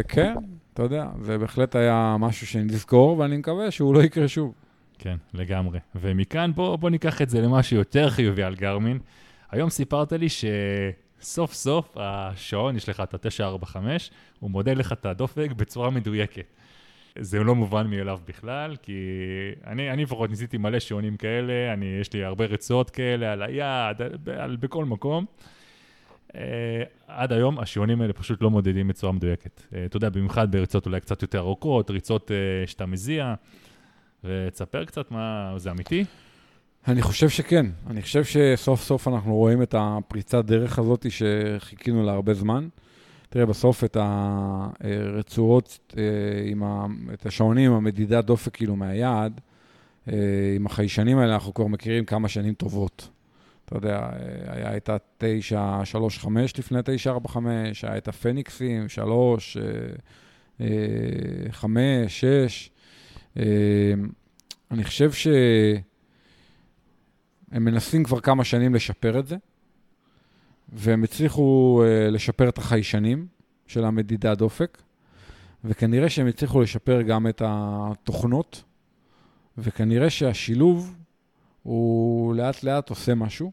כן, 0.07 0.35
אתה 0.73 0.83
יודע, 0.83 1.07
זה 1.21 1.37
בהחלט 1.37 1.75
היה 1.75 2.15
משהו 2.19 2.47
שנזכור, 2.47 3.19
ואני 3.19 3.37
מקווה 3.37 3.71
שהוא 3.71 3.93
לא 3.93 4.03
יקרה 4.03 4.27
שוב. 4.27 4.53
כן, 4.99 5.17
לגמרי. 5.33 5.79
ומכאן 5.95 6.51
בוא, 6.55 6.75
בוא 6.75 6.89
ניקח 6.89 7.21
את 7.21 7.29
זה 7.29 7.41
למשהו 7.41 7.77
יותר 7.77 8.09
חיובי 8.09 8.43
על 8.43 8.55
גרמין. 8.55 8.99
היום 9.51 9.69
סיפרת 9.69 10.13
לי 10.13 10.27
שסוף 10.29 11.53
סוף 11.53 11.93
השעון, 11.95 12.75
יש 12.75 12.89
לך 12.89 12.99
את 12.99 13.13
ה-945, 13.13 13.75
הוא 14.39 14.51
מודד 14.51 14.77
לך 14.77 14.91
את 14.91 15.05
הדופק 15.05 15.51
בצורה 15.57 15.89
מדויקת. 15.89 16.53
זה 17.19 17.43
לא 17.43 17.55
מובן 17.55 17.87
מאליו 17.87 18.19
בכלל, 18.27 18.75
כי 18.75 18.93
אני, 19.67 19.91
אני 19.91 20.03
לפחות 20.03 20.29
ניסיתי 20.29 20.57
מלא 20.57 20.79
שעונים 20.79 21.17
כאלה, 21.17 21.73
אני, 21.73 21.85
יש 21.85 22.13
לי 22.13 22.23
הרבה 22.23 22.45
רצועות 22.45 22.89
כאלה 22.89 23.31
על 23.33 23.41
היד, 23.41 24.01
על, 24.01 24.39
על, 24.39 24.55
בכל 24.55 24.85
מקום. 24.85 25.25
Uh, 26.27 26.39
עד 27.07 27.33
היום 27.33 27.59
השעונים 27.59 28.01
האלה 28.01 28.13
פשוט 28.13 28.41
לא 28.41 28.49
מודדים 28.49 28.87
בצורה 28.87 29.13
מדויקת. 29.13 29.59
Uh, 29.59 29.75
אתה 29.85 29.97
יודע, 29.97 30.09
במיוחד 30.09 30.51
בריצות 30.51 30.85
אולי 30.85 30.99
קצת 30.99 31.21
יותר 31.21 31.39
ארוכות, 31.39 31.89
ריצות 31.89 32.31
uh, 32.31 32.69
שאתה 32.69 32.85
מזיע, 32.85 33.33
ותספר 34.23 34.85
קצת 34.85 35.11
מה, 35.11 35.53
זה 35.57 35.71
אמיתי? 35.71 36.05
אני 36.87 37.01
חושב 37.01 37.29
שכן. 37.29 37.65
אני 37.87 38.01
חושב 38.01 38.23
שסוף 38.23 38.83
סוף 38.83 39.07
אנחנו 39.07 39.35
רואים 39.35 39.61
את 39.61 39.75
הפריצת 39.77 40.45
דרך 40.45 40.79
הזאת 40.79 41.05
שחיכינו 41.09 42.05
לה 42.05 42.11
הרבה 42.11 42.33
זמן. 42.33 42.67
תראה, 43.29 43.45
בסוף 43.45 43.83
את 43.83 43.97
הרצועות, 43.99 45.93
אה, 45.97 46.03
עם 46.45 46.63
ה, 46.63 46.85
את 47.13 47.25
השעונים, 47.25 47.71
המדידת 47.71 48.25
דופק 48.25 48.53
כאילו 48.53 48.75
מהיד, 48.75 49.41
אה, 50.07 50.13
עם 50.55 50.65
החיישנים 50.65 51.17
האלה, 51.17 51.33
אנחנו 51.33 51.53
כבר 51.53 51.67
מכירים 51.67 52.05
כמה 52.05 52.29
שנים 52.29 52.53
טובות. 52.53 53.09
אתה 53.65 53.77
יודע, 53.77 53.97
אה, 53.97 54.55
היה 54.55 54.77
את 54.77 54.89
ה-935 54.89 56.29
לפני 56.57 56.79
945, 56.83 57.83
היה 57.83 57.97
את 57.97 58.07
הפניקסים, 58.07 58.89
3, 58.89 59.57
5, 61.51 62.21
6. 62.21 62.69
אני 64.71 64.83
חושב 64.83 65.11
שהם 65.11 65.83
מנסים 67.51 68.03
כבר 68.03 68.19
כמה 68.19 68.43
שנים 68.43 68.75
לשפר 68.75 69.19
את 69.19 69.27
זה. 69.27 69.35
והם 70.69 71.03
הצליחו 71.03 71.81
uh, 71.83 72.11
לשפר 72.11 72.49
את 72.49 72.57
החיישנים 72.57 73.27
של 73.67 73.85
המדידת 73.85 74.37
דופק, 74.37 74.81
וכנראה 75.63 76.09
שהם 76.09 76.27
הצליחו 76.27 76.61
לשפר 76.61 77.01
גם 77.01 77.27
את 77.27 77.41
התוכנות, 77.45 78.63
וכנראה 79.57 80.09
שהשילוב 80.09 80.95
הוא 81.63 82.35
לאט 82.35 82.63
לאט 82.63 82.89
עושה 82.89 83.15
משהו. 83.15 83.51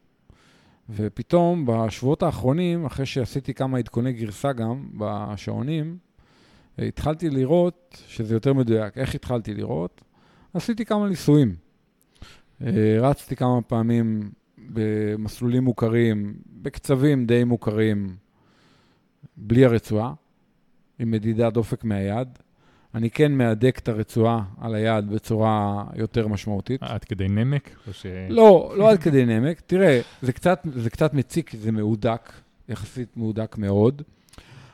ופתאום 0.90 1.66
בשבועות 1.66 2.22
האחרונים, 2.22 2.86
אחרי 2.86 3.06
שעשיתי 3.06 3.54
כמה 3.54 3.78
עדכוני 3.78 4.12
גרסה 4.12 4.52
גם 4.52 4.88
בשעונים, 4.98 5.98
התחלתי 6.78 7.30
לראות 7.30 8.02
שזה 8.08 8.34
יותר 8.34 8.52
מדויק. 8.52 8.98
איך 8.98 9.14
התחלתי 9.14 9.54
לראות? 9.54 10.00
עשיתי 10.54 10.84
כמה 10.84 11.08
ניסויים. 11.08 11.54
אה, 12.62 12.96
רצתי 13.00 13.36
כמה 13.36 13.62
פעמים 13.62 14.30
במסלולים 14.58 15.64
מוכרים, 15.64 16.34
בקצבים 16.62 17.26
די 17.26 17.44
מוכרים, 17.44 18.16
בלי 19.36 19.64
הרצועה, 19.64 20.12
עם 20.98 21.10
מדידת 21.10 21.52
דופק 21.52 21.84
מהיד. 21.84 22.28
אני 22.94 23.10
כן 23.10 23.32
מהדק 23.32 23.78
את 23.78 23.88
הרצועה 23.88 24.42
על 24.60 24.74
היד 24.74 25.10
בצורה 25.10 25.84
יותר 25.94 26.28
משמעותית. 26.28 26.82
עד 26.82 27.04
כדי 27.04 27.28
נמק? 27.28 27.70
ש... 27.92 28.06
לא, 28.28 28.74
לא 28.76 28.90
עד 28.90 28.98
כדי 28.98 29.24
נמק. 29.24 29.60
תראה, 29.60 30.00
זה 30.22 30.32
קצת, 30.32 30.66
זה 30.74 30.90
קצת 30.90 31.14
מציק, 31.14 31.56
זה 31.56 31.72
מהודק, 31.72 32.32
יחסית 32.68 33.16
מהודק 33.16 33.56
מאוד, 33.58 34.02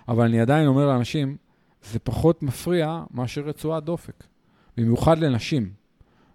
אבל 0.09 0.25
אני 0.25 0.41
עדיין 0.41 0.67
אומר 0.67 0.87
לאנשים, 0.87 1.37
זה 1.85 1.99
פחות 1.99 2.43
מפריע 2.43 3.03
מאשר 3.11 3.41
רצועת 3.41 3.85
דופק, 3.85 4.25
במיוחד 4.77 5.19
לנשים. 5.19 5.73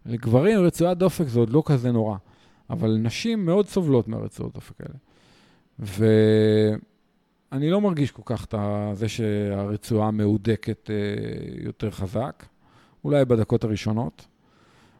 לגברים 0.05 0.59
רצועת 0.59 0.97
דופק 0.97 1.25
זה 1.27 1.39
עוד 1.39 1.49
לא 1.49 1.63
כזה 1.65 1.91
נורא. 1.91 2.17
אבל 2.69 2.97
נשים 3.01 3.45
מאוד 3.45 3.67
סובלות 3.67 4.07
מהרצועות 4.07 4.53
דופק 4.53 4.81
האלה. 4.81 4.95
ואני 5.79 7.69
לא 7.69 7.81
מרגיש 7.81 8.11
כל 8.11 8.21
כך 8.25 8.45
את 8.45 8.55
זה 8.93 9.09
שהרצועה 9.09 10.11
מהודקת 10.11 10.89
אה, 10.89 10.95
יותר 11.63 11.91
חזק, 11.91 12.45
אולי 13.03 13.25
בדקות 13.25 13.63
הראשונות, 13.63 14.27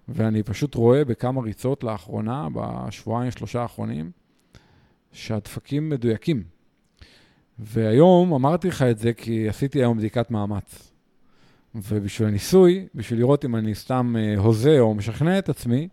ואני 0.07 0.43
פשוט 0.43 0.75
רואה 0.75 1.05
בכמה 1.05 1.41
ריצות 1.41 1.83
לאחרונה, 1.83 2.47
בשבועיים, 2.53 3.31
שלושה 3.31 3.61
האחרונים, 3.61 4.11
שהדפקים 5.11 5.89
מדויקים. 5.89 6.43
והיום 7.59 8.33
אמרתי 8.33 8.67
לך 8.67 8.81
את 8.81 8.97
זה 8.97 9.13
כי 9.13 9.49
עשיתי 9.49 9.79
היום 9.79 9.97
בדיקת 9.97 10.31
מאמץ. 10.31 10.91
ובשביל 11.75 12.27
הניסוי, 12.27 12.87
בשביל 12.95 13.19
לראות 13.19 13.45
אם 13.45 13.55
אני 13.55 13.75
סתם 13.75 14.15
אה, 14.19 14.37
הוזה 14.37 14.79
או 14.79 14.95
משכנע 14.95 15.39
את 15.39 15.49
עצמי, 15.49 15.87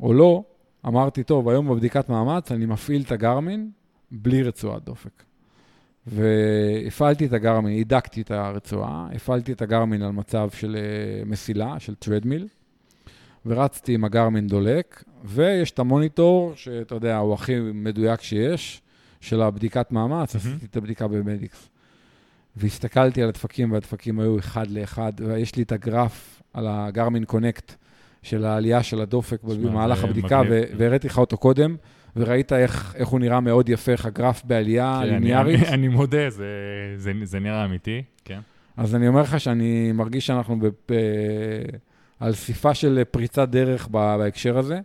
או 0.00 0.12
לא, 0.12 0.44
אמרתי, 0.86 1.22
טוב, 1.22 1.48
היום 1.48 1.68
בבדיקת 1.68 2.08
מאמץ 2.08 2.52
אני 2.52 2.66
מפעיל 2.66 3.02
את 3.02 3.12
הגרמין 3.12 3.70
בלי 4.10 4.42
רצועת 4.42 4.84
דופק. 4.84 5.22
והפעלתי 6.06 7.26
את 7.26 7.32
הגרמין, 7.32 7.72
הידקתי 7.72 8.20
את 8.20 8.30
הרצועה, 8.30 9.08
הפעלתי 9.14 9.52
את 9.52 9.62
הגרמין 9.62 10.02
על 10.02 10.12
מצב 10.12 10.50
של 10.50 10.76
אה, 10.78 11.24
מסילה, 11.24 11.80
של 11.80 11.94
טרדמיל, 11.94 12.48
ורצתי 13.46 13.94
עם 13.94 14.04
הגרמין 14.04 14.46
דולק, 14.46 15.04
ויש 15.24 15.70
את 15.70 15.78
המוניטור, 15.78 16.52
שאתה 16.56 16.94
יודע, 16.94 17.16
הוא 17.16 17.34
הכי 17.34 17.60
מדויק 17.60 18.20
שיש, 18.20 18.82
של 19.26 19.42
הבדיקת 19.42 19.92
מאמץ, 19.92 20.34
מהמם. 20.36 20.46
עשיתי 20.54 20.66
את 20.66 20.76
הבדיקה 20.76 21.08
במדיקס. 21.08 21.68
והסתכלתי 22.56 23.22
על 23.22 23.28
הדפקים, 23.28 23.72
והדפקים 23.72 24.20
היו 24.20 24.38
אחד 24.38 24.70
לאחד, 24.70 25.12
ויש 25.26 25.56
לי 25.56 25.62
את 25.62 25.72
הגרף 25.72 26.42
על 26.54 26.66
הגרמין 26.68 27.24
קונקט 27.24 27.74
של 28.22 28.44
העלייה 28.44 28.82
של 28.82 29.00
הדופק 29.00 29.42
במהלך 29.44 29.98
זה 30.00 30.06
הבדיקה. 30.06 30.42
ו- 30.50 30.62
והראיתי 30.78 31.06
לך 31.08 31.18
אותו 31.18 31.36
קודם, 31.36 31.76
וראית 32.16 32.52
איך, 32.52 32.94
איך 32.98 33.08
הוא 33.08 33.20
נראה 33.20 33.40
מאוד 33.40 33.68
יפה, 33.68 33.92
איך 33.92 34.06
הגרף 34.06 34.42
בעלייה 34.44 35.00
כן, 35.02 35.08
אני- 35.08 35.10
ליניארית. 35.10 35.60
אני- 35.60 35.68
אני 35.74 35.88
מודה, 35.88 36.30
זה- 36.30 36.44
זה- 36.96 37.12
זה 37.22 37.38
נראה 37.38 37.64
אמיתי, 37.64 38.02
כן. 38.24 38.40
אז 38.76 38.94
אני 38.94 39.08
אומר 39.08 39.22
לך 39.22 39.40
שאני 39.40 39.92
מרגיש 39.92 40.26
שאנחנו 40.26 40.58
בפ... 40.60 40.90
על 42.20 42.34
סיפה 42.34 42.74
של 42.74 43.02
פריצת 43.10 43.48
דרך 43.48 43.88
בהקשר 43.88 44.58
הזה, 44.58 44.80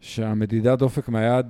שהמדידת 0.00 0.78
דופק 0.78 1.08
מהיד 1.08 1.46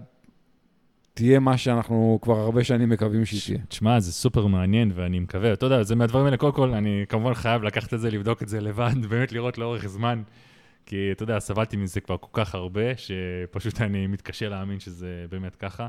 תהיה 1.16 1.40
מה 1.40 1.58
שאנחנו 1.58 2.18
כבר 2.22 2.38
הרבה 2.38 2.64
שנים 2.64 2.88
מקווים 2.88 3.24
שהיא 3.24 3.40
תהיה. 3.46 3.66
תשמע, 3.68 4.00
זה 4.00 4.12
סופר 4.12 4.46
מעניין, 4.46 4.92
ואני 4.94 5.18
מקווה, 5.18 5.52
אתה 5.52 5.66
יודע, 5.66 5.82
זה 5.82 5.94
מהדברים 5.94 6.24
האלה, 6.24 6.36
קודם 6.36 6.52
כל, 6.52 6.74
אני 6.74 7.04
כמובן 7.08 7.34
חייב 7.34 7.62
לקחת 7.62 7.94
את 7.94 8.00
זה, 8.00 8.10
לבדוק 8.10 8.42
את 8.42 8.48
זה 8.48 8.60
לבד, 8.60 8.92
באמת 9.10 9.32
לראות 9.32 9.58
לאורך 9.58 9.86
זמן, 9.86 10.22
כי 10.86 11.12
אתה 11.12 11.22
יודע, 11.22 11.38
סבלתי 11.38 11.76
מזה 11.76 12.00
כבר 12.00 12.16
כל 12.16 12.28
כך 12.32 12.54
הרבה, 12.54 12.82
שפשוט 12.96 13.80
אני 13.80 14.06
מתקשה 14.06 14.48
להאמין 14.48 14.80
שזה 14.80 15.26
באמת 15.30 15.56
ככה, 15.56 15.86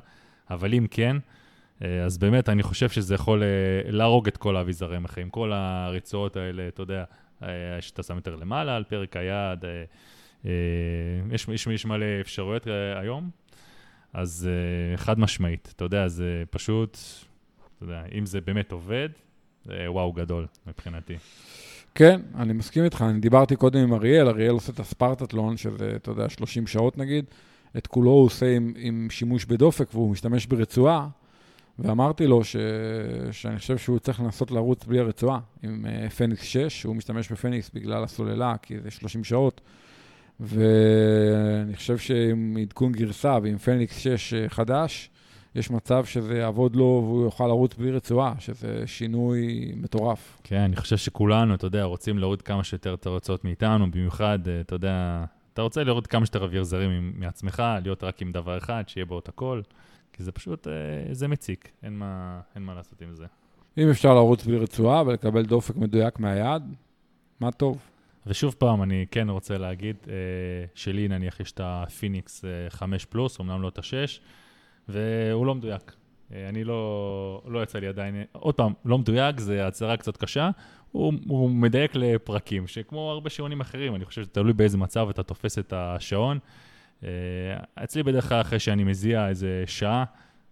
אבל 0.49 0.73
אם 0.73 0.87
כן, 0.91 1.17
אה, 1.83 2.03
אז 2.03 2.17
באמת, 2.17 2.49
אני 2.49 2.63
חושב 2.63 2.89
שזה 2.89 3.15
יכול 3.15 3.43
אה, 3.43 3.91
להרוג 3.91 4.27
את 4.27 4.37
כל 4.37 4.57
האביזרי 4.57 4.99
מחיים, 4.99 5.29
כל 5.29 5.51
הרצועות 5.53 6.37
האלה, 6.37 6.67
אתה 6.67 6.81
יודע, 6.81 7.03
אה, 7.43 7.47
שאתה 7.79 8.03
שם 8.03 8.15
יותר 8.15 8.35
למעלה 8.35 8.75
על 8.75 8.83
פרק 8.83 9.15
היד, 9.17 9.65
יש, 11.31 11.47
יש, 11.47 11.67
יש 11.67 11.85
מלא 11.85 12.05
אפשרויות 12.21 12.67
היום, 12.95 13.29
אז 14.13 14.49
אה, 14.49 14.97
חד 14.97 15.19
משמעית, 15.19 15.73
אתה 15.75 15.85
יודע, 15.85 16.07
זה 16.07 16.43
פשוט, 16.49 16.97
אתה 17.77 17.83
יודע, 17.83 18.03
אם 18.17 18.25
זה 18.25 18.41
באמת 18.41 18.71
עובד, 18.71 19.09
זה 19.65 19.91
וואו 19.91 20.13
גדול 20.13 20.45
מבחינתי. 20.67 21.17
כן, 21.95 22.21
אני 22.35 22.53
מסכים 22.53 22.83
איתך. 22.83 23.05
אני 23.09 23.19
דיברתי 23.19 23.55
קודם 23.55 23.79
עם 23.79 23.93
אריאל, 23.93 24.27
אריאל 24.27 24.51
עושה 24.51 24.71
את 24.71 24.79
הספרטטלון, 24.79 25.57
שזה, 25.57 25.93
אתה 25.95 26.11
יודע, 26.11 26.29
30 26.29 26.67
שעות 26.67 26.97
נגיד. 26.97 27.25
את 27.77 27.87
כולו 27.87 28.11
הוא 28.11 28.25
עושה 28.25 28.55
עם, 28.55 28.73
עם 28.77 29.07
שימוש 29.09 29.45
בדופק, 29.45 29.87
והוא 29.93 30.11
משתמש 30.11 30.45
ברצועה. 30.45 31.07
ואמרתי 31.79 32.27
לו 32.27 32.43
ש... 32.43 32.55
שאני 33.31 33.57
חושב 33.57 33.77
שהוא 33.77 33.99
צריך 33.99 34.19
לנסות 34.19 34.51
לרוץ 34.51 34.85
בלי 34.85 34.99
הרצועה, 34.99 35.39
עם 35.63 35.85
uh, 35.85 36.09
פניקס 36.09 36.43
6, 36.43 36.83
הוא 36.83 36.95
משתמש 36.95 37.31
בפניקס 37.31 37.71
בגלל 37.73 38.03
הסוללה, 38.03 38.55
כי 38.61 38.79
זה 38.79 38.91
30 38.91 39.23
שעות. 39.23 39.61
ואני 40.39 41.75
חושב 41.75 41.97
שעם 41.97 42.57
עדכון 42.61 42.91
גרסה 42.91 43.37
ועם 43.43 43.57
פניקס 43.57 43.97
6 43.97 44.33
אה, 44.33 44.49
חדש, 44.49 45.09
יש 45.55 45.71
מצב 45.71 46.05
שזה 46.05 46.37
יעבוד 46.37 46.75
לו 46.75 47.03
והוא 47.05 47.23
יוכל 47.23 47.47
לרוץ 47.47 47.75
בלי 47.75 47.91
רצועה, 47.91 48.33
שזה 48.39 48.83
שינוי 48.85 49.71
מטורף. 49.75 50.39
כן, 50.43 50.59
אני 50.59 50.75
חושב 50.75 50.97
שכולנו, 50.97 51.53
אתה 51.53 51.67
יודע, 51.67 51.83
רוצים 51.83 52.17
להוריד 52.17 52.41
כמה 52.41 52.63
שיותר 52.63 52.93
את 52.93 53.05
הרצועות 53.05 53.45
מאיתנו, 53.45 53.91
במיוחד, 53.91 54.39
אה, 54.47 54.61
אתה 54.61 54.75
יודע, 54.75 55.25
אתה 55.53 55.61
רוצה 55.61 55.83
להוריד 55.83 56.07
כמה 56.07 56.25
שיותר 56.25 56.43
אוויר 56.43 56.63
זרים 56.63 57.13
מעצמך, 57.15 57.63
להיות 57.83 58.03
רק 58.03 58.21
עם 58.21 58.31
דבר 58.31 58.57
אחד, 58.57 58.83
שיהיה 58.87 59.05
בו 59.05 59.19
את 59.19 59.29
הכל, 59.29 59.61
כי 60.13 60.23
זה 60.23 60.31
פשוט, 60.31 60.67
אה, 60.67 60.73
זה 61.13 61.27
מציק, 61.27 61.69
אין 61.83 61.97
מה, 61.97 62.39
אין 62.55 62.63
מה 62.63 62.73
לעשות 62.73 63.01
עם 63.01 63.13
זה. 63.13 63.25
אם 63.77 63.89
אפשר 63.89 64.13
לרוץ 64.13 64.45
בלי 64.45 64.57
רצועה 64.57 65.03
ולקבל 65.05 65.45
דופק 65.45 65.75
מדויק 65.75 66.19
מהיד, 66.19 66.63
מה 67.39 67.51
טוב. 67.51 67.77
ושוב 68.27 68.55
פעם, 68.57 68.83
אני 68.83 69.05
כן 69.11 69.29
רוצה 69.29 69.57
להגיד, 69.57 69.95
אה, 70.07 70.13
שלי 70.75 71.07
נניח 71.07 71.39
יש 71.39 71.51
את 71.51 71.61
הפניקס 71.63 72.45
אה, 72.45 72.69
5 72.69 73.05
פלוס, 73.05 73.39
אמנם 73.41 73.61
לא 73.61 73.67
את 73.67 73.77
ה-6, 73.77 74.19
והוא 74.87 75.45
לא 75.45 75.55
מדויק. 75.55 75.95
אה, 76.33 76.49
אני 76.49 76.63
לא, 76.63 77.41
לא 77.47 77.63
יצא 77.63 77.79
לי 77.79 77.87
עדיין, 77.87 78.23
עוד 78.31 78.55
פעם, 78.55 78.73
לא 78.85 78.97
מדויק, 78.97 79.39
זה 79.39 79.67
הצהרה 79.67 79.97
קצת 79.97 80.17
קשה, 80.17 80.49
הוא, 80.91 81.13
הוא 81.27 81.49
מדייק 81.49 81.95
לפרקים, 81.95 82.67
שכמו 82.67 83.11
הרבה 83.11 83.29
שעונים 83.29 83.61
אחרים, 83.61 83.95
אני 83.95 84.05
חושב 84.05 84.21
שזה 84.21 84.31
תלוי 84.31 84.53
באיזה 84.53 84.77
מצב 84.77 85.09
אתה 85.09 85.23
תופס 85.23 85.59
את 85.59 85.73
השעון. 85.73 86.39
אה, 87.03 87.09
אצלי 87.83 88.03
בדרך 88.03 88.29
כלל 88.29 88.41
אחרי 88.41 88.59
שאני 88.59 88.83
מזיע 88.83 89.27
איזה 89.27 89.63
שעה, 89.65 90.03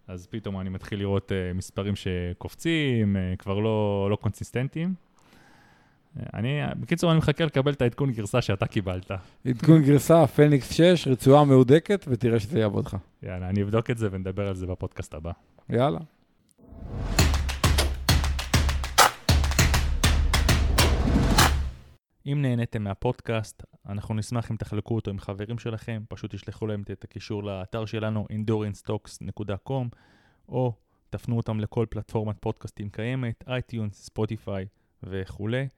אז 0.08 0.26
פתאום 0.26 0.60
אני 0.60 0.70
מתחיל 0.70 0.98
לראות 0.98 1.32
אה, 1.32 1.52
מספרים 1.54 1.94
שקופצים, 1.96 3.16
אה, 3.16 3.34
כבר 3.38 3.58
לא, 3.58 4.08
לא 4.10 4.16
קונסיסטנטיים. 4.16 4.94
אני, 6.34 6.60
בקיצור, 6.80 7.10
אני 7.10 7.18
מחכה 7.18 7.44
לקבל 7.44 7.72
את 7.72 7.82
העדכון 7.82 8.12
גרסה 8.12 8.42
שאתה 8.42 8.66
קיבלת. 8.66 9.10
עדכון 9.46 9.82
גרסה, 9.82 10.26
פניקס 10.26 10.72
6, 10.72 11.08
רצועה 11.08 11.44
מהודקת, 11.44 12.04
ותראה 12.08 12.40
שזה 12.40 12.60
יעבוד 12.60 12.86
לך. 12.86 12.96
יאללה, 13.22 13.48
אני 13.48 13.62
אבדוק 13.62 13.90
את 13.90 13.98
זה 13.98 14.08
ונדבר 14.10 14.48
על 14.48 14.54
זה 14.54 14.66
בפודקאסט 14.66 15.14
הבא. 15.14 15.32
יאללה. 15.70 15.98
אם 22.26 22.42
נהניתם 22.42 22.84
מהפודקאסט, 22.84 23.62
אנחנו 23.88 24.14
נשמח 24.14 24.50
אם 24.50 24.56
תחלקו 24.56 24.94
אותו 24.94 25.10
עם 25.10 25.18
חברים 25.18 25.58
שלכם, 25.58 26.02
פשוט 26.08 26.34
תשלחו 26.34 26.66
להם 26.66 26.82
את 26.92 27.04
הקישור 27.04 27.44
לאתר 27.44 27.84
שלנו, 27.84 28.26
endurancetalks.com, 28.32 29.96
או 30.48 30.72
תפנו 31.10 31.36
אותם 31.36 31.60
לכל 31.60 31.86
פלטפורמת 31.90 32.36
פודקאסטים 32.40 32.90
קיימת, 32.90 33.44
iTunes, 33.48 34.04
ספוטיפיי 34.04 34.66
וכולי. 35.02 35.68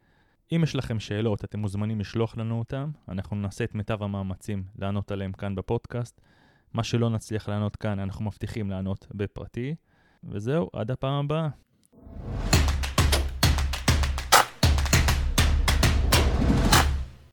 אם 0.52 0.60
יש 0.62 0.76
לכם 0.76 1.00
שאלות, 1.00 1.44
אתם 1.44 1.58
מוזמנים 1.58 2.00
לשלוח 2.00 2.36
לנו 2.36 2.58
אותם, 2.58 2.90
אנחנו 3.08 3.36
נעשה 3.36 3.64
את 3.64 3.74
מיטב 3.74 4.02
המאמצים 4.02 4.62
לענות 4.78 5.10
עליהם 5.10 5.32
כאן 5.32 5.54
בפודקאסט. 5.54 6.20
מה 6.74 6.84
שלא 6.84 7.10
נצליח 7.10 7.48
לענות 7.48 7.76
כאן, 7.76 7.98
אנחנו 7.98 8.24
מבטיחים 8.24 8.70
לענות 8.70 9.06
בפרטי. 9.14 9.74
וזהו, 10.24 10.70
עד 10.72 10.90
הפעם 10.90 11.24
הבאה. 11.24 11.48